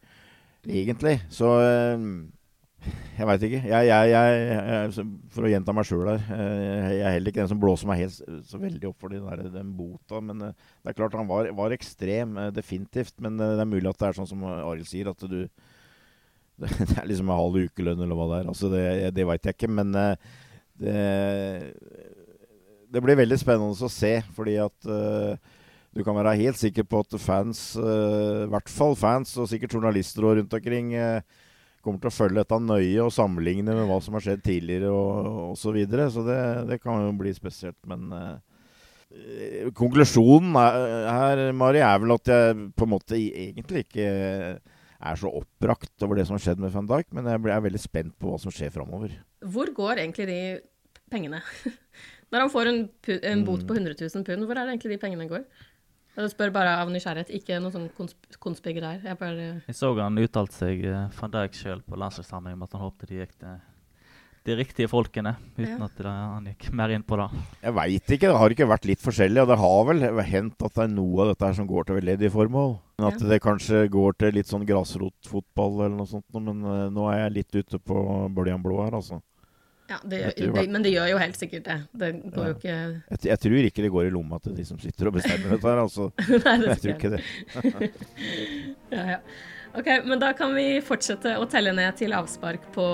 egentlig. 0.66 1.20
Så 1.31 1.53
uh, 1.61 2.09
jeg 3.14 3.29
veit 3.31 3.45
ikke. 3.47 3.61
Jeg, 3.70 3.87
jeg, 3.89 4.11
jeg, 4.12 5.05
for 5.33 5.47
å 5.47 5.49
gjenta 5.49 5.72
meg 5.72 5.87
sjøl 5.89 6.09
her 6.11 6.25
Jeg 6.29 6.99
er 6.99 7.14
heller 7.14 7.31
ikke 7.31 7.41
den 7.41 7.49
som 7.55 7.61
blåser 7.62 7.89
meg 7.89 8.03
helt 8.03 8.18
så 8.45 8.59
veldig 8.61 8.91
opp 8.91 8.99
for 9.01 9.14
den, 9.14 9.22
der, 9.25 9.47
den 9.55 9.70
bota. 9.79 10.20
Men 10.20 10.43
det 10.51 10.91
er 10.91 10.99
klart 10.99 11.16
han 11.16 11.31
var, 11.31 11.49
var 11.57 11.72
ekstrem, 11.72 12.37
definitivt. 12.53 13.14
Men 13.25 13.39
det 13.41 13.55
er 13.55 13.70
mulig 13.70 13.89
at 13.89 14.03
det 14.03 14.11
er 14.11 14.18
sånn 14.18 14.29
som 14.29 14.45
Arild 14.51 14.91
sier, 14.91 15.09
at 15.14 15.25
du 15.31 15.47
Det 16.88 16.96
er 16.98 17.09
liksom 17.09 17.30
en 17.30 17.38
halv 17.38 17.61
ukelønn, 17.66 18.02
eller 18.05 18.18
hva 18.18 18.30
det 18.30 18.40
er. 18.40 18.48
Altså 18.52 18.70
det 18.72 18.84
det 19.16 19.26
veit 19.28 19.48
jeg 19.48 19.57
ikke. 19.57 19.70
Men 19.74 19.94
eh, 19.98 20.34
det, 20.78 20.98
det, 22.90 23.02
blir 23.02 23.18
veldig 23.18 23.38
spennende 23.40 23.74
å 23.74 23.92
se, 23.92 24.16
fordi 24.34 24.57
at 24.62 24.90
uh, 24.90 25.34
du 25.94 26.02
kan 26.07 26.16
være 26.18 26.36
helt 26.40 26.59
sikker 26.59 26.86
på 26.86 27.05
at 27.05 27.16
fans, 27.22 27.72
uh, 27.78 28.44
i 28.46 28.50
hvert 28.50 28.70
fall 28.70 28.96
fans, 28.98 29.36
og 29.38 29.50
sikkert 29.50 29.76
journalister 29.76 30.26
rundt 30.26 30.55
omkring, 30.59 30.94
kommer 31.84 32.00
til 32.00 32.11
å 32.11 32.16
følge 32.16 32.40
dette 32.40 32.59
nøye 32.64 33.05
og 33.05 33.12
sammenligne 33.12 33.74
med 33.76 33.86
hva 33.90 33.98
som 34.02 34.16
har 34.16 34.24
skjedd 34.24 34.42
tidligere 34.46 34.90
og 34.90 35.52
osv. 35.52 35.61
Så, 35.61 35.74
videre. 35.76 36.09
så 36.11 36.24
det, 36.26 36.40
det, 36.70 36.80
kan 36.82 37.02
jo 37.05 37.12
bli 37.18 37.34
spesielt. 37.36 37.78
Men 37.86 38.09
konklusjonen 39.76 40.57
her, 40.57 41.44
Mari, 41.55 41.82
er 41.84 42.00
vel 42.02 42.16
at 42.16 42.32
jeg 42.32 42.70
på 42.74 42.88
en 42.88 42.94
måte 42.96 43.20
egentlig 43.20 43.84
ikke 43.84 44.09
er 45.05 45.20
så 45.20 45.30
oppbrakt 45.40 46.07
over 46.07 46.18
det 46.18 46.26
som 46.28 46.38
har 46.38 46.44
skjedd 46.46 46.62
med 46.62 46.72
van 46.74 46.88
Dijk, 46.88 47.11
men 47.14 47.28
jeg 47.28 47.55
er 47.55 47.66
veldig 47.66 47.82
spent 47.82 48.16
på 48.20 48.30
hva 48.30 48.40
som 48.40 48.55
skjer 48.55 48.72
framover. 48.74 49.12
Hvor 49.44 49.70
går 49.76 50.00
egentlig 50.05 50.26
de 50.30 50.40
pengene? 51.12 51.42
Når 52.32 52.46
han 52.46 52.50
får 52.50 52.70
en, 52.70 52.80
en 53.30 53.44
bot 53.46 53.62
på 53.68 53.76
100 53.76 53.94
mm. 53.94 54.11
000 54.16 54.26
pund, 54.26 54.48
hvor 54.48 54.59
er 54.59 54.64
det 54.64 54.74
egentlig 54.74 54.96
de 54.96 55.02
pengene 55.02 55.28
går? 55.30 55.44
Jeg 56.14 56.30
spør 56.30 56.52
bare 56.55 56.76
av 56.78 56.90
nysgjerrighet, 56.94 57.32
ikke 57.34 57.59
noe 57.62 57.74
sånn 57.74 57.88
konsp 57.96 58.36
konspigreier. 58.42 59.02
Jeg 59.02 59.18
bare 59.18 59.46
Jeg 59.66 59.76
så 59.76 59.90
han 59.98 60.18
uttalte 60.22 60.55
seg, 60.55 60.84
uh, 60.86 61.09
van 61.18 61.32
Dijk 61.34 61.59
sjøl, 61.59 61.82
på 61.82 61.98
landslagssamling 61.98 62.55
om 62.55 62.66
at 62.66 62.76
han 62.76 62.84
håpte 62.84 63.09
de 63.11 63.18
gikk 63.18 63.34
til 63.40 63.57
de 64.45 64.57
riktige 64.59 64.90
folkene, 64.92 65.34
uten 65.57 65.78
ja. 65.78 65.86
at 65.86 66.01
det, 66.01 66.11
han 66.12 66.49
gikk 66.51 66.66
mer 66.76 66.92
inn 66.92 67.05
på 67.07 67.16
det. 67.16 67.26
Jeg 67.64 67.76
veit 67.78 68.11
ikke. 68.16 68.28
Det 68.28 68.40
har 68.42 68.55
ikke 68.55 68.68
vært 68.68 68.88
litt 68.90 69.05
forskjellig. 69.05 69.40
Og 69.40 69.49
det 69.49 69.61
har 69.62 69.86
vel 69.88 70.05
hendt 70.28 70.64
at 70.66 70.74
det 70.76 70.82
er 70.84 70.90
noe 70.92 71.22
av 71.24 71.30
dette 71.32 71.49
her 71.49 71.57
som 71.57 71.68
går 71.70 71.88
til 71.88 71.99
veldedige 71.99 72.34
formål. 72.34 72.74
Men 72.99 73.09
at 73.09 73.22
ja. 73.24 73.30
det 73.32 73.38
kanskje 73.45 73.86
går 73.92 74.18
til 74.20 74.36
litt 74.36 74.51
sånn 74.51 74.66
grasrotfotball 74.68 75.78
eller 75.86 75.95
noe 75.97 76.11
sånt. 76.11 76.26
Men 76.36 76.61
uh, 76.61 76.90
nå 76.92 77.07
er 77.12 77.22
jeg 77.22 77.36
litt 77.38 77.57
ute 77.57 77.80
på 77.80 78.03
bøljan 78.36 78.64
blå 78.64 78.82
her, 78.84 78.99
altså. 79.01 79.22
Ja, 79.88 79.99
det 80.09 80.20
gjør, 80.20 80.53
det, 80.57 80.68
Men 80.72 80.84
det 80.84 80.92
gjør 80.95 81.11
jo 81.11 81.16
helt 81.20 81.40
sikkert 81.40 81.66
det. 81.68 81.78
Det 81.92 82.12
går 82.32 82.45
ja. 82.45 82.51
jo 82.51 82.59
ikke 82.59 82.76
jeg, 82.76 83.18
jeg, 83.28 83.40
tror 83.42 83.66
ikke 83.68 83.82
det 83.84 83.90
går 83.97 84.07
i 84.09 84.12
lomma 84.12 84.38
til 84.45 84.55
de 84.57 84.64
som 84.68 84.78
sitter 84.80 85.11
og 85.11 85.18
bestemmer 85.18 85.57
dette 85.57 85.72
her, 85.72 85.80
altså. 85.82 86.11
Nei, 86.45 86.55
det 86.61 86.70
jeg 86.70 86.84
tror 86.84 86.95
ikke 86.95 87.12
det. 87.16 87.24
ja, 88.97 89.05
ja. 89.16 89.20
Ok, 89.75 89.89
men 90.05 90.20
Da 90.22 90.33
kan 90.39 90.55
vi 90.55 90.79
fortsette 90.87 91.33
å 91.35 91.49
telle 91.51 91.72
ned 91.75 91.97
til 91.99 92.14
avspark 92.14 92.68
på 92.77 92.85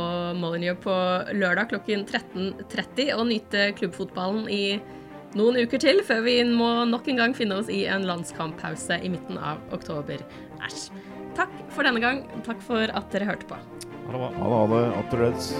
Molyneux 0.40 0.80
på 0.80 0.94
lørdag 1.36 1.68
klokken 1.74 2.06
13.30 2.08 3.12
og 3.18 3.26
nyte 3.28 3.66
klubbfotballen 3.76 4.48
i 4.48 4.80
noen 5.36 5.60
uker 5.60 5.78
til, 5.82 6.00
før 6.02 6.24
vi 6.24 6.38
må 6.48 6.70
nok 6.88 7.06
en 7.12 7.20
gang 7.20 7.36
finne 7.36 7.60
oss 7.60 7.68
i 7.70 7.84
en 7.84 8.08
landskamppause 8.08 8.96
i 9.04 9.12
midten 9.12 9.36
av 9.36 9.60
oktober. 9.76 10.24
Æsj. 10.64 10.88
Takk 11.36 11.52
for 11.70 11.86
denne 11.86 12.00
gang. 12.02 12.24
Takk 12.48 12.64
for 12.64 12.88
at 12.88 13.12
dere 13.12 13.28
hørte 13.28 13.46
på. 13.52 13.60
Ha 14.08 14.16
det 14.16 14.18
bra. 14.24 14.32
Ha 14.40 14.66
det. 14.72 14.82
Oppdretts. 15.04 15.52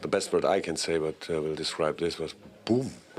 The 0.00 0.08
best 0.08 0.32
word 0.32 0.44
I 0.44 0.60
can 0.60 0.76
say, 0.76 0.98
but 0.98 1.26
uh, 1.28 1.42
will 1.42 1.56
describe 1.56 1.98
this 1.98 2.18
was 2.20 2.36
boom. 2.64 2.90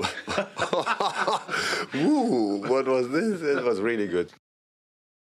Ooh, 1.94 2.64
what 2.66 2.88
was 2.88 3.10
this? 3.10 3.42
It 3.42 3.62
was 3.62 3.80
really 3.80 4.08
good. 4.08 4.32